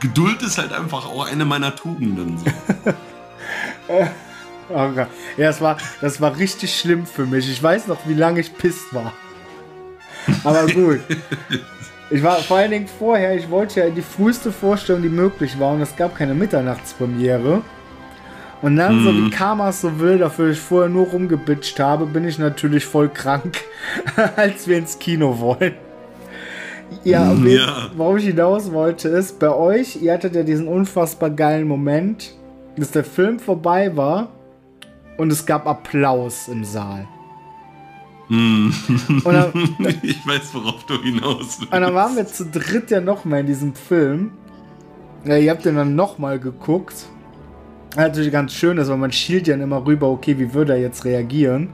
Geduld 0.00 0.42
ist 0.42 0.58
halt 0.58 0.72
einfach 0.72 1.06
auch 1.06 1.30
eine 1.30 1.44
meiner 1.44 1.74
Tugenden. 1.74 2.38
So. 2.38 2.44
Oh 4.70 4.88
Gott. 4.88 5.08
Ja, 5.36 5.48
das 5.48 5.60
war, 5.60 5.76
das 6.00 6.20
war 6.22 6.38
richtig 6.38 6.74
schlimm 6.74 7.04
für 7.04 7.26
mich. 7.26 7.50
Ich 7.50 7.62
weiß 7.62 7.86
noch, 7.86 7.98
wie 8.06 8.14
lange 8.14 8.40
ich 8.40 8.56
pisst 8.56 8.94
war. 8.94 9.12
Aber 10.42 10.66
gut. 10.72 11.00
Ich 12.08 12.22
war 12.22 12.36
vor 12.36 12.56
allen 12.56 12.70
Dingen 12.70 12.88
vorher, 12.88 13.36
ich 13.36 13.50
wollte 13.50 13.80
ja 13.80 13.90
die 13.90 14.00
früheste 14.00 14.50
Vorstellung, 14.52 15.02
die 15.02 15.10
möglich 15.10 15.58
war, 15.60 15.72
und 15.72 15.82
es 15.82 15.94
gab 15.96 16.16
keine 16.16 16.32
Mitternachtspremiere. 16.34 17.60
Und 18.62 18.76
dann, 18.76 19.04
so 19.04 19.12
wie 19.14 19.28
Karma 19.28 19.68
es 19.68 19.82
so 19.82 19.98
will, 20.00 20.16
dafür 20.16 20.50
ich 20.52 20.58
vorher 20.58 20.88
nur 20.88 21.08
rumgebitcht 21.08 21.78
habe, 21.78 22.06
bin 22.06 22.24
ich 22.24 22.38
natürlich 22.38 22.86
voll 22.86 23.10
krank, 23.10 23.58
als 24.36 24.66
wir 24.66 24.78
ins 24.78 24.98
Kino 24.98 25.38
wollen. 25.40 25.74
Ja, 27.04 27.30
auf 27.32 27.38
jeden- 27.38 27.50
Ja. 27.58 27.90
worauf 27.96 28.18
ich 28.18 28.26
hinaus 28.26 28.72
wollte, 28.72 29.08
ist, 29.08 29.38
bei 29.38 29.52
euch, 29.54 30.00
ihr 30.00 30.12
hattet 30.12 30.34
ja 30.34 30.42
diesen 30.42 30.68
unfassbar 30.68 31.30
geilen 31.30 31.66
Moment, 31.68 32.32
dass 32.76 32.90
der 32.90 33.04
Film 33.04 33.38
vorbei 33.38 33.96
war 33.96 34.28
und 35.16 35.30
es 35.32 35.44
gab 35.46 35.66
Applaus 35.66 36.48
im 36.48 36.64
Saal. 36.64 37.06
Und 38.30 38.72
dann, 39.24 39.52
Ich 40.02 40.26
weiß, 40.26 40.54
worauf 40.54 40.84
du 40.86 41.00
hinaus 41.02 41.58
willst. 41.60 41.72
und 41.72 41.80
dann 41.80 41.94
waren 41.94 42.16
wir 42.16 42.26
zu 42.26 42.46
dritt 42.46 42.90
ja 42.90 43.00
nochmal 43.00 43.40
in 43.40 43.46
diesem 43.46 43.74
Film. 43.74 44.30
Ja, 45.24 45.36
ihr 45.36 45.50
habt 45.50 45.64
den 45.64 45.76
dann 45.76 45.94
nochmal 45.94 46.38
geguckt. 46.38 47.06
Natürlich 47.96 48.32
ganz 48.32 48.52
schön 48.52 48.78
ist, 48.78 48.88
weil 48.88 48.96
man 48.96 49.12
schielt 49.12 49.46
ja 49.46 49.54
immer 49.56 49.84
rüber, 49.86 50.08
okay, 50.08 50.38
wie 50.38 50.52
würde 50.52 50.72
er 50.72 50.80
jetzt 50.80 51.04
reagieren? 51.04 51.68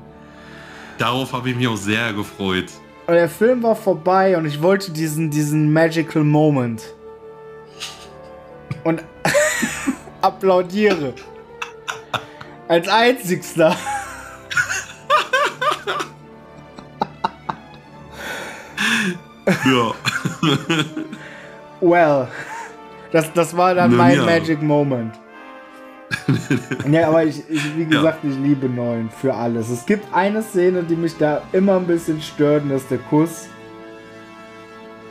Darauf 0.98 1.32
habe 1.32 1.48
ich 1.50 1.56
mich 1.56 1.66
auch 1.66 1.76
sehr 1.76 2.12
gefreut. 2.12 2.66
Und 3.10 3.16
der 3.16 3.28
Film 3.28 3.60
war 3.64 3.74
vorbei 3.74 4.36
und 4.36 4.46
ich 4.46 4.62
wollte 4.62 4.92
diesen, 4.92 5.30
diesen 5.32 5.72
magical 5.72 6.22
Moment. 6.22 6.94
Und 8.84 9.02
applaudiere. 10.22 11.14
Als 12.68 12.86
einzigster. 12.86 13.74
Ja. 19.64 19.94
Well. 21.80 22.28
Das, 23.10 23.32
das 23.32 23.56
war 23.56 23.74
dann 23.74 23.90
Nun 23.90 23.98
mein 23.98 24.18
ja. 24.18 24.24
Magic 24.24 24.62
Moment. 24.62 25.18
Ja, 26.90 27.08
aber 27.08 27.24
ich, 27.24 27.42
ich 27.48 27.76
wie 27.76 27.86
gesagt, 27.86 28.24
ja. 28.24 28.30
ich 28.30 28.36
liebe 28.38 28.68
9 28.68 29.10
für 29.20 29.34
alles. 29.34 29.68
Es 29.68 29.86
gibt 29.86 30.12
eine 30.12 30.42
Szene, 30.42 30.82
die 30.82 30.96
mich 30.96 31.16
da 31.16 31.42
immer 31.52 31.76
ein 31.76 31.86
bisschen 31.86 32.20
stört, 32.20 32.64
und 32.64 32.70
das 32.70 32.82
ist 32.82 32.90
der 32.90 32.98
Kuss. 32.98 33.48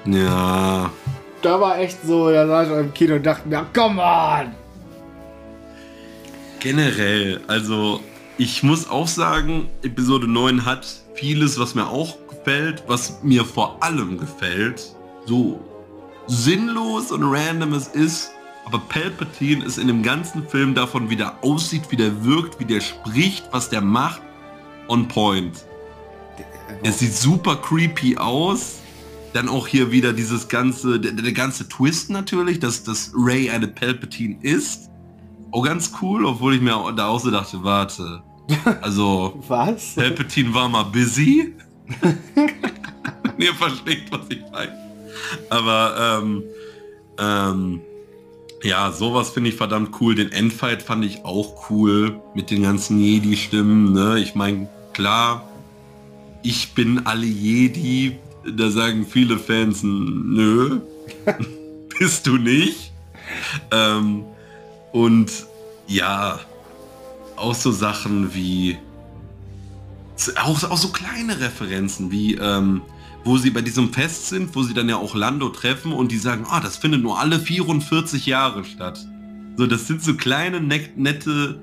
Ja. 0.06 0.92
Da 1.42 1.62
war 1.62 1.80
echt 1.80 2.00
so, 2.06 2.30
da 2.30 2.46
saß 2.46 2.68
ich 2.68 2.78
im 2.78 2.94
Kino 2.94 3.16
und 3.16 3.26
dachte 3.26 3.48
mir, 3.48 3.66
come 3.74 4.02
on! 4.02 4.52
Generell, 6.60 7.40
also 7.48 8.02
ich 8.38 8.64
muss 8.64 8.90
auch 8.90 9.08
sagen, 9.08 9.70
Episode 9.84 10.28
9 10.28 10.66
hat 10.66 10.86
vieles, 11.14 11.60
was 11.60 11.76
mir 11.76 11.88
auch 11.88 12.18
gefällt, 12.30 12.84
was 12.88 13.22
mir 13.24 13.46
vor 13.46 13.82
allem 13.82 14.18
gefällt. 14.18 14.96
So 15.26 15.60
sinnlos 16.28 17.12
und 17.12 17.24
random 17.24 17.74
es 17.74 17.88
ist, 17.88 18.32
aber 18.70 18.84
Palpatine 18.88 19.66
ist 19.66 19.80
in 19.80 19.88
dem 19.88 20.04
ganzen 20.04 20.48
Film 20.48 20.76
davon, 20.76 21.10
wie 21.10 21.16
der 21.16 21.44
aussieht, 21.44 21.90
wie 21.90 21.96
der 21.96 22.24
wirkt, 22.24 22.60
wie 22.60 22.66
der 22.66 22.82
spricht, 22.82 23.50
was 23.52 23.70
der 23.70 23.82
macht, 23.82 24.22
on 24.88 25.08
point. 25.08 25.66
Es 26.84 27.00
sieht 27.00 27.16
super 27.16 27.56
creepy 27.56 28.18
aus. 28.18 28.76
Dann 29.34 29.50
auch 29.50 29.66
hier 29.66 29.92
wieder 29.92 30.14
dieses 30.14 30.48
ganze, 30.48 31.00
der, 31.00 31.14
der 31.14 31.34
ganze 31.34 31.68
Twist 31.68 32.12
natürlich, 32.12 32.60
dass, 32.60 32.84
dass 32.84 33.12
Ray 33.16 33.50
eine 33.50 33.68
Palpatine 33.68 34.38
ist. 34.42 34.90
Auch 35.52 35.64
ganz 35.64 35.92
cool, 36.02 36.26
obwohl 36.26 36.54
ich 36.54 36.62
mir 36.62 36.94
da 36.96 37.08
auch 37.08 37.20
so 37.20 37.32
dachte, 37.32 37.64
warte. 37.64 38.22
Also, 38.82 39.44
was? 39.48 39.96
Palpatine 39.96 40.54
war 40.54 40.70
mal 40.70 40.84
busy. 40.84 41.56
Ihr 43.40 43.54
versteht, 43.56 44.12
was 44.12 44.22
ich 44.30 44.42
meine. 44.52 44.78
Aber, 45.50 46.22
ähm, 46.22 46.44
ähm, 47.18 47.82
ja, 48.64 48.92
sowas 48.92 49.30
finde 49.30 49.50
ich 49.50 49.56
verdammt 49.56 50.00
cool. 50.02 50.16
Den 50.16 50.32
Endfight 50.32 50.84
fand 50.84 51.06
ich 51.06 51.24
auch 51.24 51.70
cool 51.70 52.20
mit 52.36 52.52
den 52.52 52.64
ganzen 52.64 53.00
Jedi-Stimmen. 53.00 53.94
Ne? 53.94 54.20
Ich 54.20 54.36
meine, 54.36 54.68
klar, 54.94 55.48
ich 56.44 56.74
bin 56.74 57.06
alle 57.06 57.26
Jedi. 57.26 58.18
Da 58.46 58.70
sagen 58.70 59.06
viele 59.06 59.38
Fans, 59.38 59.82
nö, 59.84 60.80
bist 62.00 62.28
du 62.28 62.38
nicht. 62.38 62.92
Ähm, 63.72 64.24
und 64.92 65.32
ja, 65.88 66.40
auch 67.36 67.56
so 67.56 67.72
Sachen 67.72 68.34
wie 68.34 68.78
auch, 70.44 70.62
auch 70.70 70.78
so 70.78 70.90
kleine 70.90 71.40
Referenzen 71.40 72.12
wie 72.12 72.36
ähm, 72.36 72.82
wo 73.24 73.38
sie 73.38 73.50
bei 73.50 73.62
diesem 73.62 73.92
Fest 73.94 74.30
sind, 74.30 74.56
wo 74.56 74.64
sie 74.64 74.74
dann 74.74 74.90
ja 74.90 74.98
auch 74.98 75.16
Lando 75.16 75.50
treffen 75.50 75.92
und 75.92 76.12
die 76.12 76.18
sagen, 76.18 76.46
ah, 76.50 76.60
das 76.60 76.78
findet 76.78 77.02
nur 77.02 77.20
alle 77.20 77.40
44 77.40 78.26
Jahre 78.26 78.64
statt. 78.64 79.06
So, 79.58 79.68
das 79.68 79.88
sind 79.88 80.02
so 80.02 80.14
kleine, 80.14 80.62
net, 80.62 80.98
nette 80.98 81.62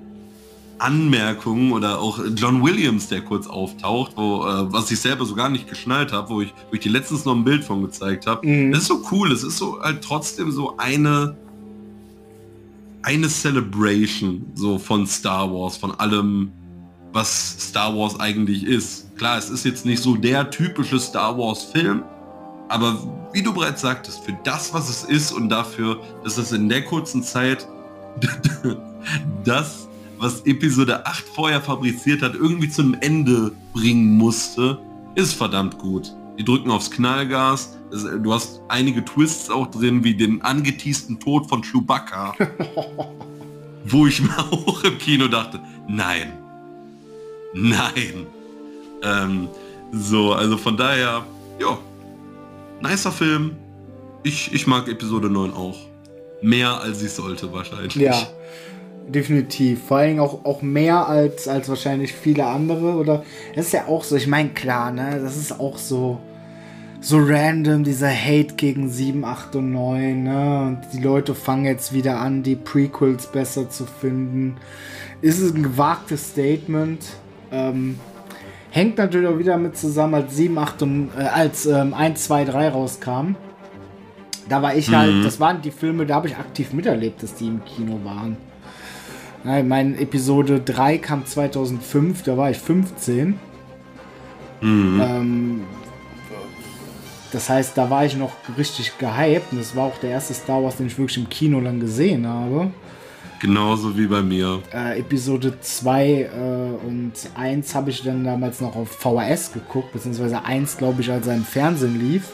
Anmerkungen 0.79 1.73
oder 1.73 1.99
auch 1.99 2.21
John 2.37 2.63
Williams, 2.63 3.09
der 3.09 3.23
kurz 3.23 3.47
auftaucht, 3.47 4.13
wo, 4.17 4.45
äh, 4.45 4.73
was 4.73 4.91
ich 4.91 5.01
selber 5.01 5.25
so 5.25 5.35
gar 5.35 5.49
nicht 5.49 5.69
geschnallt 5.69 6.13
habe, 6.13 6.29
wo 6.29 6.41
ich, 6.43 6.53
wo 6.69 6.75
ich 6.75 6.81
dir 6.81 6.93
letztens 6.93 7.25
noch 7.25 7.35
ein 7.35 7.45
Bild 7.45 7.65
von 7.65 7.83
gezeigt 7.83 8.27
habe. 8.27 8.47
Mhm. 8.47 8.73
Das 8.73 8.83
ist 8.83 8.89
so 8.89 9.03
cool, 9.11 9.33
es 9.33 9.43
ist 9.43 9.57
so 9.57 9.81
halt 9.81 10.03
trotzdem 10.03 10.51
so 10.51 10.77
eine 10.77 11.37
eine 13.07 13.29
Celebration 13.29 14.45
so 14.55 14.79
von 14.79 15.07
Star 15.07 15.51
Wars, 15.53 15.77
von 15.77 15.93
allem, 15.93 16.51
was 17.13 17.57
Star 17.69 17.97
Wars 17.97 18.19
eigentlich 18.19 18.65
ist. 18.65 19.06
Klar, 19.17 19.39
es 19.39 19.49
ist 19.49 19.64
jetzt 19.64 19.87
nicht 19.87 20.03
so 20.03 20.14
der 20.14 20.51
typische 20.51 20.99
Star 21.01 21.39
Wars 21.39 21.64
Film, 21.64 22.03
aber 22.69 22.99
wie 23.33 23.43
du 23.43 23.53
bereits 23.53 23.81
sagtest, 23.81 24.25
für 24.25 24.37
das, 24.45 24.75
was 24.75 24.89
es 24.89 25.05
ist 25.05 25.33
und 25.33 25.49
dafür, 25.49 26.01
dass 26.25 26.37
es 26.37 26.53
in 26.53 26.69
der 26.69 26.85
kurzen 26.85 27.23
Zeit 27.23 27.67
das, 29.45 29.89
was 30.19 30.43
Episode 30.43 31.07
8 31.07 31.25
vorher 31.35 31.61
fabriziert 31.61 32.23
hat, 32.23 32.35
irgendwie 32.35 32.69
zum 32.69 32.95
Ende 33.01 33.53
bringen 33.73 34.17
musste, 34.17 34.79
ist 35.14 35.35
verdammt 35.35 35.79
gut. 35.79 36.12
Die 36.39 36.45
drücken 36.45 36.71
aufs 36.71 36.91
Knallgas. 36.91 37.77
Du 38.23 38.35
hast 38.35 38.61
einige 38.69 39.05
Twists 39.05 39.49
auch 39.49 39.71
drin, 39.71 40.05
wie 40.05 40.14
den 40.14 40.43
angeteasten 40.43 41.19
Tod 41.21 41.49
von 41.49 41.62
Chewbacca. 41.62 42.35
wo 43.89 44.07
ich 44.07 44.21
mir 44.21 44.39
auch 44.51 44.83
im 44.85 44.99
Kino 44.99 45.29
dachte, 45.29 45.61
nein, 45.89 46.33
nein. 47.55 48.27
Ähm, 49.07 49.49
so, 49.93 50.33
also 50.33 50.57
von 50.57 50.77
daher, 50.77 51.25
ja, 51.61 51.79
nicer 52.81 53.13
Film. 53.13 53.57
Ich, 54.23 54.53
ich 54.53 54.67
mag 54.67 54.89
Episode 54.89 55.31
9 55.31 55.53
auch. 55.53 55.77
Mehr 56.43 56.81
als 56.81 57.03
ich 57.03 57.13
sollte 57.13 57.53
wahrscheinlich. 57.53 57.95
Ja, 57.95 58.27
definitiv. 59.09 59.85
Vor 59.85 59.99
allem 59.99 60.19
auch, 60.19 60.45
auch 60.45 60.63
mehr 60.63 61.07
als, 61.07 61.49
als 61.49 61.69
wahrscheinlich 61.69 62.13
viele 62.13 62.45
andere. 62.45 62.97
Oder 62.97 63.25
das 63.55 63.67
ist 63.67 63.73
ja 63.73 63.87
auch 63.87 64.03
so, 64.03 64.17
ich 64.17 64.27
meine, 64.27 64.51
klar, 64.51 64.91
ne, 64.91 65.21
das 65.23 65.37
ist 65.37 65.59
auch 65.59 65.79
so, 65.79 66.19
so 67.01 67.19
random, 67.21 67.85
dieser 67.85 68.11
Hate 68.11 68.55
gegen 68.57 68.89
7, 68.89 69.25
8 69.25 69.57
und 69.57 69.73
9, 69.73 70.23
ne? 70.25 70.63
Und 70.67 70.81
die 70.93 71.03
Leute 71.03 71.35
fangen 71.35 71.65
jetzt 71.65 71.93
wieder 71.93 72.19
an, 72.19 72.43
die 72.43 72.57
Prequels 72.57 73.29
besser 73.29 73.71
zu 73.71 73.87
finden. 73.87 74.57
Ist 75.23 75.41
es 75.41 75.55
ein 75.55 75.63
gewagtes 75.63 76.31
Statement? 76.31 77.05
Ähm, 77.53 77.99
hängt 78.77 78.99
natürlich 78.99 79.27
auch 79.27 79.39
wieder 79.39 79.57
mit 79.57 79.77
zusammen, 79.77 80.14
als 80.14 80.37
7, 80.37 80.59
8 80.59 80.83
und 80.83 81.11
äh, 81.18 81.22
als 81.22 81.64
ähm, 81.64 81.95
1, 81.95 82.24
2, 82.24 82.45
3 82.45 82.68
rauskam. 82.68 83.35
Da 84.51 84.62
war 84.62 84.77
ich 84.77 84.91
halt, 84.95 85.11
mhm. 85.11 85.14
halt, 85.16 85.27
das 85.27 85.41
waren 85.41 85.62
die 85.62 85.70
Filme, 85.70 86.05
da 86.05 86.16
habe 86.16 86.29
ich 86.29 86.37
aktiv 86.37 86.72
miterlebt, 86.74 87.22
dass 87.22 87.35
die 87.35 87.47
im 87.47 87.64
Kino 87.64 87.99
waren. 88.05 88.37
Ja, 89.45 89.62
mein 89.62 89.99
Episode 89.99 90.61
3 90.61 90.99
kam 90.99 91.24
2005, 91.24 92.22
da 92.22 92.37
war 92.37 92.51
ich 92.51 92.59
15. 92.59 93.39
Mhm. 94.61 95.01
Ähm, 95.01 95.61
das 97.33 97.49
heißt, 97.49 97.79
da 97.79 97.89
war 97.89 98.05
ich 98.05 98.16
noch 98.16 98.33
richtig 98.59 98.99
gehypt 98.99 99.53
und 99.53 99.59
das 99.59 99.74
war 99.74 99.87
auch 99.87 99.99
der 99.99 100.11
erste 100.11 100.35
Star 100.35 100.62
Wars, 100.62 100.77
den 100.77 100.87
ich 100.87 100.99
wirklich 100.99 101.16
im 101.16 101.29
Kino 101.31 101.61
dann 101.62 101.81
gesehen 101.81 102.27
habe. 102.27 102.70
Genauso 103.41 103.97
wie 103.97 104.07
bei 104.07 104.22
mir. 104.22 104.62
Äh, 104.72 105.01
Episode 105.01 105.61
2 105.61 106.07
äh, 106.07 106.28
und 106.87 107.12
1 107.34 107.74
habe 107.74 107.91
ich 107.91 108.03
dann 108.03 108.24
damals 108.24 108.61
noch 108.61 108.76
auf 108.76 108.89
VHS 108.91 109.53
geguckt, 109.53 109.93
beziehungsweise 109.93 110.45
1, 110.45 110.78
glaube 110.78 111.03
ich, 111.03 111.11
als 111.11 111.26
er 111.26 111.34
im 111.34 111.45
Fernsehen 111.45 111.99
lief. 111.99 112.32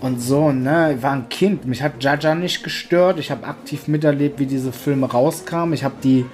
Und 0.00 0.20
so, 0.20 0.50
ne, 0.50 0.94
ich 0.96 1.02
war 1.02 1.12
ein 1.12 1.28
Kind. 1.28 1.64
Mich 1.64 1.80
hat 1.80 2.02
Jaja 2.02 2.34
nicht 2.34 2.64
gestört. 2.64 3.20
Ich 3.20 3.30
habe 3.30 3.46
aktiv 3.46 3.86
miterlebt, 3.86 4.40
wie 4.40 4.46
diese 4.46 4.72
Filme 4.72 5.06
rauskamen. 5.06 5.72
Ich 5.74 5.84
habe 5.84 5.94
die 6.02 6.26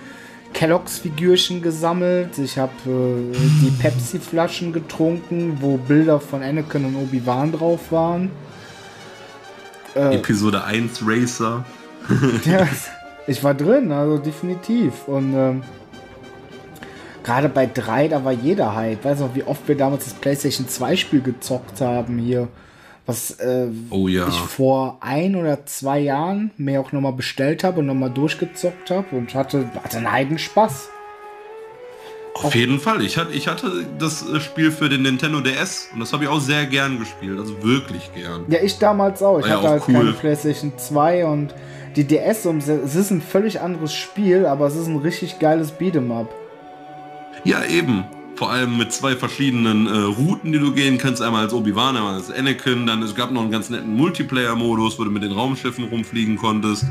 Kelloggs-Figürchen 0.55 1.61
gesammelt. 1.61 2.39
Ich 2.39 2.57
habe 2.57 2.73
äh, 2.87 3.37
die 3.63 3.71
Pepsi-Flaschen 3.79 4.73
getrunken, 4.73 5.59
wo 5.61 5.77
Bilder 5.77 6.19
von 6.19 6.43
Anakin 6.43 6.87
und 6.87 6.97
Obi-Wan 6.97 7.53
drauf 7.53 7.93
waren. 7.93 8.31
Äh, 9.95 10.17
Episode 10.17 10.65
1 10.65 11.03
Racer. 11.07 11.67
ja, 12.47 12.67
ich 13.29 13.45
war 13.45 13.55
drin, 13.55 13.93
also 13.93 14.19
definitiv. 14.19 15.07
Und 15.07 15.35
ähm, 15.35 15.63
gerade 17.23 17.49
bei 17.49 17.67
3, 17.67 18.09
da 18.09 18.25
war 18.25 18.33
jeder 18.33 18.75
Hype. 18.75 19.05
Weiß 19.05 19.21
noch, 19.21 19.35
wie 19.35 19.45
oft 19.45 19.69
wir 19.69 19.77
damals 19.77 20.05
das 20.05 20.15
PlayStation 20.15 20.69
2 20.69 20.97
Spiel 20.97 21.21
gezockt 21.21 21.81
haben 21.81 22.19
hier 22.19 22.49
was 23.09 23.31
äh, 23.41 23.69
oh, 23.89 24.07
ja. 24.07 24.29
ich 24.29 24.35
vor 24.35 24.99
ein 25.01 25.35
oder 25.35 25.65
zwei 25.65 25.99
Jahren 25.99 26.51
mir 26.59 26.79
auch 26.79 26.93
nochmal 26.93 27.15
bestellt 27.15 27.65
habe 27.65 27.81
und 27.81 27.87
nochmal 27.87 28.11
durchgezockt 28.11 28.91
habe 28.91 29.17
und 29.17 29.35
hatte, 29.35 29.71
hatte 29.83 29.97
einen 29.97 30.13
heiden 30.13 30.39
Spaß. 30.39 30.91
Auf, 32.35 32.55
jeden 32.55 32.79
Fall. 32.79 33.03
Ich 33.03 33.17
hatte, 33.17 33.33
ich 33.33 33.49
hatte 33.49 33.87
das 33.99 34.29
äh, 34.29 34.41
Spiel 34.41 34.71
für 34.71 34.91
den 34.91 35.03
Nintendo 35.03 35.41
DS 35.41 35.89
und 35.95 36.01
das 36.01 36.13
habe 36.13 36.25
ich 36.25 36.31
auch 36.31 36.39
sehr 36.39 36.67
gern 36.67 36.99
gespielt. 36.99 37.39
Also 37.39 37.63
wirklich 37.63 38.13
gern. 38.15 38.45
Ja, 38.49 38.59
ich 38.63 38.79
damals 38.79 39.23
auch. 39.23 39.39
Ich 39.39 39.47
War 39.47 39.53
hatte 39.53 39.63
ja 39.63 39.69
auch 39.69 39.73
halt 39.73 39.89
cool. 39.89 39.95
keine 39.95 40.13
PlayStation 40.13 40.73
2 40.77 41.25
und 41.25 41.55
die 41.97 42.05
DS, 42.05 42.45
es 42.45 42.95
ist 42.95 43.11
ein 43.11 43.23
völlig 43.23 43.61
anderes 43.61 43.95
Spiel, 43.95 44.47
aber 44.47 44.67
es 44.67 44.77
ist 44.77 44.87
ein 44.87 44.97
richtig 44.97 45.39
geiles 45.39 45.73
Beat'em 45.73 46.11
Up. 46.13 46.35
Ja, 47.45 47.65
eben 47.65 48.05
vor 48.39 48.51
allem 48.51 48.79
mit 48.79 48.93
zwei 48.93 49.17
verschiedenen 49.17 49.87
äh, 49.87 49.99
Routen, 49.99 50.53
die 50.53 50.61
du 50.61 50.73
gehen 50.73 50.97
kannst. 50.97 51.21
Einmal 51.21 51.45
als 51.45 51.53
Obi-Wan, 51.53 51.97
einmal 51.97 52.15
als 52.15 52.31
Anakin. 52.31 52.87
Dann 52.87 53.03
es 53.03 53.15
gab 53.15 53.33
noch 53.33 53.43
einen 53.43 53.51
ganz 53.51 53.69
netten 53.69 53.95
Multiplayer-Modus, 53.97 54.99
wo 54.99 55.05
du 55.05 55.11
mit 55.11 55.25
den 55.25 55.33
Raumschiffen 55.33 55.85
rumfliegen 55.85 56.37
konntest. 56.37 56.85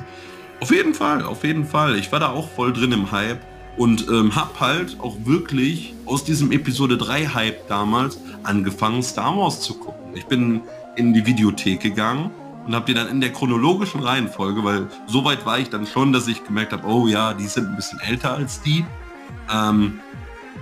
Auf 0.59 0.71
jeden 0.71 0.93
Fall, 0.93 1.23
auf 1.23 1.43
jeden 1.43 1.65
Fall. 1.65 1.97
Ich 1.97 2.11
war 2.11 2.19
da 2.19 2.31
auch 2.31 2.49
voll 2.49 2.73
drin 2.73 2.91
im 2.91 3.11
Hype 3.11 3.39
und 3.77 4.07
ähm, 4.09 4.35
hab 4.35 4.59
halt 4.59 4.97
auch 4.99 5.15
wirklich 5.23 5.93
aus 6.05 6.25
diesem 6.25 6.51
Episode 6.51 6.97
3 6.97 7.27
Hype 7.27 7.67
damals 7.67 8.19
angefangen, 8.43 9.01
Star 9.01 9.37
Wars 9.37 9.61
zu 9.61 9.75
gucken. 9.75 10.15
Ich 10.15 10.25
bin 10.25 10.61
in 10.95 11.13
die 11.13 11.25
Videothek 11.25 11.79
gegangen 11.79 12.31
und 12.67 12.75
habe 12.75 12.85
die 12.85 12.93
dann 12.93 13.07
in 13.07 13.21
der 13.21 13.31
chronologischen 13.31 14.01
Reihenfolge, 14.01 14.63
weil 14.63 14.87
so 15.07 15.23
weit 15.23 15.45
war 15.45 15.57
ich 15.57 15.69
dann 15.69 15.87
schon, 15.87 16.11
dass 16.11 16.27
ich 16.27 16.43
gemerkt 16.43 16.73
habe, 16.73 16.85
oh 16.85 17.07
ja, 17.07 17.33
die 17.33 17.47
sind 17.47 17.67
ein 17.67 17.75
bisschen 17.77 17.99
älter 18.01 18.33
als 18.35 18.61
die. 18.61 18.85
Ähm, 19.51 19.99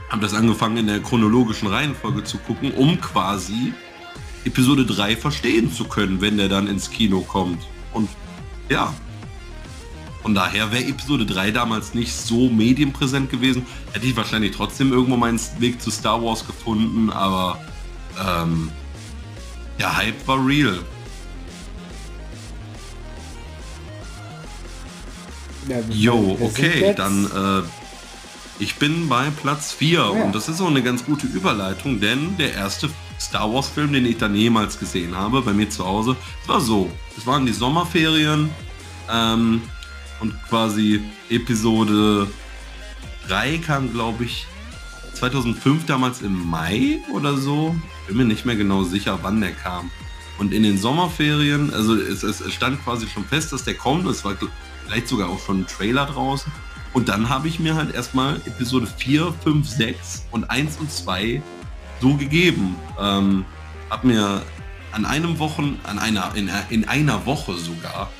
habe 0.09 0.21
das 0.21 0.35
angefangen 0.35 0.77
in 0.77 0.87
der 0.87 0.99
chronologischen 0.99 1.67
Reihenfolge 1.67 2.23
zu 2.23 2.37
gucken, 2.37 2.71
um 2.73 3.01
quasi 3.01 3.73
Episode 4.45 4.85
3 4.85 5.17
verstehen 5.17 5.71
zu 5.71 5.85
können, 5.85 6.21
wenn 6.21 6.37
der 6.37 6.47
dann 6.47 6.67
ins 6.67 6.91
Kino 6.91 7.21
kommt. 7.21 7.63
Und 7.91 8.07
ja, 8.69 8.93
Von 10.21 10.33
daher 10.33 10.71
wäre 10.71 10.85
Episode 10.85 11.23
3 11.25 11.51
damals 11.51 11.93
nicht 11.93 12.11
so 12.11 12.49
medienpräsent 12.49 13.29
gewesen. 13.29 13.63
Hätte 13.93 14.07
ich 14.07 14.17
wahrscheinlich 14.17 14.55
trotzdem 14.55 14.91
irgendwo 14.91 15.17
meinen 15.17 15.39
Weg 15.59 15.79
zu 15.79 15.91
Star 15.91 16.19
Wars 16.23 16.47
gefunden, 16.47 17.11
aber 17.11 17.59
ähm, 18.19 18.71
der 19.77 19.95
Hype 19.95 20.27
war 20.27 20.43
real. 20.43 20.79
Ja, 25.67 25.77
Jo, 25.89 26.37
okay, 26.41 26.93
dann 26.95 27.25
äh, 27.25 27.61
ich 28.59 28.75
bin 28.75 29.09
bei 29.09 29.29
Platz 29.41 29.71
4 29.73 29.99
Ja. 29.99 30.05
und 30.09 30.33
das 30.35 30.47
ist 30.47 30.61
auch 30.61 30.67
eine 30.69 30.83
ganz 30.83 31.05
gute 31.05 31.27
Überleitung, 31.27 31.99
denn 31.99 32.37
der 32.37 32.53
erste 32.53 32.89
Star 33.19 33.51
Wars 33.53 33.67
Film, 33.69 33.93
den 33.93 34.05
ich 34.05 34.17
dann 34.17 34.35
jemals 34.35 34.79
gesehen 34.79 35.15
habe, 35.15 35.41
bei 35.41 35.53
mir 35.53 35.69
zu 35.69 35.85
Hause, 35.85 36.15
es 36.43 36.47
war 36.49 36.61
so, 36.61 36.89
es 37.17 37.25
waren 37.25 37.45
die 37.45 37.53
Sommerferien 37.53 38.49
ähm, 39.11 39.61
und 40.19 40.33
quasi 40.49 41.01
Episode 41.29 42.27
3 43.27 43.57
kam, 43.59 43.91
glaube 43.91 44.25
ich, 44.25 44.45
2005 45.13 45.85
damals 45.85 46.21
im 46.21 46.49
Mai 46.49 46.99
oder 47.13 47.37
so, 47.37 47.75
bin 48.07 48.17
mir 48.17 48.25
nicht 48.25 48.45
mehr 48.45 48.55
genau 48.55 48.83
sicher, 48.83 49.19
wann 49.21 49.41
der 49.41 49.51
kam. 49.53 49.89
Und 50.37 50.53
in 50.53 50.63
den 50.63 50.77
Sommerferien, 50.77 51.73
also 51.73 51.95
es, 51.95 52.21
es 52.21 52.43
stand 52.53 52.83
quasi 52.83 53.07
schon 53.07 53.23
fest, 53.23 53.53
dass 53.53 53.63
der 53.63 53.75
kommt. 53.75 54.05
Es 54.07 54.25
war 54.25 54.35
vielleicht 54.85 55.07
sogar 55.07 55.29
auch 55.29 55.39
schon 55.39 55.61
ein 55.61 55.67
Trailer 55.67 56.05
draußen. 56.05 56.51
Und 56.93 57.09
dann 57.09 57.27
habe 57.29 57.47
ich 57.47 57.59
mir 57.59 57.75
halt 57.75 57.93
erstmal 57.93 58.37
Episode 58.45 58.87
4, 58.87 59.33
5, 59.43 59.67
6 59.67 60.27
und 60.31 60.49
1 60.49 60.77
und 60.77 60.91
2 60.91 61.41
so 61.99 62.13
gegeben. 62.15 62.75
Ähm, 62.99 63.45
hab 63.89 64.03
mir 64.03 64.41
an 64.91 65.05
einem 65.05 65.39
Wochen, 65.39 65.79
an 65.83 65.99
einer, 65.99 66.33
in, 66.35 66.49
in 66.69 66.87
einer 66.87 67.25
Woche 67.25 67.55
sogar, 67.55 68.11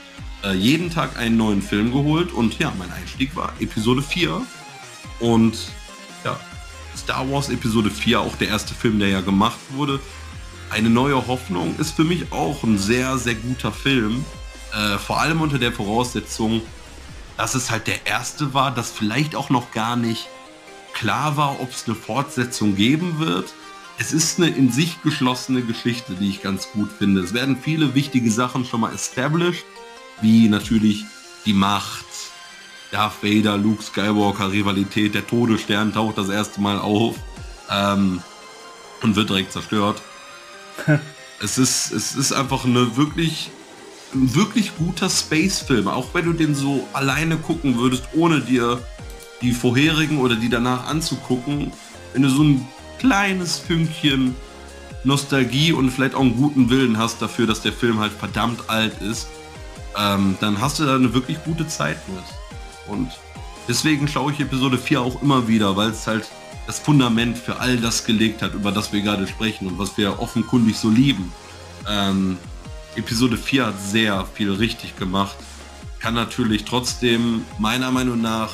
äh, 0.43 0.53
jeden 0.53 0.91
Tag 0.91 1.17
einen 1.17 1.37
neuen 1.37 1.61
Film 1.61 1.91
geholt. 1.91 2.33
Und 2.33 2.59
ja, 2.59 2.73
mein 2.77 2.91
Einstieg 2.91 3.35
war 3.35 3.53
Episode 3.59 4.01
4. 4.01 4.41
Und 5.21 5.57
ja, 6.25 6.37
Star 6.97 7.29
Wars 7.31 7.49
Episode 7.49 7.89
4, 7.89 8.19
auch 8.19 8.35
der 8.35 8.49
erste 8.49 8.73
Film, 8.73 8.99
der 8.99 9.09
ja 9.09 9.21
gemacht 9.21 9.59
wurde. 9.69 9.99
Eine 10.69 10.89
neue 10.89 11.27
Hoffnung 11.27 11.75
ist 11.77 11.91
für 11.95 12.03
mich 12.03 12.31
auch 12.31 12.63
ein 12.63 12.77
sehr, 12.77 13.17
sehr 13.17 13.35
guter 13.35 13.71
Film. 13.71 14.25
Äh, 14.75 14.97
vor 14.97 15.19
allem 15.19 15.41
unter 15.41 15.57
der 15.57 15.71
Voraussetzung, 15.71 16.61
dass 17.37 17.55
es 17.55 17.71
halt 17.71 17.87
der 17.87 18.05
erste 18.05 18.53
war, 18.53 18.71
dass 18.71 18.91
vielleicht 18.91 19.35
auch 19.35 19.49
noch 19.49 19.71
gar 19.71 19.95
nicht 19.95 20.27
klar 20.93 21.37
war, 21.37 21.61
ob 21.61 21.71
es 21.71 21.85
eine 21.85 21.95
Fortsetzung 21.95 22.75
geben 22.75 23.19
wird. 23.19 23.53
Es 23.97 24.11
ist 24.11 24.39
eine 24.39 24.49
in 24.49 24.71
sich 24.71 25.01
geschlossene 25.01 25.61
Geschichte, 25.61 26.13
die 26.13 26.29
ich 26.29 26.41
ganz 26.41 26.69
gut 26.71 26.89
finde. 26.97 27.21
Es 27.21 27.33
werden 27.33 27.57
viele 27.61 27.95
wichtige 27.95 28.29
Sachen 28.29 28.65
schon 28.65 28.81
mal 28.81 28.93
established, 28.93 29.65
wie 30.21 30.49
natürlich 30.49 31.05
die 31.45 31.53
Macht, 31.53 32.05
Darth 32.91 33.23
Vader, 33.23 33.57
Luke 33.57 33.83
Skywalker, 33.83 34.51
Rivalität, 34.51 35.15
der 35.15 35.25
Todesstern 35.25 35.93
taucht 35.93 36.17
das 36.17 36.29
erste 36.29 36.59
Mal 36.59 36.79
auf 36.79 37.15
ähm, 37.69 38.21
und 39.01 39.15
wird 39.15 39.29
direkt 39.29 39.53
zerstört. 39.53 40.01
es, 41.41 41.57
ist, 41.57 41.91
es 41.91 42.15
ist 42.15 42.33
einfach 42.33 42.65
eine 42.65 42.97
wirklich, 42.97 43.51
ein 44.13 44.35
wirklich 44.35 44.77
guter 44.77 45.09
Space-Film, 45.09 45.87
auch 45.87 46.13
wenn 46.13 46.25
du 46.25 46.33
den 46.33 46.55
so 46.55 46.87
alleine 46.93 47.37
gucken 47.37 47.77
würdest, 47.77 48.03
ohne 48.13 48.41
dir 48.41 48.81
die 49.41 49.51
vorherigen 49.51 50.19
oder 50.19 50.35
die 50.35 50.49
danach 50.49 50.87
anzugucken. 50.87 51.71
Wenn 52.13 52.21
du 52.21 52.29
so 52.29 52.43
ein 52.43 52.67
kleines 52.99 53.57
Fünkchen 53.57 54.35
Nostalgie 55.03 55.71
und 55.71 55.91
vielleicht 55.91 56.15
auch 56.15 56.21
einen 56.21 56.35
guten 56.35 56.69
Willen 56.69 56.97
hast 56.97 57.21
dafür, 57.21 57.45
dass 57.45 57.61
der 57.61 57.73
Film 57.73 57.99
halt 57.99 58.11
verdammt 58.11 58.69
alt 58.69 59.01
ist, 59.01 59.27
ähm, 59.97 60.35
dann 60.39 60.59
hast 60.59 60.79
du 60.79 60.85
da 60.85 60.95
eine 60.95 61.13
wirklich 61.13 61.43
gute 61.43 61.67
Zeit 61.67 61.97
mit. 62.09 62.23
Und 62.87 63.11
deswegen 63.67 64.07
schaue 64.07 64.31
ich 64.31 64.39
Episode 64.39 64.77
4 64.77 65.01
auch 65.01 65.21
immer 65.21 65.47
wieder, 65.47 65.75
weil 65.77 65.89
es 65.89 66.07
halt 66.07 66.27
das 66.67 66.79
Fundament 66.79 67.37
für 67.37 67.59
all 67.59 67.77
das 67.77 68.05
gelegt 68.05 68.41
hat, 68.41 68.53
über 68.53 68.71
das 68.71 68.91
wir 68.91 69.01
gerade 69.01 69.27
sprechen 69.27 69.67
und 69.67 69.77
was 69.77 69.97
wir 69.97 70.19
offenkundig 70.19 70.77
so 70.77 70.89
lieben. 70.89 71.31
Ähm, 71.87 72.37
Episode 72.95 73.37
4 73.37 73.65
hat 73.65 73.81
sehr 73.81 74.25
viel 74.33 74.51
richtig 74.51 74.97
gemacht. 74.97 75.35
Kann 75.99 76.13
natürlich 76.13 76.65
trotzdem 76.65 77.43
meiner 77.59 77.91
Meinung 77.91 78.21
nach 78.21 78.51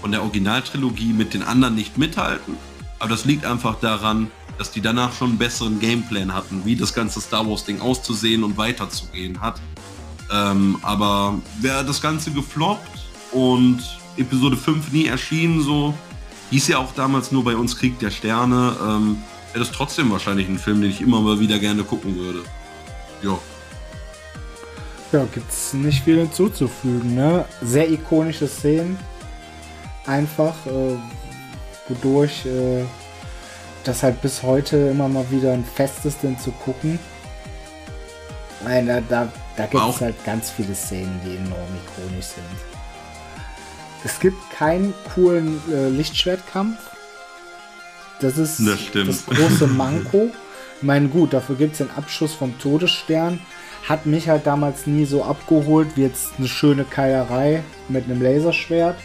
von 0.00 0.12
der 0.12 0.22
Originaltrilogie 0.22 1.12
mit 1.12 1.34
den 1.34 1.42
anderen 1.42 1.74
nicht 1.74 1.98
mithalten. 1.98 2.56
Aber 2.98 3.10
das 3.10 3.24
liegt 3.24 3.46
einfach 3.46 3.80
daran, 3.80 4.30
dass 4.58 4.70
die 4.70 4.82
danach 4.82 5.14
schon 5.14 5.30
einen 5.30 5.38
besseren 5.38 5.80
Gameplan 5.80 6.34
hatten, 6.34 6.62
wie 6.64 6.76
das 6.76 6.92
ganze 6.92 7.20
Star 7.20 7.48
Wars 7.48 7.64
Ding 7.64 7.80
auszusehen 7.80 8.44
und 8.44 8.58
weiterzugehen 8.58 9.40
hat. 9.40 9.60
Ähm, 10.30 10.78
aber 10.82 11.40
wäre 11.60 11.84
das 11.84 12.02
Ganze 12.02 12.30
gefloppt 12.30 12.98
und 13.32 13.80
Episode 14.16 14.56
5 14.56 14.92
nie 14.92 15.06
erschienen, 15.06 15.62
so 15.62 15.94
hieß 16.50 16.68
ja 16.68 16.78
auch 16.78 16.92
damals 16.94 17.32
nur 17.32 17.44
bei 17.44 17.56
uns 17.56 17.76
Krieg 17.76 17.98
der 18.00 18.10
Sterne, 18.10 18.76
ähm, 18.82 19.16
wäre 19.52 19.64
das 19.64 19.72
trotzdem 19.72 20.10
wahrscheinlich 20.10 20.48
ein 20.48 20.58
Film, 20.58 20.82
den 20.82 20.90
ich 20.90 21.00
immer 21.00 21.20
mal 21.20 21.40
wieder 21.40 21.58
gerne 21.58 21.82
gucken 21.82 22.16
würde. 22.16 22.40
Ja. 23.22 23.38
Ja, 25.12 25.26
gibt's 25.32 25.72
nicht 25.72 26.04
viel 26.04 26.18
hinzuzufügen, 26.18 27.14
ne? 27.16 27.44
Sehr 27.62 27.90
ikonische 27.90 28.46
Szenen. 28.46 28.98
Einfach, 30.06 30.54
äh, 30.66 30.96
wodurch 31.88 32.46
äh, 32.46 32.84
das 33.84 34.02
halt 34.02 34.20
bis 34.22 34.42
heute 34.42 34.76
immer 34.76 35.08
mal 35.08 35.28
wieder 35.30 35.52
ein 35.52 35.64
Fest 35.64 36.04
ist, 36.04 36.22
den 36.22 36.38
zu 36.38 36.52
gucken. 36.52 36.98
Nein, 38.62 38.86
da, 38.86 39.00
da, 39.00 39.32
da 39.56 39.66
gibt 39.66 39.82
es 39.88 40.00
halt 40.00 40.24
ganz 40.24 40.50
viele 40.50 40.74
Szenen, 40.74 41.20
die 41.24 41.36
enorm 41.36 41.68
ikonisch 41.84 42.26
sind. 42.26 42.44
Es 44.04 44.20
gibt 44.20 44.38
keinen 44.50 44.94
coolen 45.14 45.60
äh, 45.72 45.88
Lichtschwertkampf. 45.88 46.78
Das 48.20 48.38
ist 48.38 48.60
Das 48.60 48.78
das 48.92 49.26
große 49.26 49.66
Manko. 49.66 50.30
Ich 50.76 50.82
meine, 50.82 51.08
gut, 51.08 51.32
dafür 51.32 51.56
gibt 51.56 51.72
es 51.72 51.78
den 51.78 51.90
Abschuss 51.90 52.34
vom 52.34 52.58
Todesstern. 52.58 53.40
Hat 53.88 54.06
mich 54.06 54.28
halt 54.28 54.46
damals 54.46 54.86
nie 54.86 55.04
so 55.04 55.24
abgeholt 55.24 55.88
wie 55.96 56.02
jetzt 56.02 56.32
eine 56.38 56.46
schöne 56.48 56.84
Keilerei 56.84 57.62
mit 57.88 58.04
einem 58.04 58.22
Laserschwert. 58.22 58.96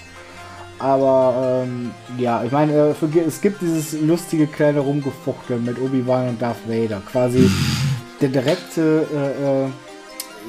Aber 0.78 1.64
ähm, 1.66 1.92
ja, 2.18 2.44
ich 2.44 2.52
meine, 2.52 2.74
äh, 2.90 2.94
für- 2.94 3.10
es 3.26 3.40
gibt 3.42 3.62
dieses 3.62 3.94
lustige 3.94 4.46
kleine 4.46 4.80
Rumgefuchtel 4.82 5.58
mit 5.60 5.80
Obi-Wan 5.80 6.30
und 6.30 6.42
Darth 6.42 6.68
Vader. 6.68 7.02
Quasi 7.12 7.50
der 8.22 8.30
direkte, 8.30 9.08
äh, 9.14 9.66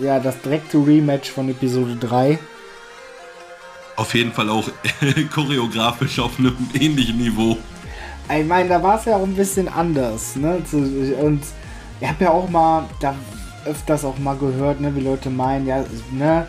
äh, 0.03 0.05
ja, 0.07 0.18
das 0.18 0.41
direkte 0.43 0.79
Rematch 0.79 1.31
von 1.31 1.49
Episode 1.49 1.97
3. 1.97 2.39
Auf 3.95 4.14
jeden 4.14 4.33
Fall 4.33 4.51
auch 4.51 4.68
choreografisch 5.35 6.18
auf 6.18 6.39
einem 6.39 6.57
ähnlichen 6.79 7.16
Niveau. 7.18 7.57
Ich 8.37 8.45
meine, 8.45 8.68
da 8.68 8.83
war 8.83 8.99
es 8.99 9.05
ja 9.07 9.16
auch 9.16 9.22
ein 9.22 9.35
bisschen 9.37 9.68
anders, 9.68 10.35
ne? 10.37 10.59
Und 11.22 11.41
ich 12.01 12.09
habe 12.09 12.24
ja 12.24 12.31
auch 12.31 12.49
mal 12.51 12.85
da 13.01 13.14
öfters 13.67 14.05
auch 14.05 14.19
mal 14.19 14.37
gehört, 14.37 14.81
ne, 14.81 14.95
wie 14.95 15.01
Leute 15.01 15.31
meinen, 15.31 15.67
ja, 15.67 15.85
ne, 16.12 16.47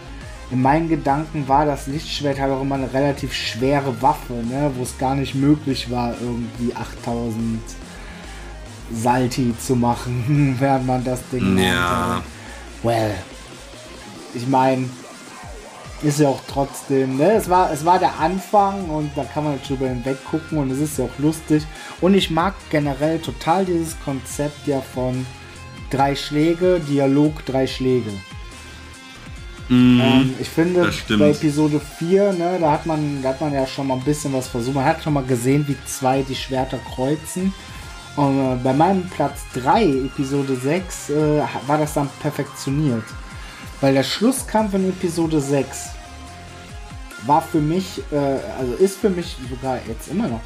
in 0.50 0.62
meinen 0.62 0.88
Gedanken 0.88 1.48
war 1.48 1.66
das 1.66 1.88
Lichtschwert 1.88 2.40
halt 2.40 2.52
auch 2.54 2.62
immer 2.62 2.76
eine 2.76 2.94
relativ 2.94 3.34
schwere 3.34 4.02
Waffe, 4.02 4.34
ne, 4.34 4.72
wo 4.76 4.84
es 4.84 4.98
gar 4.98 5.16
nicht 5.16 5.36
möglich 5.36 5.92
war, 5.92 6.14
irgendwie 6.22 6.74
8000 6.76 7.62
Salti 8.94 9.54
zu 9.60 9.76
machen, 9.76 10.56
während 10.60 10.88
man 10.88 11.04
das 11.04 11.20
Ding 11.30 11.58
Ja. 11.58 12.22
Well, 12.84 13.16
ich 14.34 14.48
meine, 14.48 14.88
ist 16.04 16.20
ja 16.20 16.30
auch 16.30 16.42
trotzdem, 16.48 17.18
ne? 17.18 17.34
Es 17.34 17.50
war, 17.50 17.72
es 17.72 17.84
war 17.84 17.98
der 17.98 18.20
Anfang 18.20 18.90
und 18.90 19.12
da 19.16 19.24
kann 19.24 19.44
man 19.44 19.54
jetzt 19.54 19.70
drüber 19.70 19.88
hinweg 19.88 20.24
gucken 20.26 20.60
und 20.60 20.72
es 20.72 20.80
ist 20.80 21.00
ja 21.00 21.06
auch 21.06 21.20
lustig. 21.20 21.66
Und 22.02 22.14
ich 22.14 22.30
mag 22.30 22.54
generell 22.70 23.20
total 23.20 23.66
dieses 23.66 24.00
Konzept 24.02 24.68
ja 24.68 24.80
von 24.80 25.26
drei 25.90 26.16
Schläge, 26.16 26.80
Dialog, 26.80 27.46
drei 27.46 27.68
Schläge. 27.68 28.12
Ähm, 29.70 30.34
ich 30.40 30.48
finde, 30.48 30.90
bei 31.18 31.32
Episode 31.32 31.80
4, 31.80 32.34
ne, 32.34 32.58
da 32.60 32.72
hat 32.72 32.86
man, 32.86 33.22
da 33.22 33.30
hat 33.30 33.42
man 33.42 33.54
ja 33.54 33.68
schon 33.68 33.88
mal 33.88 33.96
ein 33.96 34.04
bisschen 34.04 34.34
was 34.34 34.48
versucht. 34.48 34.76
Man 34.76 34.86
hat 34.86 35.04
schon 35.04 35.14
mal 35.14 35.24
gesehen, 35.24 35.68
wie 35.68 35.76
zwei 35.86 36.22
die 36.22 36.36
Schwerter 36.36 36.80
kreuzen. 36.96 37.54
Und 38.16 38.40
äh, 38.40 38.56
bei 38.64 38.74
meinem 38.74 39.08
Platz 39.10 39.42
3, 39.54 39.84
Episode 39.84 40.56
6, 40.56 41.10
äh, 41.10 41.42
war 41.68 41.78
das 41.78 41.94
dann 41.94 42.10
perfektioniert. 42.22 43.04
Weil 43.82 43.94
der 43.94 44.04
Schlusskampf 44.04 44.74
in 44.74 44.90
Episode 44.90 45.40
6 45.40 45.90
war 47.26 47.42
für 47.42 47.60
mich, 47.60 48.02
äh, 48.12 48.16
also 48.58 48.74
ist 48.74 48.98
für 48.98 49.10
mich 49.10 49.38
sogar 49.50 49.80
jetzt 49.88 50.08
immer 50.08 50.28
noch, 50.28 50.42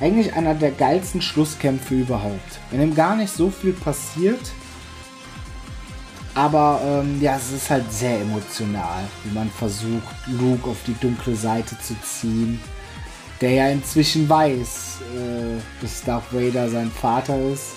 eigentlich 0.00 0.34
einer 0.34 0.54
der 0.54 0.72
geilsten 0.72 1.22
Schlusskämpfe 1.22 1.94
überhaupt. 1.94 2.58
In 2.72 2.80
dem 2.80 2.94
gar 2.94 3.14
nicht 3.14 3.32
so 3.32 3.50
viel 3.50 3.72
passiert. 3.72 4.40
Aber 6.34 6.80
ähm, 6.84 7.20
ja, 7.20 7.36
es 7.36 7.52
ist 7.52 7.68
halt 7.68 7.90
sehr 7.92 8.20
emotional, 8.20 9.04
wie 9.24 9.34
man 9.34 9.50
versucht, 9.50 10.14
Luke 10.26 10.68
auf 10.70 10.78
die 10.86 10.94
dunkle 10.94 11.34
Seite 11.34 11.78
zu 11.78 11.94
ziehen. 12.00 12.58
Der 13.40 13.50
ja 13.50 13.68
inzwischen 13.68 14.28
weiß, 14.28 15.00
äh, 15.14 15.60
dass 15.82 16.04
Darth 16.04 16.32
Vader 16.32 16.68
sein 16.70 16.90
Vater 16.90 17.38
ist. 17.52 17.72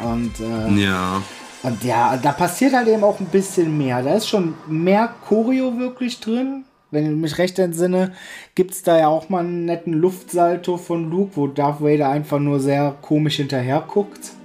Und 0.00 0.40
äh, 0.40 0.84
Ja. 0.84 1.22
Und 1.62 1.82
ja, 1.82 2.16
da 2.16 2.32
passiert 2.32 2.74
halt 2.74 2.86
eben 2.86 3.02
auch 3.02 3.18
ein 3.18 3.26
bisschen 3.26 3.76
mehr. 3.76 4.02
Da 4.02 4.14
ist 4.14 4.28
schon 4.28 4.54
mehr 4.68 5.12
Choreo 5.26 5.78
wirklich 5.78 6.20
drin. 6.20 6.64
Wenn 6.90 7.06
ich 7.06 7.16
mich 7.16 7.38
recht 7.38 7.58
entsinne, 7.58 8.12
gibt 8.54 8.70
es 8.70 8.82
da 8.82 8.98
ja 8.98 9.08
auch 9.08 9.28
mal 9.28 9.40
einen 9.40 9.64
netten 9.64 9.92
Luftsalto 9.92 10.76
von 10.76 11.10
Luke, 11.10 11.32
wo 11.34 11.48
Darth 11.48 11.80
Vader 11.80 12.08
einfach 12.08 12.38
nur 12.38 12.60
sehr 12.60 12.94
komisch 13.02 13.36
hinterher 13.36 13.80
guckt. 13.80 14.35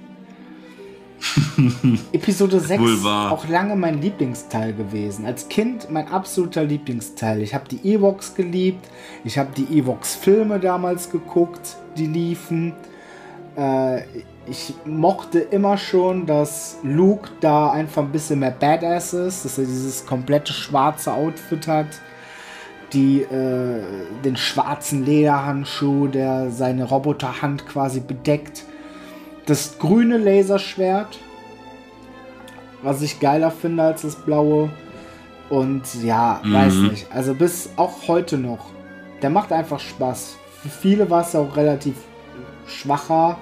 Episode 2.12 2.60
6 2.60 3.04
auch 3.04 3.46
lange 3.48 3.76
mein 3.76 4.00
Lieblingsteil 4.00 4.72
gewesen. 4.72 5.24
Als 5.24 5.48
Kind 5.48 5.90
mein 5.90 6.08
absoluter 6.08 6.64
Lieblingsteil. 6.64 7.42
Ich 7.42 7.54
habe 7.54 7.64
die 7.68 7.80
Ewoks 7.88 8.34
geliebt. 8.34 8.88
Ich 9.24 9.38
habe 9.38 9.50
die 9.56 9.78
Ewoks-Filme 9.78 10.58
damals 10.58 11.10
geguckt, 11.10 11.76
die 11.96 12.06
liefen. 12.06 12.74
Äh, 13.56 14.02
ich 14.46 14.74
mochte 14.84 15.38
immer 15.38 15.78
schon, 15.78 16.26
dass 16.26 16.78
Luke 16.82 17.30
da 17.40 17.70
einfach 17.70 18.02
ein 18.02 18.10
bisschen 18.10 18.40
mehr 18.40 18.50
Badass 18.50 19.14
ist, 19.14 19.44
dass 19.44 19.58
er 19.58 19.64
dieses 19.64 20.04
komplette 20.04 20.52
schwarze 20.52 21.12
Outfit 21.12 21.68
hat, 21.68 21.86
die, 22.92 23.22
äh, 23.22 23.82
den 24.24 24.36
schwarzen 24.36 25.04
Lederhandschuh, 25.04 26.08
der 26.08 26.50
seine 26.50 26.84
Roboterhand 26.84 27.66
quasi 27.66 28.00
bedeckt, 28.00 28.64
das 29.46 29.78
grüne 29.78 30.18
Laserschwert, 30.18 31.18
was 32.82 33.02
ich 33.02 33.20
geiler 33.20 33.50
finde 33.50 33.82
als 33.82 34.02
das 34.02 34.16
blaue. 34.16 34.70
Und 35.50 35.82
ja, 36.02 36.40
mhm. 36.42 36.52
weiß 36.52 36.74
nicht. 36.74 37.06
Also 37.12 37.34
bis 37.34 37.70
auch 37.76 38.08
heute 38.08 38.38
noch. 38.38 38.70
Der 39.20 39.30
macht 39.30 39.52
einfach 39.52 39.80
Spaß. 39.80 40.36
Für 40.62 40.68
viele 40.68 41.10
war 41.10 41.22
es 41.22 41.34
auch 41.34 41.56
relativ 41.56 41.94
schwacher 42.66 43.36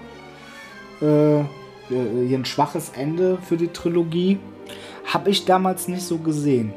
äh, 1.00 1.44
hier 1.88 2.38
ein 2.38 2.44
schwaches 2.44 2.90
Ende 2.90 3.38
für 3.46 3.56
die 3.56 3.68
Trilogie. 3.68 4.38
Habe 5.04 5.30
ich 5.30 5.44
damals 5.44 5.88
nicht 5.88 6.02
so 6.02 6.18
gesehen. 6.18 6.72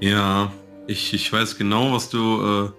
Ja, 0.00 0.52
ich, 0.86 1.14
ich 1.14 1.32
weiß 1.32 1.56
genau, 1.56 1.92
was 1.92 2.10
du, 2.10 2.18
äh, 2.18 2.70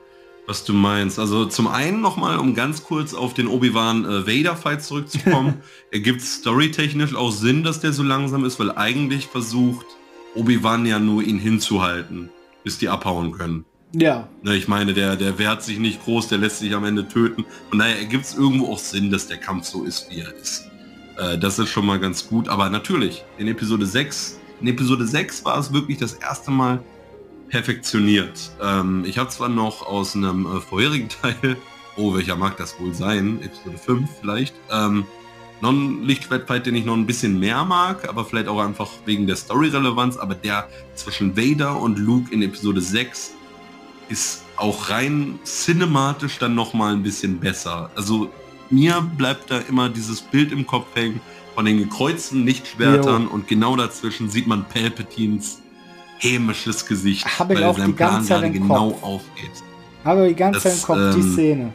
was 0.47 0.63
du 0.63 0.73
meinst. 0.73 1.19
Also 1.19 1.45
zum 1.45 1.67
einen 1.67 2.01
nochmal, 2.01 2.39
um 2.39 2.55
ganz 2.55 2.83
kurz 2.83 3.13
auf 3.13 3.33
den 3.33 3.47
Obi-Wan 3.47 4.05
äh, 4.05 4.25
Vader-Fight 4.25 4.81
zurückzukommen, 4.81 5.61
ergibt 5.91 6.21
storytechnisch 6.21 7.13
auch 7.13 7.31
Sinn, 7.31 7.63
dass 7.63 7.81
der 7.81 7.93
so 7.93 8.01
langsam 8.01 8.45
ist, 8.45 8.59
weil 8.59 8.71
eigentlich 8.71 9.27
versucht 9.27 9.85
Obi-Wan 10.35 10.85
ja 10.85 10.99
nur 10.99 11.21
ihn 11.21 11.37
hinzuhalten, 11.37 12.29
bis 12.63 12.77
die 12.77 12.87
abhauen 12.87 13.33
können. 13.33 13.65
Ja. 13.93 14.27
Ne, 14.41 14.55
ich 14.55 14.67
meine, 14.67 14.93
der, 14.93 15.15
der 15.15 15.37
wehrt 15.37 15.63
sich 15.63 15.79
nicht 15.79 16.03
groß, 16.03 16.29
der 16.29 16.37
lässt 16.37 16.59
sich 16.59 16.73
am 16.73 16.85
Ende 16.85 17.07
töten. 17.07 17.45
Von 17.69 17.79
daher 17.79 17.99
ergibt 17.99 18.25
es 18.25 18.35
irgendwo 18.35 18.71
auch 18.71 18.79
Sinn, 18.79 19.11
dass 19.11 19.27
der 19.27 19.37
Kampf 19.37 19.65
so 19.65 19.83
ist, 19.83 20.09
wie 20.09 20.19
er 20.19 20.33
ist. 20.33 20.69
Äh, 21.17 21.37
das 21.37 21.59
ist 21.59 21.69
schon 21.69 21.85
mal 21.85 21.99
ganz 21.99 22.27
gut. 22.27 22.47
Aber 22.47 22.69
natürlich, 22.69 23.23
in 23.37 23.47
Episode 23.47 23.85
6, 23.85 24.39
in 24.61 24.67
Episode 24.67 25.05
6 25.05 25.43
war 25.45 25.57
es 25.57 25.73
wirklich 25.73 25.97
das 25.97 26.13
erste 26.13 26.51
Mal 26.51 26.83
perfektioniert. 27.49 28.51
Ähm, 28.61 29.03
ich 29.05 29.17
habe 29.17 29.29
zwar 29.29 29.49
noch 29.49 29.85
aus 29.85 30.15
einem 30.15 30.45
äh, 30.45 30.61
vorherigen 30.61 31.09
Teil, 31.21 31.57
oh, 31.95 32.15
welcher 32.15 32.35
mag 32.35 32.57
das 32.57 32.79
wohl 32.79 32.93
sein, 32.93 33.41
Episode 33.41 33.77
5 33.77 34.09
vielleicht, 34.21 34.55
ähm, 34.71 35.05
noch 35.59 35.69
einen 35.69 36.03
Lichtschwertfight, 36.03 36.67
den 36.67 36.75
ich 36.75 36.85
noch 36.85 36.93
ein 36.93 37.07
bisschen 37.07 37.39
mehr 37.39 37.65
mag, 37.65 38.07
aber 38.07 38.25
vielleicht 38.25 38.47
auch 38.47 38.59
einfach 38.59 38.89
wegen 39.05 39.25
der 39.25 39.35
Story-Relevanz, 39.35 40.17
aber 40.17 40.35
der 40.35 40.67
zwischen 40.93 41.35
Vader 41.35 41.79
und 41.79 41.97
Luke 41.97 42.31
in 42.31 42.43
Episode 42.43 42.81
6 42.81 43.33
ist 44.09 44.43
auch 44.55 44.89
rein 44.89 45.39
cinematisch 45.43 46.37
dann 46.37 46.55
noch 46.55 46.73
mal 46.73 46.93
ein 46.93 47.03
bisschen 47.03 47.39
besser. 47.39 47.89
Also 47.95 48.31
mir 48.69 49.01
bleibt 49.17 49.49
da 49.49 49.59
immer 49.59 49.89
dieses 49.89 50.21
Bild 50.21 50.51
im 50.51 50.67
Kopf 50.67 50.87
hängen 50.95 51.21
von 51.55 51.65
den 51.65 51.77
gekreuzten 51.79 52.45
Lichtschwertern 52.45 53.23
jo. 53.23 53.29
und 53.29 53.47
genau 53.47 53.75
dazwischen 53.75 54.29
sieht 54.29 54.45
man 54.45 54.65
Palpatines 54.65 55.59
hämisches 56.19 56.85
Gesicht, 56.85 57.25
Hab 57.39 57.51
ich 57.51 57.59
weil 57.59 57.75
sein 57.75 57.95
Plan 57.95 58.25
gerade 58.25 58.51
genau 58.51 58.91
Kopf. 58.91 59.03
aufgeht. 59.03 59.51
Habe 60.03 60.27
die 60.27 60.35
ganze 60.35 60.61
Zeit 60.61 60.73
im 60.75 60.81
Kopf, 60.81 60.97
ähm, 60.97 61.15
die 61.15 61.33
Szene. 61.33 61.73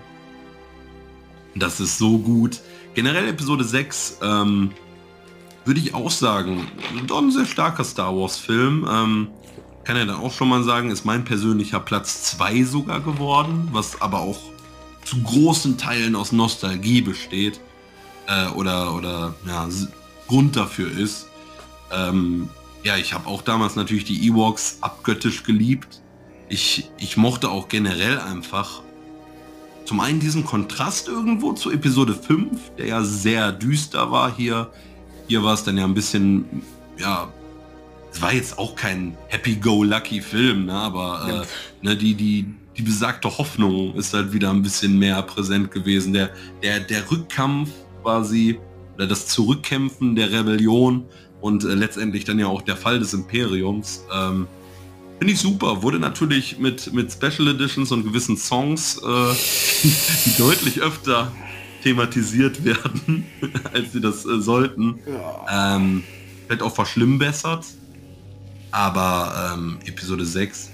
Das 1.55 1.81
ist 1.81 1.99
so 1.99 2.19
gut. 2.19 2.61
Generell 2.95 3.29
Episode 3.29 3.65
6 3.65 4.19
ähm, 4.23 4.71
würde 5.65 5.81
ich 5.81 5.95
auch 5.95 6.11
sagen, 6.11 6.67
doch 7.07 7.19
ein 7.19 7.31
sehr 7.31 7.47
starker 7.47 7.85
Star 7.85 8.17
Wars 8.17 8.39
Film. 8.39 8.87
Ähm, 8.91 9.29
kann 9.85 9.97
ja 9.97 10.05
dann 10.05 10.17
auch 10.17 10.33
schon 10.33 10.49
mal 10.49 10.63
sagen, 10.63 10.91
ist 10.91 11.05
mein 11.05 11.25
persönlicher 11.25 11.81
Platz 11.81 12.25
2 12.25 12.65
sogar 12.65 13.01
geworden, 13.01 13.69
was 13.73 14.01
aber 14.01 14.21
auch 14.21 14.39
zu 15.05 15.21
großen 15.23 15.77
Teilen 15.79 16.15
aus 16.15 16.33
Nostalgie 16.33 17.03
besteht 17.03 17.61
äh, 18.29 18.49
oder, 18.51 18.95
oder 18.95 19.35
ja, 19.47 19.69
Grund 20.29 20.57
dafür 20.57 20.91
ist. 20.91 21.29
Ähm, 21.93 22.49
ja, 22.83 22.97
ich 22.97 23.13
habe 23.13 23.29
auch 23.29 23.43
damals 23.43 23.77
natürlich 23.77 24.05
die 24.05 24.27
Ewoks 24.27 24.79
abgöttisch 24.81 25.45
geliebt. 25.45 26.01
Ich, 26.49 26.91
ich 26.99 27.17
mochte 27.17 27.51
auch 27.51 27.69
generell 27.69 28.19
einfach 28.19 28.83
zum 29.85 30.01
einen 30.01 30.21
diesen 30.21 30.45
Kontrast 30.45 31.09
irgendwo 31.09 31.53
zu 31.53 31.71
Episode 31.71 32.15
5, 32.15 32.77
der 32.79 32.87
ja 32.87 33.03
sehr 33.03 33.53
düster 33.53 34.11
war 34.11 34.35
hier. 34.35 34.71
Hier 35.29 35.43
war 35.43 35.55
es 35.55 35.65
dann 35.65 35.77
ja 35.77 35.85
ein 35.85 35.95
bisschen, 35.95 36.63
ja, 36.99 37.33
es 38.13 38.21
war 38.21 38.33
jetzt 38.33 38.59
auch 38.59 38.75
kein 38.75 39.17
Happy-Go-Lucky-Film, 39.29 40.67
ne? 40.67 40.75
aber 40.75 41.45
äh, 41.83 41.87
ne, 41.87 41.97
die, 41.97 42.15
die, 42.15 42.47
die 42.77 42.83
besagte 42.83 43.39
Hoffnung 43.39 43.95
ist 43.95 44.13
halt 44.13 44.33
wieder 44.33 44.51
ein 44.51 44.63
bisschen 44.63 44.99
mehr 44.99 45.23
präsent 45.23 45.71
gewesen. 45.71 46.13
Der, 46.13 46.31
der, 46.63 46.81
der 46.81 47.11
Rückkampf 47.11 47.71
quasi, 48.03 48.59
oder 48.97 49.07
das 49.07 49.29
Zurückkämpfen 49.29 50.15
der 50.15 50.31
Rebellion 50.31 51.07
und 51.43 51.65
äh, 51.65 51.75
letztendlich 51.75 52.25
dann 52.25 52.39
ja 52.39 52.47
auch 52.47 52.63
der 52.63 52.77
Fall 52.77 52.99
des 52.99 53.13
Imperiums. 53.13 54.05
Ähm, 54.15 54.47
Finde 55.19 55.35
ich 55.35 55.41
super. 55.41 55.83
Wurde 55.83 55.99
natürlich 55.99 56.59
mit, 56.59 56.93
mit 56.93 57.13
Special 57.13 57.49
Editions 57.49 57.93
und 57.93 58.05
gewissen 58.05 58.37
Songs, 58.37 58.99
äh, 58.99 59.05
die 60.25 60.37
deutlich 60.39 60.81
öfter 60.81 61.31
thematisiert 61.83 62.65
werden, 62.65 63.27
als 63.73 63.93
sie 63.93 64.01
das 64.01 64.25
äh, 64.25 64.41
sollten. 64.41 64.99
Ja. 65.07 65.77
Ähm, 65.77 66.03
vielleicht 66.47 66.63
auch 66.63 66.75
verschlimmbessert. 66.75 67.67
Aber 68.71 69.53
ähm, 69.55 69.79
Episode 69.85 70.25
6, 70.25 70.71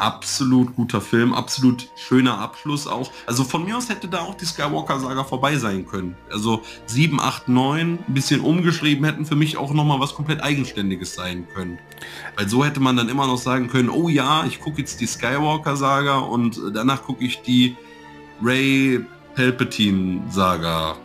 absolut 0.00 0.74
guter 0.74 1.00
Film, 1.00 1.32
absolut 1.34 1.88
schöner 1.96 2.38
Abschluss 2.38 2.86
auch. 2.86 3.10
Also 3.26 3.44
von 3.44 3.64
mir 3.64 3.76
aus 3.76 3.88
hätte 3.88 4.08
da 4.08 4.20
auch 4.20 4.34
die 4.34 4.44
Skywalker-Saga 4.44 5.24
vorbei 5.24 5.56
sein 5.56 5.86
können. 5.86 6.16
Also 6.30 6.62
7, 6.86 7.20
8, 7.20 7.48
9, 7.48 7.98
ein 8.08 8.14
bisschen 8.14 8.40
umgeschrieben, 8.40 9.04
hätten 9.04 9.26
für 9.26 9.36
mich 9.36 9.56
auch 9.56 9.72
nochmal 9.72 10.00
was 10.00 10.14
komplett 10.14 10.42
Eigenständiges 10.42 11.14
sein 11.14 11.46
können. 11.54 11.78
Weil 12.36 12.48
so 12.48 12.64
hätte 12.64 12.80
man 12.80 12.96
dann 12.96 13.08
immer 13.08 13.26
noch 13.26 13.38
sagen 13.38 13.68
können, 13.68 13.90
oh 13.90 14.08
ja, 14.08 14.44
ich 14.46 14.60
gucke 14.60 14.78
jetzt 14.78 15.00
die 15.00 15.06
Skywalker-Saga 15.06 16.18
und 16.18 16.60
danach 16.72 17.02
gucke 17.02 17.24
ich 17.24 17.42
die 17.42 17.76
Ray 18.42 19.04
Palpatine-Saga 19.34 20.96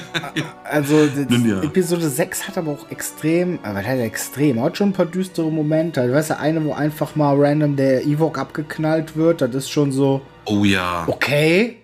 also 0.64 1.04
ja. 1.04 1.62
Episode 1.62 2.08
6 2.08 2.48
hat 2.48 2.58
aber 2.58 2.72
auch 2.72 2.90
extrem, 2.90 3.58
aber 3.62 3.80
äh, 3.80 3.84
hat 3.84 3.98
extrem, 3.98 4.62
hat 4.62 4.76
schon 4.76 4.90
ein 4.90 4.92
paar 4.92 5.06
düstere 5.06 5.50
Momente. 5.50 6.06
Du 6.06 6.12
weißt 6.12 6.30
ja, 6.30 6.36
eine, 6.36 6.64
wo 6.64 6.72
einfach 6.72 7.14
mal 7.16 7.36
random 7.38 7.76
der 7.76 8.04
Ewok 8.04 8.38
abgeknallt 8.38 9.16
wird, 9.16 9.40
das 9.40 9.54
ist 9.54 9.70
schon 9.70 9.92
so. 9.92 10.22
Oh 10.46 10.64
ja. 10.64 11.04
Okay, 11.06 11.76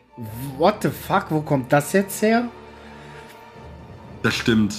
what 0.57 0.77
the 0.83 0.89
fuck, 0.89 1.27
wo 1.31 1.41
kommt 1.41 1.73
das 1.73 1.93
jetzt 1.93 2.23
her? 2.23 2.45
Das 4.23 4.35
stimmt. 4.35 4.75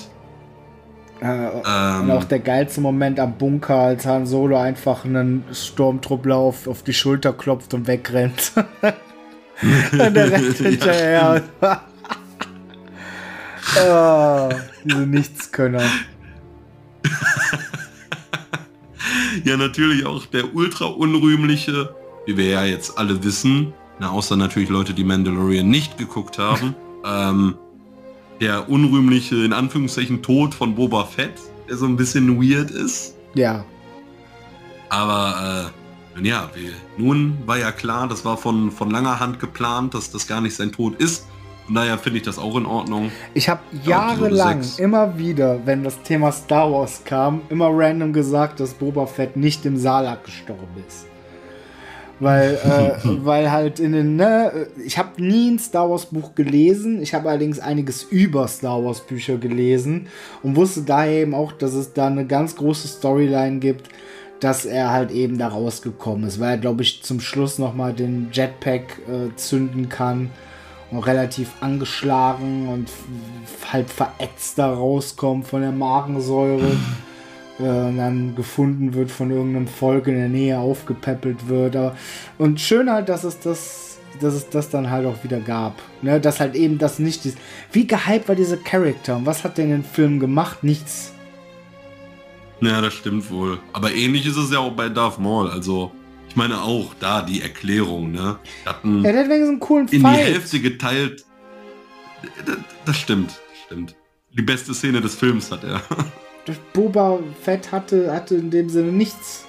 Äh, 1.22 1.26
ähm, 1.26 2.02
und 2.02 2.12
auch 2.12 2.24
der 2.24 2.40
geilste 2.40 2.82
Moment 2.82 3.20
am 3.20 3.34
Bunker, 3.34 3.76
als 3.76 4.06
Han 4.06 4.26
Solo 4.26 4.58
einfach 4.58 5.04
einen 5.06 5.44
Sturmtruppler 5.52 6.36
auf, 6.36 6.68
auf 6.68 6.84
die 6.84 6.94
Schulter 6.94 7.34
klopft 7.34 7.74
und 7.74 7.88
wegrennt. 7.88 8.54
und 9.92 10.14
der 10.16 10.32
rennt 10.32 10.58
hinterher. 10.58 11.42
Oh, 13.78 14.50
diese 14.84 15.06
Nichtskönner. 15.06 15.84
ja, 19.44 19.58
natürlich 19.58 20.06
auch 20.06 20.26
der 20.26 20.56
ultra 20.56 20.86
unrühmliche, 20.86 21.94
wie 22.26 22.38
wir 22.38 22.48
ja 22.48 22.66
jetzt 22.66 22.98
alle 22.98 23.24
wissen, 23.24 23.74
na, 24.00 24.12
außer 24.12 24.36
natürlich 24.36 24.70
Leute, 24.70 24.94
die 24.94 25.04
Mandalorian 25.04 25.70
nicht 25.70 25.98
geguckt 25.98 26.40
haben, 26.40 26.76
ähm, 27.06 27.56
der 28.40 28.70
unrühmliche, 28.70 29.44
in 29.44 29.54
Anführungszeichen, 29.54 30.22
Tod 30.22 30.54
von 30.54 30.76
Boba 30.76 31.06
Fett, 31.06 31.34
der 31.68 31.78
so 31.78 31.86
ein 31.86 31.98
bisschen 31.98 32.42
weird 32.42 32.72
ist. 32.72 33.16
Ja. 33.36 33.66
Aber, 34.90 35.72
äh, 36.18 36.28
ja, 36.28 36.50
wir, 36.56 36.72
nun 36.98 37.38
war 37.46 37.58
ja 37.58 37.72
klar, 37.72 38.08
das 38.08 38.26
war 38.26 38.38
von, 38.38 38.72
von 38.72 38.90
langer 38.90 39.20
Hand 39.20 39.40
geplant, 39.40 39.94
dass 39.94 40.12
das 40.12 40.28
gar 40.28 40.42
nicht 40.42 40.56
sein 40.56 40.72
Tod 40.72 40.96
ist. 40.96 41.28
Von 41.70 41.76
daher 41.76 42.00
finde 42.00 42.18
ich 42.18 42.26
das 42.26 42.40
auch 42.40 42.58
in 42.58 42.66
Ordnung. 42.66 43.12
Ich 43.36 43.48
habe 43.48 43.60
jahrelang 43.86 44.64
immer 44.80 45.20
wieder, 45.20 45.60
wenn 45.66 45.84
das 45.84 46.02
Thema 46.02 46.32
Star 46.32 46.72
Wars 46.72 47.04
kam, 47.06 47.44
immer 47.50 47.70
random 47.72 48.12
gesagt, 48.12 48.60
dass 48.60 48.74
Boba 48.74 49.06
Fett 49.06 49.38
nicht 49.38 49.64
im 49.68 49.78
Salak 49.78 50.24
gestorben 50.24 50.84
ist. 50.88 51.06
Weil, 52.20 52.56
äh, 52.56 53.08
weil 53.24 53.52
halt 53.52 53.80
in 53.80 53.92
den, 53.92 54.16
ne, 54.16 54.66
ich 54.84 54.98
habe 54.98 55.22
nie 55.22 55.52
ein 55.52 55.60
Star 55.60 55.88
Wars 55.88 56.08
Buch 56.08 56.34
gelesen, 56.34 57.04
ich 57.04 57.14
habe 57.14 57.30
allerdings 57.30 57.60
einiges 57.60 58.02
über 58.02 58.48
Star 58.48 58.84
Wars 58.84 59.02
Bücher 59.02 59.38
gelesen 59.38 60.08
und 60.42 60.56
wusste 60.56 60.82
daher 60.82 61.22
eben 61.22 61.36
auch, 61.36 61.52
dass 61.52 61.76
es 61.76 61.94
da 61.94 62.08
eine 62.08 62.26
ganz 62.26 62.56
große 62.56 62.88
Storyline 62.88 63.60
gibt, 63.60 63.90
dass 64.40 64.66
er 64.66 64.90
halt 64.90 65.12
eben 65.12 65.38
da 65.38 65.50
rausgekommen 65.50 66.28
ist, 66.28 66.40
weil 66.40 66.50
er, 66.50 66.58
glaube 66.58 66.82
ich, 66.82 67.04
zum 67.04 67.20
Schluss 67.20 67.60
nochmal 67.60 67.94
den 67.94 68.30
Jetpack 68.34 69.02
äh, 69.08 69.36
zünden 69.36 69.88
kann 69.88 70.32
relativ 70.92 71.52
angeschlagen 71.62 72.68
und 72.68 72.90
halb 73.72 73.90
verätzt 73.90 74.58
da 74.58 74.74
rauskommt 74.74 75.48
von 75.48 75.62
der 75.62 75.72
Magensäure 75.72 76.66
äh, 77.60 77.64
dann 77.64 78.36
gefunden 78.36 78.94
wird 78.94 79.12
von 79.12 79.30
irgendeinem 79.32 79.68
Volk 79.68 80.08
in 80.08 80.16
der 80.16 80.30
Nähe 80.30 80.58
aufgepäppelt 80.58 81.48
wird. 81.48 81.76
Aber, 81.76 81.96
und 82.38 82.60
schön 82.60 82.90
halt, 82.90 83.10
dass 83.10 83.24
es 83.24 83.40
das, 83.40 84.00
dass 84.20 84.34
es 84.34 84.50
das 84.50 84.70
dann 84.70 84.90
halt 84.90 85.06
auch 85.06 85.24
wieder 85.24 85.40
gab. 85.40 85.82
Ne? 86.02 86.20
Dass 86.20 86.40
halt 86.40 86.56
eben 86.56 86.78
das 86.78 87.00
nicht 87.00 87.26
ist. 87.26 87.38
Wie 87.72 87.86
gehypt 87.86 88.28
war 88.28 88.36
dieser 88.36 88.58
Charakter? 88.58 89.18
Und 89.18 89.26
was 89.26 89.44
hat 89.44 89.58
der 89.58 89.66
in 89.66 89.72
den 89.72 89.84
Film 89.84 90.20
gemacht? 90.20 90.64
Nichts. 90.64 91.14
Ja, 92.62 92.82
das 92.82 92.94
stimmt 92.94 93.30
wohl. 93.32 93.60
Aber 93.72 93.94
ähnlich 93.94 94.26
ist 94.26 94.36
es 94.36 94.52
ja 94.52 94.60
auch 94.60 94.72
bei 94.72 94.90
Darth 94.90 95.20
Maul. 95.20 95.50
Also, 95.50 95.92
ich 96.30 96.36
meine 96.36 96.62
auch 96.62 96.94
da 97.00 97.22
die 97.22 97.42
Erklärung, 97.42 98.12
ne? 98.12 98.38
Hatten 98.66 99.04
Ja, 99.04 99.10
hat 99.10 99.16
wenigstens 99.26 99.50
einen 99.50 99.60
coolen 99.60 99.88
in 99.90 100.02
Fight. 100.02 100.18
die 100.20 100.24
Hälfte 100.34 100.60
geteilt. 100.60 101.26
Das, 102.46 102.58
das 102.86 102.98
stimmt, 102.98 103.32
stimmt. 103.66 103.96
Die 104.38 104.42
beste 104.42 104.74
Szene 104.74 105.02
des 105.02 105.16
Films 105.16 105.52
hat 105.52 105.64
er. 105.64 105.82
Das 106.46 106.56
Boba 106.74 107.20
Fett 107.44 107.72
hatte, 107.72 108.12
hatte 108.12 108.34
in 108.36 108.50
dem 108.50 108.70
Sinne 108.70 108.92
nichts. 108.92 109.46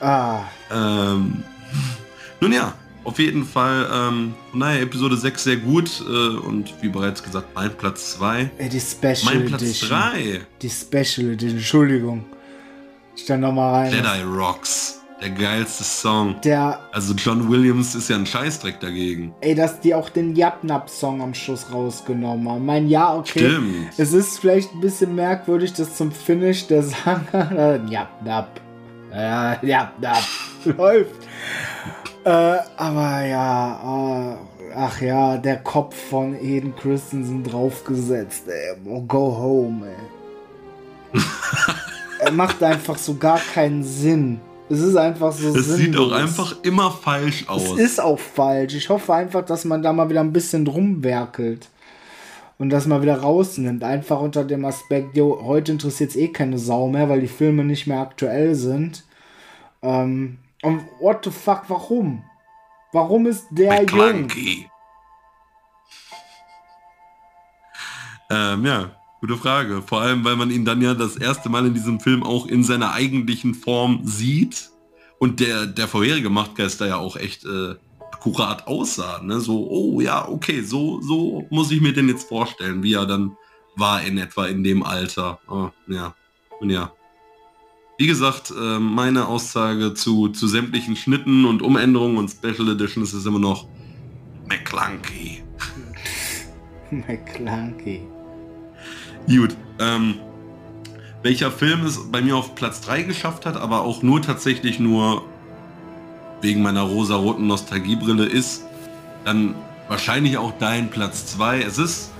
Ah, 0.00 0.42
ähm, 0.70 1.42
nun 2.40 2.52
ja, 2.52 2.74
auf 3.04 3.18
jeden 3.18 3.44
Fall, 3.46 3.88
ähm, 3.92 4.34
daher 4.52 4.82
Episode 4.82 5.16
6 5.16 5.44
sehr 5.44 5.56
gut 5.56 6.02
äh, 6.06 6.36
und 6.36 6.74
wie 6.82 6.88
bereits 6.88 7.22
gesagt, 7.22 7.48
mein 7.54 7.74
Platz 7.76 8.12
2. 8.14 8.50
ey, 8.58 8.68
die 8.68 8.80
Special 8.80 9.16
Mein 9.24 9.46
Platz 9.46 9.62
Edition. 9.62 9.88
3, 9.90 10.40
Die 10.60 10.70
Special 10.70 11.30
Edition, 11.32 11.56
Entschuldigung. 11.58 12.24
Da 13.26 13.36
nochmal 13.36 13.74
rein. 13.74 13.92
Jedi 13.92 14.22
Rocks. 14.22 14.96
Der 15.20 15.30
geilste 15.30 15.84
Song. 15.84 16.40
Der, 16.42 16.80
Also 16.92 17.12
John 17.12 17.50
Williams 17.50 17.94
ist 17.94 18.08
ja 18.08 18.16
ein 18.16 18.24
Scheißdreck 18.24 18.80
dagegen. 18.80 19.34
ey, 19.42 19.54
dass 19.54 19.78
die 19.80 19.94
auch 19.94 20.08
den 20.08 20.34
Yapnap-Song 20.34 21.20
am 21.20 21.34
Schluss 21.34 21.66
rausgenommen 21.70 22.48
haben. 22.48 22.64
Mein 22.64 22.88
ja, 22.88 23.14
okay. 23.14 23.50
Stimmt. 23.50 23.90
Es 23.98 24.14
ist 24.14 24.38
vielleicht 24.38 24.72
ein 24.72 24.80
bisschen 24.80 25.14
merkwürdig, 25.14 25.74
dass 25.74 25.94
zum 25.96 26.10
Finish 26.10 26.66
der 26.68 26.82
Sanger 26.84 27.80
Yapnap. 27.86 28.60
Ja, 29.12 29.62
Yapnap. 29.62 30.22
Läuft. 30.64 31.22
Äh, 32.24 32.56
aber 32.78 33.24
ja, 33.26 34.32
äh, 34.32 34.72
ach 34.74 35.00
ja, 35.02 35.36
der 35.36 35.58
Kopf 35.58 35.96
von 36.08 36.34
Eden 36.34 36.74
Christensen 36.76 37.44
draufgesetzt, 37.44 38.44
ey. 38.48 38.74
Go 39.06 39.36
home, 39.36 39.86
ey. 39.86 41.20
macht 42.30 42.62
einfach 42.62 42.96
so 42.98 43.16
gar 43.16 43.38
keinen 43.38 43.82
Sinn. 43.82 44.40
Es 44.68 44.78
ist 44.80 44.96
einfach 44.96 45.32
so 45.32 45.48
Es 45.48 45.66
sieht 45.66 45.96
auch 45.96 46.02
sinnlos. 46.08 46.12
einfach 46.12 46.56
immer 46.62 46.90
falsch 46.92 47.42
Es 47.42 47.48
aus. 47.48 47.78
ist 47.78 48.00
auch 48.00 48.18
falsch. 48.18 48.74
Ich 48.74 48.88
hoffe 48.88 49.12
einfach, 49.14 49.44
dass 49.44 49.64
man 49.64 49.82
da 49.82 49.92
mal 49.92 50.08
wieder 50.08 50.20
ein 50.20 50.32
bisschen 50.32 50.66
rumwerkelt. 50.66 51.68
Und 52.58 52.70
das 52.70 52.86
mal 52.86 53.00
wieder 53.02 53.20
rausnimmt. 53.20 53.82
Einfach 53.82 54.20
unter 54.20 54.44
dem 54.44 54.64
Aspekt, 54.64 55.16
jo, 55.16 55.40
heute 55.44 55.72
interessiert 55.72 56.10
es 56.10 56.16
eh 56.16 56.28
keine 56.28 56.58
Sau 56.58 56.88
mehr, 56.88 57.08
weil 57.08 57.20
die 57.22 57.26
Filme 57.28 57.64
nicht 57.64 57.86
mehr 57.86 58.00
aktuell 58.00 58.54
sind. 58.54 59.02
Ähm, 59.82 60.38
und 60.62 60.82
what 61.00 61.24
the 61.24 61.30
fuck, 61.30 61.62
warum? 61.68 62.22
Warum 62.92 63.26
ist 63.26 63.46
der 63.50 63.74
jung? 63.76 63.80
McClunky. 63.84 64.68
Ähm, 68.30 68.64
ja, 68.64 68.90
gute 69.20 69.36
Frage. 69.36 69.82
Vor 69.82 70.00
allem, 70.00 70.24
weil 70.24 70.36
man 70.36 70.50
ihn 70.50 70.64
dann 70.64 70.82
ja 70.82 70.94
das 70.94 71.16
erste 71.16 71.48
Mal 71.48 71.66
in 71.66 71.74
diesem 71.74 72.00
Film 72.00 72.22
auch 72.22 72.46
in 72.46 72.64
seiner 72.64 72.92
eigentlichen 72.92 73.54
Form 73.54 74.00
sieht 74.04 74.70
und 75.18 75.40
der, 75.40 75.66
der 75.66 75.86
vorherige 75.86 76.30
Machtgeist 76.30 76.80
da 76.80 76.86
ja 76.86 76.96
auch 76.96 77.16
echt 77.16 77.44
äh, 77.44 77.74
akkurat 78.12 78.66
aussah. 78.66 79.22
Ne? 79.22 79.40
So, 79.40 79.68
oh 79.70 80.00
ja, 80.00 80.28
okay, 80.28 80.62
so, 80.62 81.00
so 81.00 81.46
muss 81.50 81.70
ich 81.70 81.80
mir 81.80 81.92
den 81.92 82.08
jetzt 82.08 82.28
vorstellen, 82.28 82.82
wie 82.82 82.94
er 82.94 83.06
dann 83.06 83.36
war 83.76 84.02
in 84.02 84.18
etwa 84.18 84.46
in 84.46 84.64
dem 84.64 84.82
Alter. 84.82 85.38
Oh, 85.48 85.70
ja, 85.86 86.14
und 86.60 86.70
ja. 86.70 86.92
Wie 87.98 88.06
gesagt, 88.06 88.50
äh, 88.50 88.78
meine 88.78 89.26
Aussage 89.26 89.92
zu, 89.92 90.28
zu 90.28 90.48
sämtlichen 90.48 90.96
Schnitten 90.96 91.44
und 91.44 91.60
Umänderungen 91.60 92.16
und 92.16 92.30
Special 92.30 92.70
Editions 92.70 93.12
ist 93.12 93.26
immer 93.26 93.38
noch 93.38 93.68
McClunky. 94.48 95.42
McClunky. 96.90 98.06
Gut. 99.26 99.56
Ähm, 99.78 100.16
welcher 101.22 101.50
Film 101.50 101.84
es 101.84 102.10
bei 102.10 102.20
mir 102.22 102.36
auf 102.36 102.54
Platz 102.54 102.80
3 102.82 103.02
geschafft 103.02 103.46
hat, 103.46 103.56
aber 103.56 103.82
auch 103.82 104.02
nur 104.02 104.22
tatsächlich 104.22 104.78
nur 104.78 105.24
wegen 106.40 106.62
meiner 106.62 106.82
rosa-roten 106.82 107.46
Nostalgiebrille 107.46 108.24
ist, 108.24 108.64
dann 109.24 109.54
wahrscheinlich 109.88 110.38
auch 110.38 110.52
dein 110.58 110.88
Platz 110.90 111.26
2. 111.26 111.60
Es 111.62 111.76
ist 111.78 112.10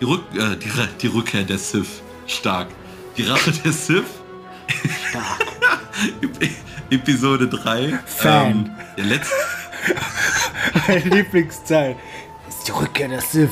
die, 0.00 0.04
Rück 0.04 0.22
äh, 0.34 0.56
die, 0.56 0.70
die 1.00 1.06
Rückkehr 1.06 1.44
der 1.44 1.58
Sith. 1.58 2.02
Stark. 2.26 2.68
Die 3.16 3.22
Rache 3.22 3.52
der 3.52 3.72
Sith. 3.72 4.04
Ep- 6.22 6.50
Episode 6.90 7.48
3. 7.48 7.98
Fan. 8.06 8.50
Ähm, 8.50 8.70
der 8.96 9.04
letzte. 9.04 9.34
mein 10.88 11.10
Lieblingsteil 11.10 11.96
ist 12.48 12.68
die 12.68 12.72
Rückkehr 12.72 13.08
der 13.08 13.20
Sith. 13.20 13.50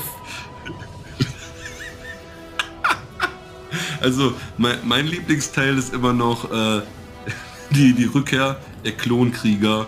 Also 4.01 4.33
mein, 4.59 4.79
mein 4.85 5.07
Lieblingsteil 5.07 5.77
ist 5.79 5.93
immer 5.95 6.13
noch 6.13 6.51
äh, 6.51 6.83
die, 7.71 7.93
die 7.93 8.05
Rückkehr 8.05 8.59
der 8.85 8.93
Klonkrieger, 8.93 9.87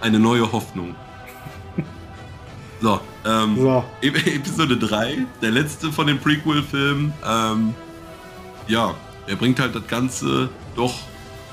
eine 0.00 0.18
neue 0.18 0.50
Hoffnung. 0.52 0.94
So, 2.80 3.00
ähm, 3.24 3.56
So. 3.56 3.84
Ep- 4.02 4.26
Episode 4.36 4.76
3, 4.76 5.18
der 5.40 5.50
letzte 5.50 5.90
von 5.92 6.06
den 6.06 6.18
Prequel-Filmen. 6.18 7.12
Ähm, 7.26 7.74
ja, 8.68 8.94
er 9.26 9.36
bringt 9.36 9.58
halt 9.60 9.74
das 9.74 9.86
Ganze 9.86 10.50
doch 10.76 10.94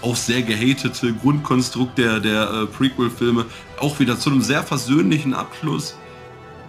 auch 0.01 0.15
sehr 0.15 0.41
gehatete 0.41 1.13
Grundkonstrukt 1.13 1.97
der, 1.97 2.19
der 2.19 2.49
äh, 2.51 2.65
Prequel-Filme 2.65 3.45
auch 3.79 3.99
wieder 3.99 4.19
zu 4.19 4.31
einem 4.31 4.41
sehr 4.41 4.63
versöhnlichen 4.63 5.33
Abschluss. 5.33 5.95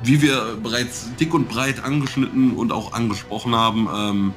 Wie 0.05 0.21
wir 0.21 0.57
bereits 0.63 1.09
dick 1.19 1.33
und 1.33 1.49
breit 1.49 1.83
angeschnitten 1.83 2.53
und 2.53 2.73
auch 2.73 2.93
angesprochen 2.93 3.55
haben, 3.55 3.89
ähm, 3.95 4.35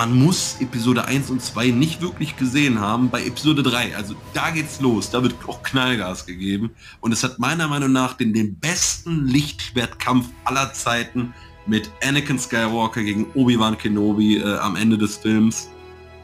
man 0.00 0.18
muss 0.18 0.56
Episode 0.60 1.04
1 1.04 1.28
und 1.28 1.42
2 1.42 1.72
nicht 1.72 2.00
wirklich 2.00 2.38
gesehen 2.38 2.80
haben. 2.80 3.10
Bei 3.10 3.22
Episode 3.22 3.62
3, 3.62 3.94
also 3.94 4.14
da 4.32 4.48
geht's 4.48 4.80
los, 4.80 5.10
da 5.10 5.22
wird 5.22 5.34
auch 5.46 5.62
Knallgas 5.62 6.24
gegeben. 6.24 6.70
Und 7.02 7.12
es 7.12 7.22
hat 7.22 7.38
meiner 7.38 7.68
Meinung 7.68 7.92
nach 7.92 8.14
den, 8.14 8.32
den 8.32 8.58
besten 8.58 9.26
Lichtschwertkampf 9.26 10.26
aller 10.44 10.72
Zeiten 10.72 11.34
mit 11.66 11.90
Anakin 12.02 12.38
Skywalker 12.38 13.02
gegen 13.02 13.26
Obi-Wan 13.34 13.76
Kenobi 13.76 14.38
äh, 14.38 14.56
am 14.56 14.74
Ende 14.74 14.96
des 14.96 15.18
Films. 15.18 15.68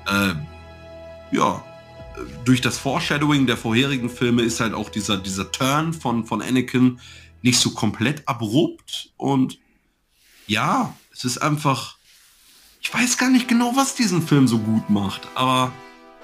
Äh, 0.06 0.32
ja, 1.36 1.62
durch 2.46 2.62
das 2.62 2.78
Foreshadowing 2.78 3.46
der 3.46 3.58
vorherigen 3.58 4.08
Filme 4.08 4.40
ist 4.40 4.58
halt 4.58 4.72
auch 4.72 4.88
dieser, 4.88 5.18
dieser 5.18 5.52
Turn 5.52 5.92
von, 5.92 6.24
von 6.24 6.40
Anakin 6.40 6.98
nicht 7.42 7.58
so 7.58 7.72
komplett 7.72 8.26
abrupt 8.26 9.10
und 9.18 9.58
ja, 10.46 10.96
es 11.12 11.26
ist 11.26 11.42
einfach, 11.42 11.95
ich 12.86 12.94
weiß 12.94 13.18
gar 13.18 13.30
nicht 13.30 13.48
genau, 13.48 13.72
was 13.74 13.96
diesen 13.96 14.22
Film 14.22 14.46
so 14.46 14.58
gut 14.58 14.88
macht, 14.88 15.26
aber 15.34 15.72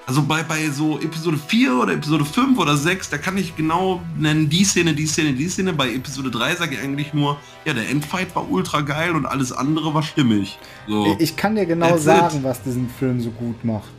also 0.05 0.21
bei, 0.23 0.43
bei 0.43 0.69
so 0.69 0.97
Episode 0.97 1.37
4 1.37 1.75
oder 1.75 1.93
Episode 1.93 2.23
5 2.23 2.57
oder 2.57 2.77
6, 2.77 3.09
da 3.09 3.17
kann 3.17 3.37
ich 3.37 3.55
genau 3.57 4.01
nennen, 4.17 4.49
die 4.49 4.63
Szene, 4.63 4.93
die 4.93 5.05
Szene, 5.05 5.33
die 5.33 5.49
Szene. 5.49 5.73
Bei 5.73 5.93
Episode 5.93 6.31
3 6.31 6.55
sage 6.55 6.75
ich 6.75 6.81
eigentlich 6.81 7.13
nur, 7.13 7.37
ja, 7.65 7.73
der 7.73 7.89
Endfight 7.89 8.33
war 8.35 8.49
ultra 8.49 8.79
geil 8.79 9.13
und 9.13 9.25
alles 9.25 9.51
andere 9.51 9.93
war 9.93 10.03
stimmig. 10.03 10.57
So. 10.87 11.17
Ich 11.19 11.35
kann 11.35 11.55
dir 11.55 11.65
genau 11.65 11.87
That's 11.87 11.99
it. 11.99 12.05
sagen, 12.05 12.43
was 12.43 12.63
diesen 12.63 12.89
Film 12.89 13.19
so 13.19 13.31
gut 13.31 13.63
macht. 13.65 13.93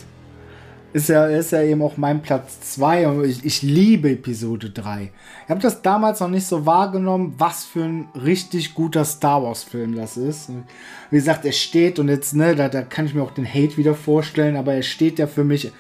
Ist 0.94 1.08
ja, 1.08 1.26
ist 1.26 1.50
ja 1.50 1.60
eben 1.60 1.82
auch 1.82 1.96
mein 1.96 2.22
Platz 2.22 2.60
2 2.74 3.08
und 3.08 3.24
ich, 3.24 3.44
ich 3.44 3.62
liebe 3.62 4.12
Episode 4.12 4.70
3. 4.70 5.10
Ich 5.42 5.50
habe 5.50 5.60
das 5.60 5.82
damals 5.82 6.20
noch 6.20 6.28
nicht 6.28 6.46
so 6.46 6.66
wahrgenommen, 6.66 7.34
was 7.36 7.64
für 7.64 7.82
ein 7.82 8.08
richtig 8.14 8.74
guter 8.74 9.04
Star 9.04 9.42
Wars 9.42 9.64
Film 9.64 9.96
das 9.96 10.16
ist. 10.16 10.50
Wie 11.10 11.16
gesagt, 11.16 11.44
er 11.44 11.50
steht 11.50 11.98
und 11.98 12.08
jetzt, 12.08 12.36
ne, 12.36 12.54
da, 12.54 12.68
da 12.68 12.82
kann 12.82 13.06
ich 13.06 13.14
mir 13.14 13.24
auch 13.24 13.32
den 13.32 13.44
Hate 13.44 13.76
wieder 13.76 13.96
vorstellen, 13.96 14.54
aber 14.54 14.74
er 14.74 14.84
steht 14.84 15.18
ja 15.18 15.26
für 15.26 15.42
mich 15.42 15.72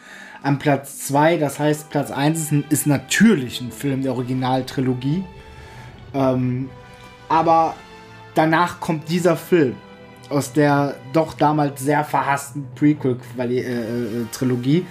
an 0.42 0.58
Platz 0.58 1.06
2. 1.06 1.36
Das 1.36 1.60
heißt, 1.60 1.90
Platz 1.90 2.10
1 2.10 2.50
ist, 2.50 2.52
ist 2.70 2.86
natürlich 2.88 3.60
ein 3.60 3.70
Film 3.70 4.02
der 4.02 4.14
Originaltrilogie. 4.14 5.22
Ähm, 6.12 6.68
aber 7.28 7.76
danach 8.34 8.80
kommt 8.80 9.08
dieser 9.08 9.36
Film 9.36 9.76
aus 10.30 10.52
der 10.52 10.96
doch 11.12 11.34
damals 11.34 11.80
sehr 11.80 12.04
verhassten 12.04 12.66
Prequel-Trilogie. 12.74 14.86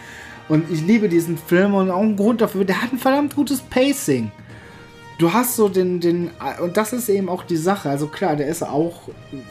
Und 0.49 0.69
ich 0.71 0.81
liebe 0.81 1.09
diesen 1.09 1.37
Film 1.37 1.73
und 1.73 1.89
auch 1.89 2.01
ein 2.01 2.15
Grund 2.15 2.41
dafür, 2.41 2.65
der 2.65 2.81
hat 2.81 2.91
ein 2.91 2.99
verdammt 2.99 3.35
gutes 3.35 3.61
Pacing. 3.61 4.31
Du 5.17 5.31
hast 5.31 5.55
so 5.55 5.69
den, 5.69 5.99
den, 5.99 6.31
und 6.61 6.75
das 6.75 6.91
ist 6.91 7.07
eben 7.07 7.29
auch 7.29 7.43
die 7.43 7.57
Sache. 7.57 7.89
Also 7.89 8.07
klar, 8.07 8.35
der 8.35 8.47
ist 8.47 8.63
auch 8.63 9.09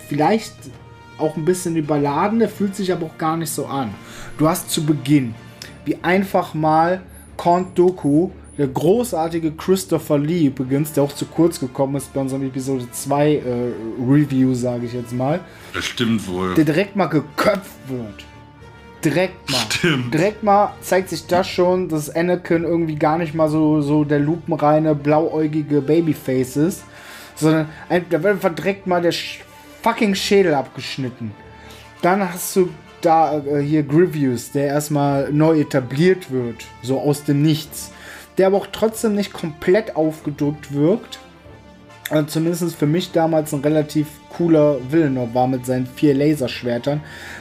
vielleicht 0.08 0.54
auch 1.18 1.36
ein 1.36 1.44
bisschen 1.44 1.76
überladen, 1.76 2.40
der 2.40 2.48
fühlt 2.48 2.74
sich 2.74 2.92
aber 2.92 3.06
auch 3.06 3.18
gar 3.18 3.36
nicht 3.36 3.50
so 3.50 3.66
an. 3.66 3.94
Du 4.38 4.48
hast 4.48 4.70
zu 4.70 4.84
Beginn, 4.84 5.34
wie 5.84 5.96
einfach 6.02 6.54
mal 6.54 7.02
Count 7.36 7.78
Doku, 7.78 8.30
der 8.58 8.68
großartige 8.68 9.52
Christopher 9.52 10.18
Lee 10.18 10.46
übrigens, 10.46 10.92
der 10.92 11.04
auch 11.04 11.14
zu 11.14 11.26
kurz 11.26 11.58
gekommen 11.58 11.96
ist 11.96 12.12
bei 12.12 12.20
unserem 12.20 12.46
Episode 12.46 12.86
2 12.90 13.34
äh, 13.34 13.40
Review, 13.98 14.54
sage 14.54 14.86
ich 14.86 14.92
jetzt 14.92 15.12
mal. 15.12 15.40
Das 15.72 15.84
stimmt 15.84 16.26
wohl. 16.28 16.54
Der 16.54 16.64
direkt 16.64 16.94
mal 16.94 17.06
geköpft 17.06 17.88
wird. 17.88 18.24
Direkt 19.04 19.50
mal. 19.50 19.58
Stimmt. 19.70 20.14
Direkt 20.14 20.42
mal 20.42 20.74
zeigt 20.80 21.08
sich 21.08 21.26
das 21.26 21.48
schon, 21.48 21.88
dass 21.88 22.14
Anakin 22.14 22.64
irgendwie 22.64 22.96
gar 22.96 23.18
nicht 23.18 23.34
mal 23.34 23.48
so, 23.48 23.80
so 23.80 24.04
der 24.04 24.20
lupenreine, 24.20 24.94
blauäugige 24.94 25.80
Babyface 25.80 26.56
ist. 26.56 26.84
Sondern 27.34 27.68
ein, 27.88 28.04
da 28.10 28.22
wird 28.22 28.34
einfach 28.34 28.54
direkt 28.54 28.86
mal 28.86 29.00
der 29.00 29.14
fucking 29.82 30.14
Schädel 30.14 30.54
abgeschnitten. 30.54 31.32
Dann 32.02 32.32
hast 32.32 32.54
du 32.54 32.68
da 33.00 33.38
äh, 33.38 33.60
hier 33.60 33.82
Grievous, 33.82 34.52
der 34.52 34.66
erstmal 34.66 35.32
neu 35.32 35.60
etabliert 35.60 36.30
wird, 36.30 36.66
so 36.82 37.00
aus 37.00 37.24
dem 37.24 37.42
Nichts. 37.42 37.90
Der 38.38 38.46
aber 38.46 38.58
auch 38.58 38.68
trotzdem 38.72 39.14
nicht 39.14 39.32
komplett 39.32 39.96
aufgedrückt 39.96 40.72
wirkt. 40.72 41.18
Also 42.10 42.26
zumindest 42.26 42.74
für 42.76 42.86
mich 42.86 43.12
damals 43.12 43.52
ein 43.52 43.60
relativ 43.60 44.06
cooler 44.36 44.78
Villeneuve 44.90 45.34
war 45.34 45.46
mit 45.46 45.64
seinen 45.64 45.86
vier 45.86 46.14
Laserschwertern, 46.14 47.00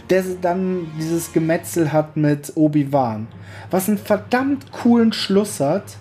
der 0.10 0.24
dann 0.42 0.88
dieses 0.98 1.34
Gemetzel 1.34 1.92
hat 1.92 2.16
mit 2.16 2.54
Obi-Wan. 2.56 3.28
Was 3.70 3.88
einen 3.88 3.98
verdammt 3.98 4.72
coolen 4.72 5.14
Schluss 5.14 5.60
hat, 5.60 5.98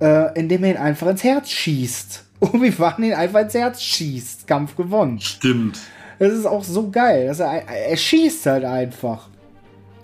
äh, 0.00 0.38
indem 0.38 0.64
er 0.64 0.70
ihn 0.72 0.76
einfach 0.76 1.08
ins 1.08 1.24
Herz 1.24 1.50
schießt. 1.50 2.24
Obi-Wan 2.40 3.02
ihn 3.02 3.14
einfach 3.14 3.40
ins 3.40 3.54
Herz 3.54 3.82
schießt. 3.82 4.46
Kampf 4.46 4.76
gewonnen. 4.76 5.20
Stimmt. 5.20 5.78
Das 6.18 6.32
ist 6.32 6.46
auch 6.46 6.64
so 6.64 6.90
geil. 6.90 7.26
Dass 7.26 7.40
er, 7.40 7.68
er 7.68 7.96
schießt 7.96 8.46
halt 8.46 8.64
einfach. 8.64 9.28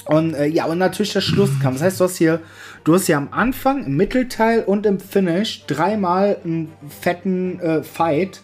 Und 0.07 0.35
äh, 0.35 0.47
ja, 0.47 0.67
und 0.67 0.79
natürlich 0.79 1.13
der 1.13 1.21
Schlusskampf. 1.21 1.77
Das 1.77 1.83
heißt, 1.83 2.01
du 2.01 2.05
hast 2.05 2.17
hier, 2.17 2.41
du 2.85 2.95
hast 2.95 3.07
hier 3.07 3.17
am 3.17 3.29
Anfang, 3.31 3.85
im 3.85 3.97
Mittelteil 3.97 4.63
und 4.65 4.87
im 4.87 4.99
Finish 4.99 5.65
dreimal 5.67 6.39
einen 6.45 6.73
fetten 6.89 7.61
äh, 7.61 7.83
Fight. 7.83 8.43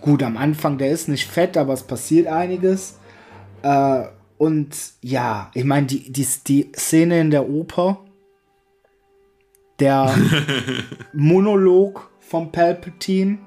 Gut, 0.00 0.22
am 0.22 0.36
Anfang, 0.36 0.78
der 0.78 0.90
ist 0.90 1.08
nicht 1.08 1.28
fett, 1.28 1.56
aber 1.56 1.72
es 1.72 1.82
passiert 1.82 2.26
einiges. 2.26 2.98
Äh, 3.62 4.04
und 4.38 4.76
ja, 5.00 5.50
ich 5.54 5.64
meine, 5.64 5.86
die, 5.86 6.12
die, 6.12 6.26
die 6.46 6.72
Szene 6.76 7.20
in 7.20 7.30
der 7.30 7.48
Oper, 7.48 8.00
der 9.80 10.14
Monolog 11.12 12.10
vom 12.20 12.52
Palpatine, 12.52 13.38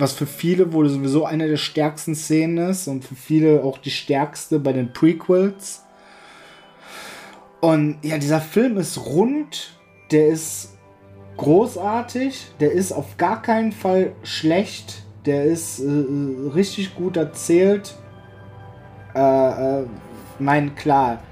was 0.00 0.12
für 0.12 0.26
viele 0.26 0.72
wohl 0.72 0.88
sowieso 0.88 1.24
eine 1.24 1.48
der 1.48 1.56
stärksten 1.56 2.14
Szenen 2.14 2.70
ist 2.70 2.88
und 2.88 3.04
für 3.04 3.14
viele 3.14 3.62
auch 3.62 3.78
die 3.78 3.90
stärkste 3.90 4.58
bei 4.58 4.72
den 4.72 4.92
Prequels. 4.92 5.84
Und 7.60 7.98
ja, 8.02 8.16
dieser 8.18 8.40
Film 8.40 8.78
ist 8.78 8.98
rund, 8.98 9.78
der 10.10 10.28
ist 10.28 10.78
großartig, 11.36 12.46
der 12.58 12.72
ist 12.72 12.92
auf 12.92 13.16
gar 13.18 13.42
keinen 13.42 13.72
Fall 13.72 14.12
schlecht, 14.22 15.04
der 15.26 15.44
ist 15.44 15.80
äh, 15.80 16.48
richtig 16.54 16.94
gut 16.94 17.16
erzählt. 17.16 17.94
Äh, 19.14 19.80
äh, 19.80 19.86
mein 20.38 20.74
klar, 20.74 21.22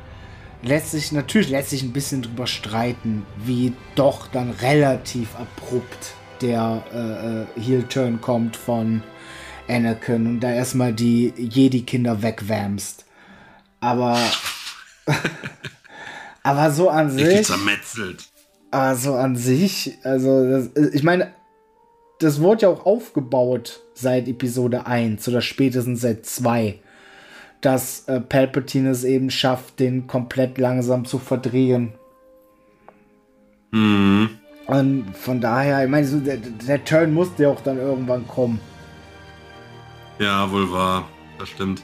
lässt 0.63 0.91
sich 0.91 1.13
natürlich 1.13 1.49
lässt 1.49 1.71
sich 1.71 1.83
ein 1.83 1.93
bisschen 1.93 2.21
drüber 2.21 2.47
streiten, 2.47 3.25
wie 3.39 3.73
doch 3.95 4.27
dann 4.27 4.51
relativ 4.51 5.35
abrupt 5.37 6.18
der 6.43 7.47
äh, 7.57 7.61
Heel-Turn 7.61 8.21
kommt 8.21 8.57
von 8.57 9.03
Anakin 9.69 10.27
und 10.27 10.41
da 10.41 10.53
erstmal 10.53 10.93
die 10.93 11.33
Jedi-Kinder 11.37 12.23
wegwärmst. 12.23 13.05
Aber. 13.81 14.19
aber 16.43 16.71
so 16.71 16.89
an 16.89 17.11
sich. 17.11 17.47
zermetzelt. 17.47 18.29
Aber 18.71 18.95
so 18.97 19.15
an 19.15 19.37
sich, 19.37 19.99
also, 20.03 20.49
das, 20.51 20.93
ich 20.93 21.03
meine, 21.03 21.33
das 22.19 22.41
wurde 22.41 22.63
ja 22.63 22.69
auch 22.69 22.85
aufgebaut 22.85 23.81
seit 23.95 24.29
Episode 24.29 24.87
1 24.87 25.27
oder 25.29 25.41
spätestens 25.41 26.01
seit 26.01 26.27
2, 26.27 26.79
dass 27.61 28.09
äh, 28.09 28.21
Palpatine 28.21 28.91
es 28.91 29.05
eben 29.05 29.31
schafft, 29.31 29.81
den 29.81 30.07
komplett 30.07 30.59
langsam 30.59 31.05
zu 31.05 31.19
verdrehen. 31.19 31.95
Mhm. 33.71 34.39
Und 34.69 35.17
von 35.17 35.41
daher, 35.41 35.83
ich 35.83 35.91
meine, 35.91 36.07
so 36.07 36.21
der, 36.21 36.37
der 36.37 36.85
Turn 36.85 37.13
musste 37.15 37.45
ja 37.45 37.49
auch 37.49 37.63
dann 37.63 37.79
irgendwann 37.79 38.29
kommen. 38.29 38.61
Ja, 40.19 40.51
wohl 40.53 40.71
wahr. 40.71 41.09
Das 41.39 41.49
stimmt. 41.49 41.83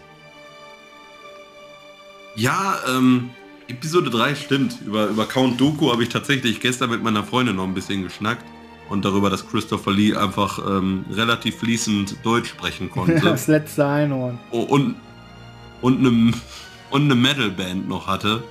Ja, 2.36 2.76
ähm, 2.88 3.30
Episode 3.68 4.10
3 4.10 4.34
stimmt. 4.34 4.82
Über, 4.84 5.06
über 5.06 5.24
Count 5.24 5.58
Doku 5.58 5.90
habe 5.90 6.02
ich 6.02 6.10
tatsächlich 6.10 6.60
gestern 6.60 6.90
mit 6.90 7.02
meiner 7.02 7.24
Freundin 7.24 7.56
noch 7.56 7.64
ein 7.64 7.72
bisschen 7.72 8.02
geschnackt. 8.02 8.44
Und 8.90 9.06
darüber, 9.06 9.30
dass 9.30 9.48
Christopher 9.48 9.92
Lee 9.92 10.14
einfach 10.14 10.58
ähm, 10.58 11.06
relativ 11.10 11.60
fließend 11.60 12.18
Deutsch 12.22 12.50
sprechen 12.50 12.90
konnte. 12.92 13.18
das 13.18 13.46
letzte 13.46 13.86
Einhorn. 13.86 14.38
Oh, 14.50 14.60
und, 14.60 14.96
und 15.80 16.00
eine 16.00 16.34
und 16.90 17.02
eine 17.02 17.14
Metalband 17.16 17.88
noch 17.88 18.06
hatte 18.06 18.44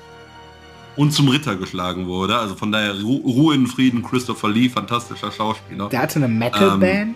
und 0.96 1.12
zum 1.12 1.30
Ritter 1.30 1.56
geschlagen 1.56 2.08
wurde. 2.08 2.38
Also 2.38 2.56
von 2.56 2.72
daher 2.72 3.00
Ru 3.02 3.18
Ruhe 3.18 3.56
in 3.56 3.68
Frieden, 3.68 4.04
Christopher 4.04 4.50
Lee, 4.50 4.70
fantastischer 4.70 5.32
Schauspieler. 5.32 5.90
Der 5.90 6.02
hatte 6.02 6.18
eine 6.18 6.28
Metalband? 6.28 6.82
Ähm, 6.82 7.16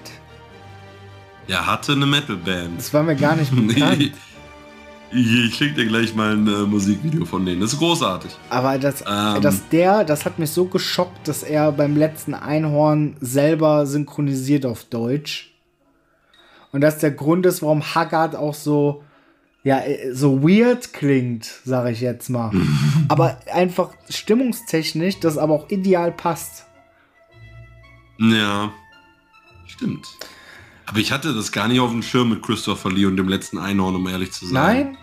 er 1.47 1.65
hatte 1.65 1.93
eine 1.93 2.05
Metalband. 2.05 2.77
Das 2.77 2.93
war 2.93 3.03
mir 3.03 3.15
gar 3.15 3.35
nicht 3.35 3.51
bekannt. 3.67 4.11
ich, 5.11 5.43
ich 5.45 5.55
schicke 5.55 5.75
dir 5.75 5.85
gleich 5.85 6.13
mal 6.15 6.33
ein 6.33 6.47
äh, 6.47 6.65
Musikvideo 6.65 7.25
von 7.25 7.45
denen. 7.45 7.61
Das 7.61 7.73
ist 7.73 7.79
großartig. 7.79 8.31
Aber 8.49 8.77
das, 8.77 9.03
ähm, 9.07 9.41
dass 9.41 9.67
der, 9.69 10.03
das 10.03 10.25
hat 10.25 10.39
mich 10.39 10.51
so 10.51 10.65
geschockt, 10.65 11.27
dass 11.27 11.43
er 11.43 11.71
beim 11.71 11.95
letzten 11.95 12.33
Einhorn 12.33 13.15
selber 13.21 13.85
synchronisiert 13.85 14.65
auf 14.65 14.83
Deutsch. 14.85 15.53
Und 16.73 16.81
dass 16.81 16.97
der 16.99 17.11
Grund 17.11 17.45
ist, 17.45 17.61
warum 17.61 17.81
Haggard 17.95 18.35
auch 18.35 18.53
so 18.53 19.03
ja, 19.67 19.79
äh, 19.79 20.13
so 20.13 20.41
weird 20.43 20.93
klingt, 20.93 21.45
sage 21.65 21.91
ich 21.91 22.01
jetzt 22.01 22.29
mal. 22.29 22.51
aber 23.07 23.39
einfach 23.53 23.93
stimmungstechnisch, 24.09 25.19
das 25.19 25.37
aber 25.37 25.53
auch 25.53 25.69
ideal 25.69 26.11
passt. 26.11 26.65
Ja, 28.19 28.71
stimmt. 29.65 30.07
Aber 30.85 30.99
ich 30.99 31.11
hatte 31.11 31.33
das 31.33 31.51
gar 31.51 31.67
nicht 31.67 31.79
auf 31.79 31.91
dem 31.91 32.01
Schirm 32.01 32.29
mit 32.29 32.41
Christopher 32.41 32.91
Lee 32.91 33.05
und 33.05 33.17
dem 33.17 33.27
letzten 33.27 33.57
Einhorn, 33.57 33.95
um 33.95 34.07
ehrlich 34.07 34.31
zu 34.31 34.47
sein. 34.47 34.53
Nein? 34.53 34.97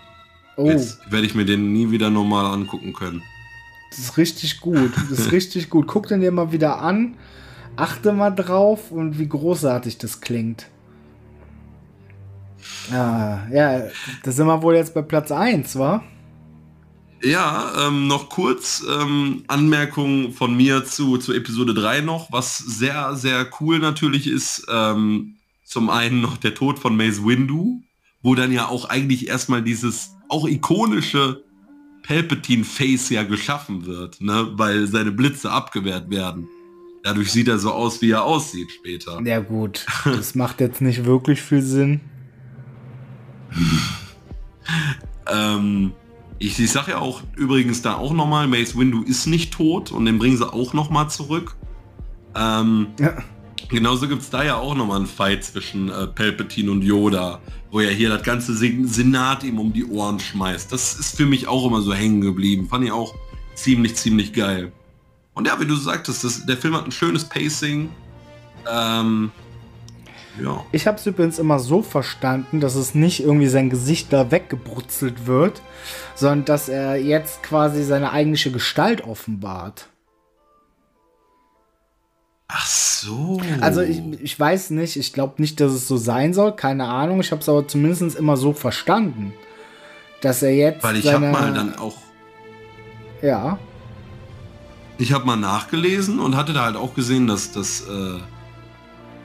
Oh. 0.57 0.69
Jetzt 0.69 1.11
werde 1.11 1.27
ich 1.27 1.35
mir 1.35 1.45
den 1.45 1.73
nie 1.73 1.91
wieder 1.91 2.11
normal 2.11 2.47
angucken 2.47 2.93
können. 2.93 3.23
Das 3.91 3.99
ist 3.99 4.17
richtig 4.17 4.61
gut. 4.61 4.93
Das 5.11 5.19
ist 5.19 5.33
richtig 5.33 5.71
gut. 5.71 5.87
Guck 5.87 6.09
den 6.09 6.21
dir 6.21 6.33
mal 6.33 6.53
wieder 6.53 6.81
an. 6.81 7.17
Achte 7.77 8.13
mal 8.13 8.31
drauf 8.31 8.91
und 8.91 9.19
wie 9.19 9.29
großartig 9.29 9.99
das 9.99 10.21
klingt. 10.21 10.67
Ah, 12.93 13.41
ja, 13.53 13.83
da 14.23 14.33
sind 14.33 14.47
wir 14.47 14.63
wohl 14.63 14.77
jetzt 14.77 14.95
bei 14.95 15.03
Platz 15.03 15.33
1, 15.33 15.79
wa? 15.79 16.03
Ja, 17.25 17.87
ähm, 17.87 18.07
noch 18.07 18.29
kurz 18.29 18.85
ähm, 18.87 19.45
Anmerkung 19.47 20.33
von 20.33 20.55
mir 20.55 20.85
zu, 20.85 21.17
zu 21.17 21.33
Episode 21.33 21.73
3 21.73 22.03
noch, 22.03 22.31
was 22.31 22.59
sehr, 22.59 23.17
sehr 23.17 23.49
cool 23.61 23.79
natürlich 23.79 24.27
ist. 24.27 24.67
Ähm, 24.71 25.37
zum 25.65 25.89
einen 25.89 26.21
noch 26.21 26.37
der 26.37 26.55
Tod 26.55 26.79
von 26.79 26.97
Mace 26.97 27.25
Windu, 27.25 27.83
wo 28.23 28.35
dann 28.35 28.53
ja 28.53 28.69
auch 28.69 28.91
eigentlich 28.91 29.27
erstmal 29.27 29.63
dieses 29.63 30.11
auch 30.29 30.47
ikonische 30.47 31.43
Palpatine-Face 32.03 33.09
ja 33.09 33.23
geschaffen 33.23 33.87
wird, 33.87 34.21
ne? 34.21 34.49
weil 34.53 34.87
seine 34.87 35.11
Blitze 35.11 35.51
abgewehrt 35.51 36.11
werden. 36.11 36.47
Dadurch 37.03 37.33
sieht 37.33 37.49
er 37.49 37.59
so 37.59 37.71
aus, 37.71 38.03
wie 38.03 38.11
er 38.11 38.25
aussieht 38.25 38.71
später. 38.71 39.21
Ja 39.25 39.41
gut, 39.41 39.87
das 40.05 40.35
macht 40.35 40.61
jetzt 40.61 40.83
nicht 40.83 41.07
wirklich 41.07 41.41
viel 41.41 41.63
Sinn. 41.63 42.01
ähm, 45.27 45.93
ich, 46.47 46.59
ich 46.59 46.71
sage 46.71 46.93
ja 46.93 46.99
auch 46.99 47.23
übrigens 47.37 47.83
da 47.83 47.95
auch 47.95 48.13
nochmal, 48.13 48.47
Mace 48.47 48.77
Windu 48.77 49.03
ist 49.03 49.27
nicht 49.27 49.53
tot 49.53 49.93
und 49.93 50.05
den 50.05 50.19
bringen 50.19 50.37
sie 50.37 50.53
auch 50.53 50.73
nochmal 50.73 51.09
zurück. 51.11 51.57
Ähm, 52.35 52.89
ja. 52.99 53.17
Genauso 53.69 54.09
gibt 54.09 54.23
es 54.23 54.31
da 54.31 54.45
ja 54.45 54.57
auch 54.57 54.75
nochmal 54.75 54.99
einen 54.99 55.07
Fight 55.07 55.45
zwischen 55.45 55.89
äh, 55.89 56.07
Palpatine 56.07 56.71
und 56.71 56.83
Yoda, 56.83 57.41
wo 57.71 57.81
er 57.81 57.91
hier 57.91 58.11
das 58.11 58.23
ganze 58.23 58.55
Senat 58.55 59.43
ihm 59.43 59.59
um 59.59 59.73
die 59.73 59.85
Ohren 59.85 60.21
schmeißt. 60.21 60.71
Das 60.71 60.95
ist 60.99 61.17
für 61.17 61.27
mich 61.27 61.49
auch 61.49 61.67
immer 61.67 61.81
so 61.81 61.95
hängen 61.95 62.21
geblieben. 62.21 62.69
Fand 62.69 62.85
ich 62.85 62.93
auch 62.93 63.15
ziemlich, 63.55 63.95
ziemlich 63.97 64.33
geil. 64.33 64.73
Und 65.33 65.47
ja, 65.47 65.59
wie 65.61 65.67
du 65.67 65.75
sagtest, 65.75 66.25
das, 66.25 66.45
der 66.47 66.57
Film 66.57 66.75
hat 66.75 66.85
ein 66.85 66.93
schönes 66.93 67.25
Pacing. 67.25 67.89
Ähm, 68.71 69.33
Ja. 70.43 70.65
Ich 70.73 70.87
habe 70.87 70.99
es 70.99 71.07
übrigens 71.07 71.39
immer 71.39 71.59
so 71.59 71.83
verstanden, 71.83 72.61
dass 72.61 72.75
es 72.75 72.95
nicht 72.95 73.21
irgendwie 73.21 73.47
sein 73.47 73.71
Gesicht 73.71 74.13
da 74.13 74.31
weggebrutzelt 74.31 75.27
wird, 75.27 75.63
sondern 76.15 76.45
dass 76.45 76.69
er 76.69 76.97
jetzt 76.97 77.43
quasi 77.43 77.85
seine 77.85 78.13
eigentliche 78.13 78.51
Gestalt 78.51 79.05
offenbart. 79.05 79.89
Ach 82.49 82.67
so. 82.67 83.41
Also 83.61 83.81
ich, 83.81 84.03
ich 84.21 84.39
weiß 84.39 84.71
nicht, 84.71 84.97
ich 84.97 85.13
glaube 85.13 85.41
nicht, 85.41 85.61
dass 85.61 85.73
es 85.73 85.89
so 85.89 85.97
sein 85.97 86.35
soll, 86.35 86.55
keine 86.55 86.87
Ahnung. 86.87 87.21
Ich 87.21 87.31
habe 87.31 87.41
es 87.41 87.49
aber 87.49 87.67
zumindest 87.67 88.17
immer 88.17 88.37
so 88.37 88.53
verstanden, 88.53 89.33
dass 90.21 90.43
er 90.43 90.55
jetzt 90.55 90.83
Weil 90.83 90.97
ich 90.97 91.13
habe 91.13 91.31
mal 91.31 91.53
dann 91.53 91.77
auch, 91.77 91.97
ja, 93.23 93.59
ich 94.99 95.13
habe 95.13 95.27
mal 95.27 95.37
nachgelesen 95.37 96.21
und 96.21 96.37
hatte 96.37 96.53
da 96.53 96.65
halt 96.65 96.77
auch 96.77 96.95
gesehen, 96.95 97.27
dass 97.27 97.51
das 97.51 97.83
äh, 97.83 98.21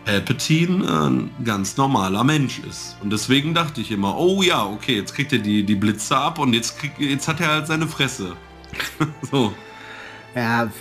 Palpatine 0.05 0.87
ein 0.87 1.29
ganz 1.43 1.77
normaler 1.77 2.23
Mensch 2.23 2.59
ist. 2.59 2.97
Und 3.01 3.11
deswegen 3.11 3.53
dachte 3.53 3.81
ich 3.81 3.91
immer, 3.91 4.17
oh 4.17 4.41
ja, 4.41 4.65
okay, 4.65 4.95
jetzt 4.95 5.13
kriegt 5.13 5.31
er 5.33 5.39
die, 5.39 5.63
die 5.63 5.75
Blitze 5.75 6.17
ab 6.17 6.39
und 6.39 6.53
jetzt, 6.53 6.79
krieg, 6.79 6.91
jetzt 6.97 7.27
hat 7.27 7.39
er 7.39 7.49
halt 7.49 7.67
seine 7.67 7.87
Fresse. 7.87 8.35
so. 9.31 9.53
ja, 10.35 10.71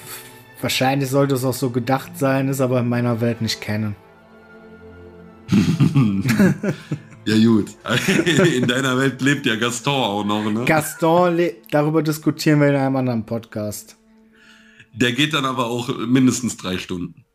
wahrscheinlich 0.60 1.10
sollte 1.10 1.34
es 1.34 1.44
auch 1.44 1.54
so 1.54 1.70
gedacht 1.70 2.18
sein, 2.18 2.48
ist 2.48 2.60
aber 2.60 2.80
in 2.80 2.88
meiner 2.88 3.20
Welt 3.20 3.40
nicht 3.40 3.60
kennen. 3.60 3.96
Ja 7.28 7.36
gut. 7.36 7.72
In 8.56 8.66
deiner 8.66 8.96
Welt 8.96 9.20
lebt 9.20 9.44
ja 9.44 9.56
Gaston 9.56 9.92
auch 9.92 10.24
noch, 10.24 10.50
ne? 10.50 10.64
Gaston, 10.64 11.38
darüber 11.70 12.02
diskutieren 12.02 12.58
wir 12.58 12.68
in 12.68 12.76
einem 12.76 12.96
anderen 12.96 13.26
Podcast. 13.26 13.98
Der 14.94 15.12
geht 15.12 15.34
dann 15.34 15.44
aber 15.44 15.66
auch 15.66 15.94
mindestens 16.06 16.56
drei 16.56 16.78
Stunden. 16.78 17.26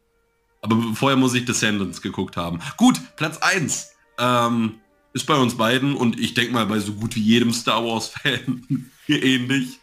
Aber 0.64 0.82
vorher 0.96 1.18
muss 1.18 1.34
ich 1.34 1.44
Descendants 1.44 2.02
geguckt 2.02 2.38
haben. 2.38 2.60
Gut, 2.78 3.00
Platz 3.18 3.38
1 3.38 3.92
ähm, 4.18 4.76
ist 5.12 5.26
bei 5.26 5.36
uns 5.36 5.58
beiden 5.58 5.94
und 5.94 6.18
ich 6.18 6.34
denke 6.34 6.54
mal 6.54 6.66
bei 6.66 6.80
so 6.80 6.94
gut 6.94 7.16
wie 7.16 7.22
jedem 7.22 7.52
Star 7.52 7.84
Wars-Fan 7.84 8.64
ähnlich. 9.08 9.80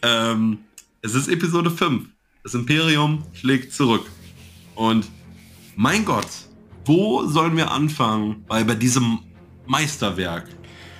Ähm, 0.00 0.58
es 1.02 1.14
ist 1.14 1.28
Episode 1.28 1.70
5. 1.70 2.08
Das 2.42 2.54
Imperium 2.54 3.22
schlägt 3.34 3.74
zurück. 3.74 4.10
Und 4.74 5.06
mein 5.76 6.06
Gott, 6.06 6.28
wo 6.86 7.26
sollen 7.26 7.56
wir 7.58 7.70
anfangen 7.70 8.44
bei, 8.48 8.64
bei 8.64 8.74
diesem 8.74 9.18
Meisterwerk 9.66 10.48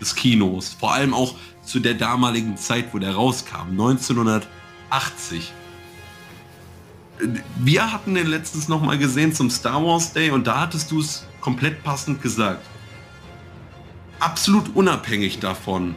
des 0.01 0.15
Kinos? 0.15 0.77
Vor 0.79 0.93
allem 0.93 1.15
auch 1.15 1.35
zu 1.63 1.81
der 1.81 1.95
damaligen 1.95 2.59
Zeit, 2.59 2.93
wo 2.93 2.99
der 2.99 3.15
rauskam, 3.15 3.71
1980 3.71 5.51
wir 7.59 7.93
hatten 7.93 8.15
den 8.15 8.27
letztens 8.27 8.69
noch 8.69 8.83
mal 8.83 8.99
gesehen 8.99 9.33
zum 9.33 9.51
Star 9.51 9.85
Wars 9.85 10.13
Day 10.13 10.31
und 10.31 10.47
da 10.47 10.61
hattest 10.61 10.91
du 10.91 11.01
es 11.01 11.27
komplett 11.41 11.83
passend 11.85 12.23
gesagt. 12.23 12.65
Absolut 14.21 14.75
unabhängig 14.75 15.39
davon, 15.41 15.95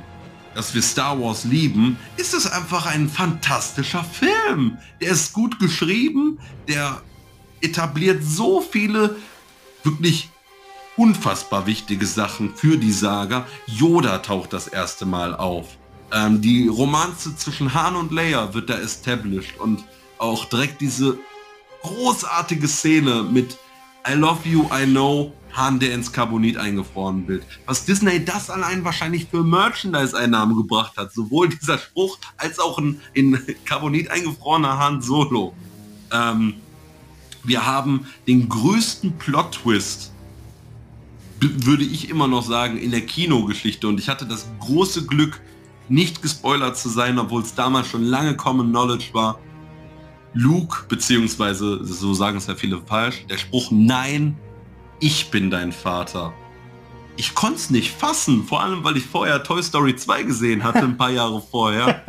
dass 0.55 0.73
wir 0.73 0.82
Star 0.82 1.21
Wars 1.21 1.43
lieben, 1.43 1.97
ist 2.17 2.34
es 2.34 2.47
einfach 2.47 2.86
ein 2.86 3.09
fantastischer 3.09 4.03
Film. 4.03 4.78
Der 5.01 5.11
ist 5.11 5.34
gut 5.34 5.59
geschrieben, 5.59 6.39
der 6.67 7.01
etabliert 7.61 8.23
so 8.23 8.61
viele 8.61 9.15
wirklich 9.84 10.30
unfassbar 10.97 11.65
wichtige 11.67 12.05
Sachen 12.05 12.55
für 12.55 12.78
die 12.78 12.91
Saga. 12.91 13.45
Yoda 13.67 14.17
taucht 14.19 14.51
das 14.51 14.67
erste 14.67 15.05
Mal 15.05 15.36
auf. 15.36 15.78
Ähm, 16.11 16.41
die 16.41 16.67
Romanze 16.67 17.36
zwischen 17.36 17.73
Han 17.73 17.95
und 17.95 18.11
Leia 18.11 18.53
wird 18.53 18.69
da 18.69 18.78
established 18.78 19.59
und 19.59 19.84
auch 20.20 20.45
direkt 20.45 20.82
diese 20.82 21.18
großartige 21.82 22.68
Szene 22.68 23.24
mit 23.24 23.57
I 24.09 24.13
love 24.13 24.47
you, 24.47 24.65
I 24.74 24.86
know, 24.86 25.34
Han, 25.53 25.80
der 25.80 25.93
ins 25.93 26.11
Carbonit 26.11 26.55
eingefroren 26.55 27.28
wird. 27.28 27.43
Was 27.65 27.84
Disney 27.84 28.24
das 28.24 28.49
allein 28.49 28.86
wahrscheinlich 28.86 29.26
für 29.30 29.43
Merchandise-Einnahmen 29.43 30.55
gebracht 30.55 30.95
hat. 30.97 31.11
Sowohl 31.11 31.49
dieser 31.49 31.80
Spruch 31.80 32.20
als 32.38 32.59
auch 32.59 32.78
ein 32.78 33.01
in 33.13 33.39
Carbonit 33.65 34.11
eingefrorener 34.11 34.78
Han 34.78 35.01
Solo. 35.01 35.53
Ähm, 36.11 36.53
wir 37.43 37.65
haben 37.65 38.05
den 38.28 38.47
größten 38.47 39.18
Plot-Twist, 39.18 40.11
würde 41.39 41.84
ich 41.84 42.09
immer 42.09 42.28
noch 42.28 42.43
sagen, 42.43 42.78
in 42.78 42.91
der 42.91 43.01
Kinogeschichte. 43.01 43.88
Und 43.88 43.99
ich 43.99 44.09
hatte 44.09 44.26
das 44.26 44.47
große 44.59 45.07
Glück, 45.07 45.41
nicht 45.89 46.22
gespoilert 46.22 46.78
zu 46.78 46.89
sein, 46.89 47.18
obwohl 47.18 47.41
es 47.41 47.55
damals 47.55 47.88
schon 47.88 48.03
lange 48.03 48.36
Common 48.36 48.70
Knowledge 48.70 49.09
war. 49.13 49.39
Luke, 50.38 50.86
beziehungsweise, 50.88 51.84
so 51.84 52.14
sagen 52.14 52.38
es 52.38 52.46
ja 52.46 52.54
viele 52.54 52.80
falsch, 52.80 53.26
der 53.28 53.38
Spruch 53.38 53.72
Nein, 53.72 54.38
ich 55.00 55.32
bin 55.32 55.50
dein 55.50 55.72
Vater. 55.72 56.32
Ich 57.16 57.34
konnte 57.34 57.56
es 57.56 57.70
nicht 57.72 57.92
fassen, 57.92 58.44
vor 58.44 58.62
allem 58.62 58.84
weil 58.84 58.98
ich 58.98 59.06
vorher 59.06 59.44
Toy 59.44 59.64
Story 59.64 59.96
2 59.96 60.24
gesehen 60.24 60.64
hatte, 60.64 60.80
ein 60.80 60.96
paar 60.96 61.10
Jahre 61.10 61.42
vorher. 61.52 62.04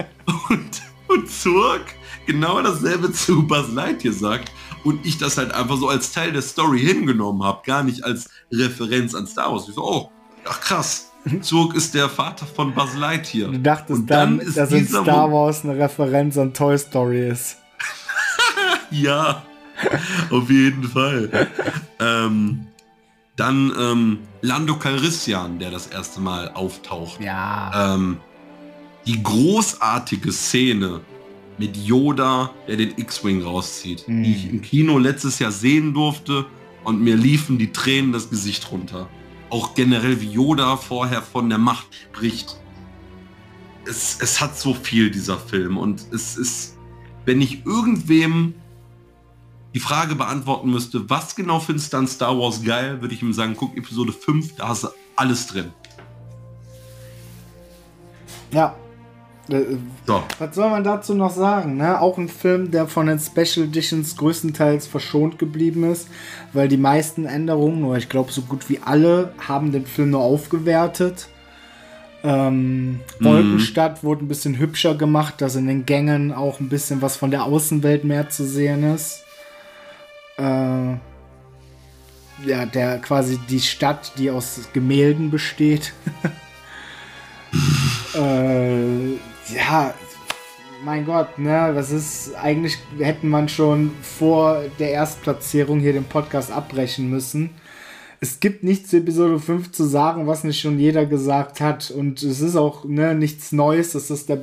Und, 0.50 0.82
und 1.08 1.30
Zurg 1.30 1.86
genau 2.26 2.60
dasselbe 2.60 3.10
zu 3.12 3.46
Buzz 3.46 3.68
Lightyear 3.72 4.12
sagt. 4.12 4.52
Und 4.84 5.06
ich 5.06 5.16
das 5.16 5.38
halt 5.38 5.52
einfach 5.52 5.78
so 5.78 5.88
als 5.88 6.12
Teil 6.12 6.32
der 6.32 6.42
Story 6.42 6.80
hingenommen 6.80 7.42
habe, 7.42 7.62
gar 7.64 7.82
nicht 7.82 8.04
als 8.04 8.28
Referenz 8.52 9.14
an 9.14 9.26
Star 9.26 9.50
Wars. 9.50 9.66
Ich 9.68 9.74
so, 9.74 9.82
oh, 9.82 10.10
ach 10.44 10.60
krass, 10.60 11.12
Zurg 11.40 11.74
ist 11.74 11.94
der 11.94 12.10
Vater 12.10 12.44
von 12.44 12.74
Buzz 12.74 12.94
Lightyear. 12.94 13.50
Du 13.50 13.58
dachtest 13.58 14.00
Und 14.00 14.10
dann, 14.10 14.36
dann 14.36 14.46
ist 14.46 14.58
dass 14.58 14.70
in 14.70 14.86
Star 14.86 15.32
Wars 15.32 15.64
eine 15.64 15.78
Referenz 15.78 16.36
an 16.36 16.52
Toy 16.52 16.76
Story 16.76 17.26
ist. 17.26 17.56
Ja, 19.02 19.42
auf 20.30 20.50
jeden 20.50 20.84
Fall. 20.84 21.48
ähm, 22.00 22.66
dann 23.36 23.72
ähm, 23.78 24.18
Lando 24.42 24.76
Calrissian, 24.76 25.58
der 25.60 25.70
das 25.70 25.86
erste 25.86 26.20
Mal 26.20 26.48
auftaucht. 26.54 27.20
Ja. 27.20 27.94
Ähm, 27.94 28.16
die 29.06 29.22
großartige 29.22 30.32
Szene 30.32 31.00
mit 31.58 31.76
Yoda, 31.76 32.50
der 32.66 32.76
den 32.76 32.98
X-Wing 32.98 33.42
rauszieht, 33.42 34.06
Mhm. 34.08 34.22
die 34.24 34.32
ich 34.34 34.50
im 34.50 34.62
Kino 34.62 34.98
letztes 34.98 35.38
Jahr 35.38 35.52
sehen 35.52 35.94
durfte 35.94 36.46
und 36.84 37.00
mir 37.00 37.16
liefen 37.16 37.58
die 37.58 37.72
Tränen 37.72 38.12
das 38.12 38.30
Gesicht 38.30 38.70
runter. 38.72 39.08
Auch 39.50 39.74
generell 39.74 40.20
wie 40.20 40.30
Yoda 40.30 40.76
vorher 40.76 41.22
von 41.22 41.48
der 41.48 41.58
Macht 41.58 41.86
spricht. 42.12 42.56
Es, 43.86 44.18
es 44.20 44.40
hat 44.40 44.58
so 44.58 44.74
viel, 44.74 45.10
dieser 45.10 45.38
Film. 45.38 45.78
Und 45.78 46.02
es 46.12 46.36
ist, 46.36 46.76
wenn 47.24 47.40
ich 47.40 47.64
irgendwem 47.64 48.54
die 49.78 49.84
Frage 49.84 50.16
beantworten 50.16 50.72
müsste, 50.72 51.08
was 51.08 51.36
genau 51.36 51.60
findest 51.60 51.92
du 51.92 51.98
an 51.98 52.08
Star 52.08 52.36
Wars 52.36 52.64
geil, 52.64 53.00
würde 53.00 53.14
ich 53.14 53.22
ihm 53.22 53.32
sagen, 53.32 53.54
guck 53.56 53.76
Episode 53.76 54.12
5, 54.12 54.56
da 54.56 54.70
hast 54.70 54.82
du 54.82 54.88
alles 55.14 55.46
drin. 55.46 55.66
Ja. 58.52 58.74
Äh, 59.48 59.76
So. 60.04 60.24
Was 60.40 60.56
soll 60.56 60.68
man 60.70 60.82
dazu 60.82 61.14
noch 61.14 61.30
sagen? 61.30 61.76
Ne? 61.76 62.00
Auch 62.00 62.18
ein 62.18 62.28
Film, 62.28 62.72
der 62.72 62.88
von 62.88 63.06
den 63.06 63.20
Special 63.20 63.66
Editions 63.66 64.16
größtenteils 64.16 64.88
verschont 64.88 65.38
geblieben 65.38 65.84
ist, 65.84 66.08
weil 66.52 66.66
die 66.66 66.76
meisten 66.76 67.24
Änderungen, 67.24 67.84
oder 67.84 67.98
ich 67.98 68.08
glaube 68.08 68.32
so 68.32 68.42
gut 68.42 68.68
wie 68.68 68.80
alle, 68.84 69.32
haben 69.46 69.70
den 69.70 69.86
Film 69.86 70.10
nur 70.10 70.22
aufgewertet. 70.22 71.28
Ähm, 72.24 72.98
Wolkenstadt 73.20 74.02
wurde 74.02 74.24
ein 74.24 74.28
bisschen 74.28 74.58
hübscher 74.58 74.96
gemacht, 74.96 75.34
dass 75.40 75.54
in 75.54 75.68
den 75.68 75.86
Gängen 75.86 76.32
auch 76.32 76.58
ein 76.58 76.68
bisschen 76.68 77.00
was 77.00 77.16
von 77.16 77.30
der 77.30 77.44
Außenwelt 77.44 78.02
mehr 78.02 78.28
zu 78.28 78.44
sehen 78.44 78.82
ist. 78.82 79.22
Äh, 80.38 80.96
ja, 82.46 82.66
der 82.66 82.98
quasi 82.98 83.38
die 83.48 83.60
Stadt, 83.60 84.12
die 84.16 84.30
aus 84.30 84.68
Gemälden 84.72 85.30
besteht. 85.30 85.92
äh, 88.14 89.12
ja, 89.54 89.94
mein 90.84 91.04
Gott, 91.04 91.38
ne, 91.38 91.72
das 91.74 91.90
ist 91.90 92.34
eigentlich 92.36 92.78
hätten 92.98 93.28
man 93.28 93.48
schon 93.48 93.90
vor 94.02 94.62
der 94.78 94.90
Erstplatzierung 94.90 95.80
hier 95.80 95.92
den 95.92 96.04
Podcast 96.04 96.52
abbrechen 96.52 97.10
müssen. 97.10 97.50
Es 98.20 98.40
gibt 98.40 98.64
nichts 98.64 98.90
zu 98.90 98.98
Episode 98.98 99.38
5 99.38 99.70
zu 99.70 99.84
sagen, 99.84 100.26
was 100.26 100.42
nicht 100.42 100.60
schon 100.60 100.78
jeder 100.78 101.06
gesagt 101.06 101.60
hat. 101.60 101.90
Und 101.90 102.22
es 102.22 102.40
ist 102.40 102.56
auch 102.56 102.84
ne, 102.84 103.14
nichts 103.14 103.52
Neues. 103.52 103.92
Das 103.92 104.10
ist 104.10 104.28
der 104.28 104.40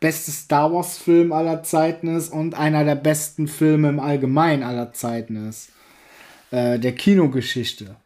beste 0.00 0.30
Star 0.30 0.72
Wars-Film 0.72 1.32
aller 1.32 1.62
Zeiten 1.62 2.16
ist 2.16 2.32
und 2.32 2.54
einer 2.54 2.84
der 2.84 2.94
besten 2.94 3.46
Filme 3.46 3.90
im 3.90 4.00
Allgemeinen 4.00 4.62
aller 4.62 4.92
Zeiten 4.92 5.48
ist. 5.48 5.68
Äh, 6.50 6.78
der 6.78 6.92
Kinogeschichte. 6.92 7.96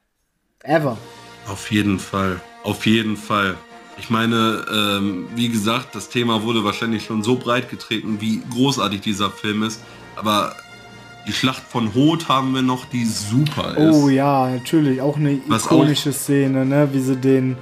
Ever. 0.65 0.99
Auf 1.47 1.71
jeden 1.71 1.99
Fall. 1.99 2.41
Auf 2.65 2.87
jeden 2.87 3.17
Fall. 3.17 3.57
Ich 3.97 4.11
meine, 4.11 4.65
ähm, 4.73 5.29
wie 5.37 5.49
gesagt, 5.49 5.95
das 5.95 6.09
Thema 6.09 6.43
wurde 6.43 6.65
wahrscheinlich 6.65 7.05
schon 7.05 7.23
so 7.23 7.37
breit 7.37 7.71
getreten, 7.71 8.21
wie 8.21 8.43
großartig 8.51 9.01
dieser 9.01 9.31
Film 9.31 9.63
ist. 9.63 9.81
Aber 10.17 10.57
die 11.29 11.33
Schlacht 11.33 11.63
von 11.63 11.95
Hoth 11.95 12.29
haben 12.29 12.55
wir 12.55 12.63
noch, 12.63 12.87
die 12.87 13.05
super 13.05 13.77
ist. 13.77 13.95
Oh 13.95 14.09
ja, 14.09 14.51
natürlich. 14.51 15.01
Auch 15.01 15.17
eine 15.17 15.41
Was 15.47 15.67
ikonische 15.67 16.13
Szene, 16.13 16.67
ne? 16.67 16.89
wie 16.93 17.01
sie 17.01 17.17
den 17.17 17.57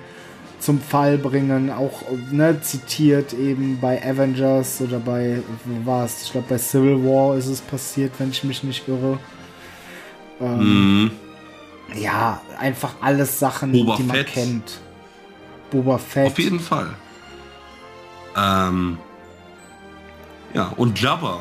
zum 0.62 0.80
Fall 0.80 1.18
bringen. 1.18 1.70
Auch 1.70 2.02
ne, 2.30 2.60
zitiert 2.60 3.32
eben 3.32 3.78
bei 3.80 4.00
Avengers 4.02 4.80
oder 4.80 4.98
bei, 5.00 5.42
wo 5.64 5.86
war 5.90 6.04
es? 6.04 6.22
Ich 6.22 6.32
glaube, 6.32 6.46
bei 6.48 6.58
Civil 6.58 7.04
War 7.04 7.36
ist 7.36 7.48
es 7.48 7.60
passiert, 7.60 8.12
wenn 8.18 8.30
ich 8.30 8.44
mich 8.44 8.62
nicht 8.62 8.86
irre. 8.88 9.18
Ähm, 10.40 11.02
Mhm. 11.04 11.10
Ja, 12.00 12.40
einfach 12.58 12.94
alles 13.02 13.38
Sachen, 13.38 13.72
Boba 13.72 13.96
die 13.96 14.02
man 14.04 14.16
Fett. 14.16 14.26
kennt. 14.28 14.80
Boba 15.70 15.98
Fett. 15.98 16.28
Auf 16.28 16.38
jeden 16.38 16.60
Fall. 16.60 16.86
Ähm, 18.36 18.96
ja, 20.54 20.72
und 20.76 20.98
Jabba. 21.00 21.40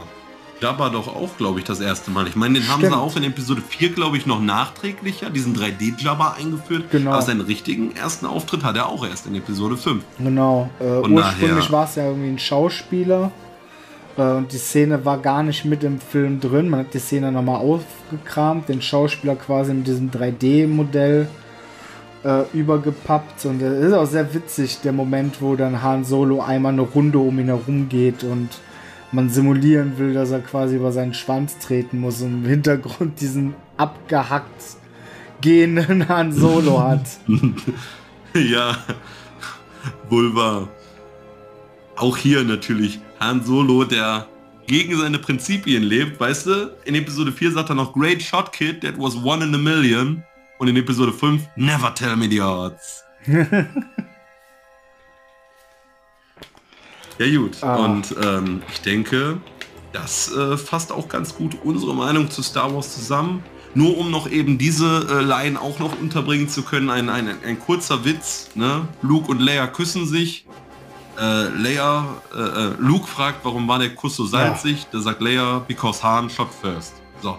Jabba 0.61 0.89
doch 0.89 1.07
auch, 1.07 1.37
glaube 1.37 1.59
ich, 1.59 1.65
das 1.65 1.79
erste 1.79 2.11
Mal. 2.11 2.27
Ich 2.27 2.35
meine, 2.35 2.59
den 2.59 2.67
haben 2.69 2.81
sie 2.81 2.87
Stimmt. 2.87 3.01
auch 3.01 3.15
in 3.15 3.23
Episode 3.23 3.61
4, 3.67 3.93
glaube 3.93 4.17
ich, 4.17 4.27
noch 4.27 4.39
nachträglicher, 4.39 5.31
diesen 5.31 5.55
3D-Jabba 5.55 6.35
eingeführt. 6.37 6.91
Genau. 6.91 7.11
Aber 7.11 7.21
seinen 7.23 7.41
richtigen 7.41 7.95
ersten 7.95 8.27
Auftritt 8.27 8.63
hat 8.63 8.75
er 8.75 8.87
auch 8.87 9.05
erst 9.05 9.25
in 9.25 9.35
Episode 9.35 9.75
5. 9.75 10.03
Genau. 10.19 10.69
Äh, 10.79 11.09
ursprünglich 11.09 11.71
war 11.71 11.85
es 11.85 11.95
ja 11.95 12.05
irgendwie 12.05 12.29
ein 12.29 12.39
Schauspieler. 12.39 13.31
Äh, 14.17 14.21
und 14.21 14.51
die 14.51 14.57
Szene 14.57 15.03
war 15.03 15.17
gar 15.17 15.41
nicht 15.41 15.65
mit 15.65 15.83
im 15.83 15.99
Film 15.99 16.39
drin. 16.39 16.69
Man 16.69 16.81
hat 16.81 16.93
die 16.93 16.99
Szene 16.99 17.31
nochmal 17.31 17.61
aufgekramt, 17.61 18.69
den 18.69 18.83
Schauspieler 18.83 19.35
quasi 19.35 19.73
mit 19.73 19.87
diesem 19.87 20.11
3D-Modell 20.11 21.27
äh, 22.23 22.43
übergepappt. 22.53 23.45
Und 23.45 23.63
es 23.63 23.87
ist 23.87 23.93
auch 23.93 24.05
sehr 24.05 24.31
witzig, 24.35 24.79
der 24.83 24.93
Moment, 24.93 25.41
wo 25.41 25.55
dann 25.55 25.81
Han 25.81 26.05
Solo 26.05 26.39
einmal 26.41 26.73
eine 26.73 26.81
Runde 26.81 27.17
um 27.17 27.39
ihn 27.39 27.47
herum 27.47 27.89
geht 27.89 28.23
und 28.23 28.49
man 29.11 29.29
simulieren 29.29 29.97
will, 29.97 30.13
dass 30.13 30.31
er 30.31 30.39
quasi 30.39 30.75
über 30.75 30.91
seinen 30.91 31.13
Schwanz 31.13 31.57
treten 31.59 31.99
muss 31.99 32.21
und 32.21 32.43
im 32.43 32.45
Hintergrund 32.45 33.19
diesen 33.19 33.53
abgehackt 33.77 34.77
gehenden 35.41 36.07
Han 36.09 36.31
Solo 36.31 36.81
hat. 36.81 37.05
ja, 38.33 38.77
wohl 40.09 40.35
wahr. 40.35 40.69
Auch 41.95 42.17
hier 42.17 42.43
natürlich 42.43 42.99
Han 43.19 43.43
Solo, 43.43 43.83
der 43.83 44.27
gegen 44.67 44.97
seine 44.97 45.19
Prinzipien 45.19 45.83
lebt, 45.83 46.19
weißt 46.19 46.45
du? 46.45 46.77
In 46.85 46.95
Episode 46.95 47.31
4 47.31 47.51
sagt 47.51 47.69
er 47.69 47.75
noch, 47.75 47.93
Great 47.93 48.21
Shot 48.21 48.53
Kid, 48.53 48.81
that 48.81 48.97
was 48.97 49.15
one 49.15 49.43
in 49.43 49.53
a 49.53 49.57
million. 49.57 50.23
Und 50.59 50.67
in 50.67 50.77
Episode 50.77 51.11
5, 51.11 51.41
Never 51.55 51.93
tell 51.93 52.15
me 52.15 52.29
the 52.29 52.39
odds. 52.41 53.03
ja 57.25 57.37
gut, 57.39 57.57
Ah. 57.63 57.75
und 57.77 58.15
ähm, 58.23 58.61
ich 58.71 58.81
denke, 58.81 59.37
das 59.93 60.31
äh, 60.31 60.57
fasst 60.57 60.91
auch 60.91 61.07
ganz 61.09 61.35
gut 61.35 61.57
unsere 61.63 61.93
Meinung 61.95 62.29
zu 62.29 62.41
Star 62.41 62.73
Wars 62.73 62.93
zusammen. 62.95 63.43
Nur 63.73 63.97
um 63.97 64.11
noch 64.11 64.29
eben 64.29 64.57
diese 64.57 65.07
äh, 65.09 65.21
Line 65.21 65.59
auch 65.59 65.79
noch 65.79 65.97
unterbringen 65.99 66.49
zu 66.49 66.61
können, 66.61 66.89
ein, 66.89 67.07
ein, 67.09 67.29
ein 67.45 67.57
kurzer 67.59 68.03
Witz. 68.03 68.49
Ne? 68.55 68.85
Luke 69.01 69.29
und 69.31 69.39
Leia 69.39 69.65
küssen 69.67 70.05
sich. 70.05 70.45
Äh, 71.19 71.43
Leia, 71.57 72.05
äh, 72.35 72.39
äh, 72.41 72.71
Luke 72.79 73.07
fragt, 73.07 73.43
warum 73.45 73.67
war 73.67 73.79
der 73.79 73.93
Kuss 73.95 74.15
so 74.17 74.25
salzig? 74.25 74.87
Da 74.91 74.99
sagt 74.99 75.21
Leia, 75.21 75.59
because 75.67 76.03
Han 76.03 76.29
shot 76.29 76.49
first. 76.61 76.93
So, 77.21 77.37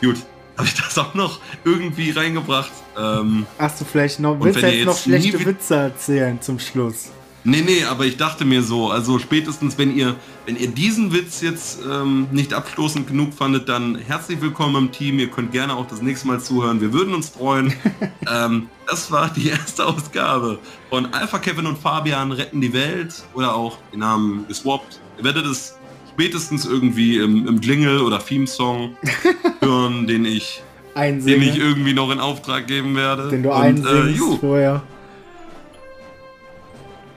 gut. 0.00 0.16
Habe 0.56 0.66
ich 0.68 0.74
das 0.74 0.98
auch 0.98 1.14
noch 1.14 1.38
irgendwie 1.64 2.10
reingebracht? 2.10 2.70
Ähm, 2.98 3.46
Hast 3.58 3.80
du 3.80 3.84
vielleicht 3.84 4.20
noch, 4.20 4.36
willst 4.40 4.60
du 4.62 4.66
jetzt 4.68 4.84
noch 4.86 4.94
jetzt 4.94 5.06
nie 5.06 5.12
schlechte 5.30 5.40
wi- 5.40 5.46
Witze 5.46 5.74
erzählen 5.76 6.40
zum 6.42 6.58
Schluss? 6.58 7.10
Nee, 7.42 7.62
nee, 7.62 7.84
aber 7.84 8.04
ich 8.04 8.18
dachte 8.18 8.44
mir 8.44 8.62
so, 8.62 8.90
also 8.90 9.18
spätestens, 9.18 9.78
wenn 9.78 9.96
ihr, 9.96 10.14
wenn 10.44 10.56
ihr 10.56 10.68
diesen 10.68 11.14
Witz 11.14 11.40
jetzt 11.40 11.78
ähm, 11.90 12.28
nicht 12.32 12.52
abstoßend 12.52 13.06
genug 13.06 13.32
fandet, 13.32 13.66
dann 13.66 13.96
herzlich 13.96 14.42
willkommen 14.42 14.76
im 14.76 14.92
Team. 14.92 15.18
Ihr 15.18 15.28
könnt 15.28 15.50
gerne 15.50 15.74
auch 15.74 15.86
das 15.86 16.02
nächste 16.02 16.26
Mal 16.26 16.40
zuhören. 16.40 16.82
Wir 16.82 16.92
würden 16.92 17.14
uns 17.14 17.30
freuen. 17.30 17.72
ähm, 18.30 18.68
das 18.86 19.10
war 19.10 19.30
die 19.34 19.48
erste 19.48 19.86
Ausgabe 19.86 20.58
von 20.90 21.06
Alpha 21.14 21.38
Kevin 21.38 21.66
und 21.66 21.78
Fabian 21.78 22.30
retten 22.32 22.60
die 22.60 22.74
Welt 22.74 23.14
oder 23.32 23.54
auch 23.54 23.78
den 23.90 24.00
Namen 24.00 24.46
geswappt. 24.46 25.00
Ihr 25.16 25.24
werdet 25.24 25.46
es 25.46 25.78
spätestens 26.12 26.66
irgendwie 26.66 27.16
im, 27.16 27.48
im 27.48 27.58
Jingle 27.62 28.02
oder 28.02 28.18
Theme-Song 28.18 28.96
hören, 29.60 30.06
den 30.06 30.26
ich, 30.26 30.62
den 30.94 31.40
ich 31.40 31.56
irgendwie 31.56 31.94
noch 31.94 32.10
in 32.10 32.20
Auftrag 32.20 32.66
geben 32.66 32.96
werde. 32.96 33.30
den 33.30 33.42
du 33.42 33.48
Und, 33.48 33.56
einsingst 33.56 34.20
äh, 34.20 34.36
vorher. 34.36 34.82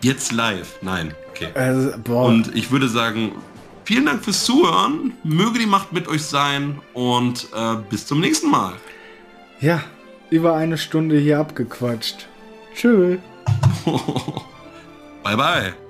Jetzt 0.03 0.31
live. 0.31 0.77
Nein, 0.81 1.13
okay. 1.29 1.47
Also, 1.55 1.93
Und 2.13 2.55
ich 2.55 2.71
würde 2.71 2.87
sagen, 2.87 3.33
vielen 3.85 4.05
Dank 4.05 4.23
fürs 4.23 4.43
Zuhören. 4.45 5.13
Möge 5.23 5.59
die 5.59 5.65
Macht 5.65 5.93
mit 5.93 6.07
euch 6.07 6.23
sein 6.23 6.79
und 6.93 7.47
äh, 7.55 7.75
bis 7.89 8.05
zum 8.05 8.19
nächsten 8.19 8.49
Mal. 8.49 8.73
ja, 9.59 9.83
über 10.29 10.55
eine 10.55 10.77
Stunde 10.79 11.17
hier 11.19 11.39
abgequatscht. 11.39 12.27
Tschüss. 12.73 13.19
bye 15.23 15.37
bye. 15.37 15.82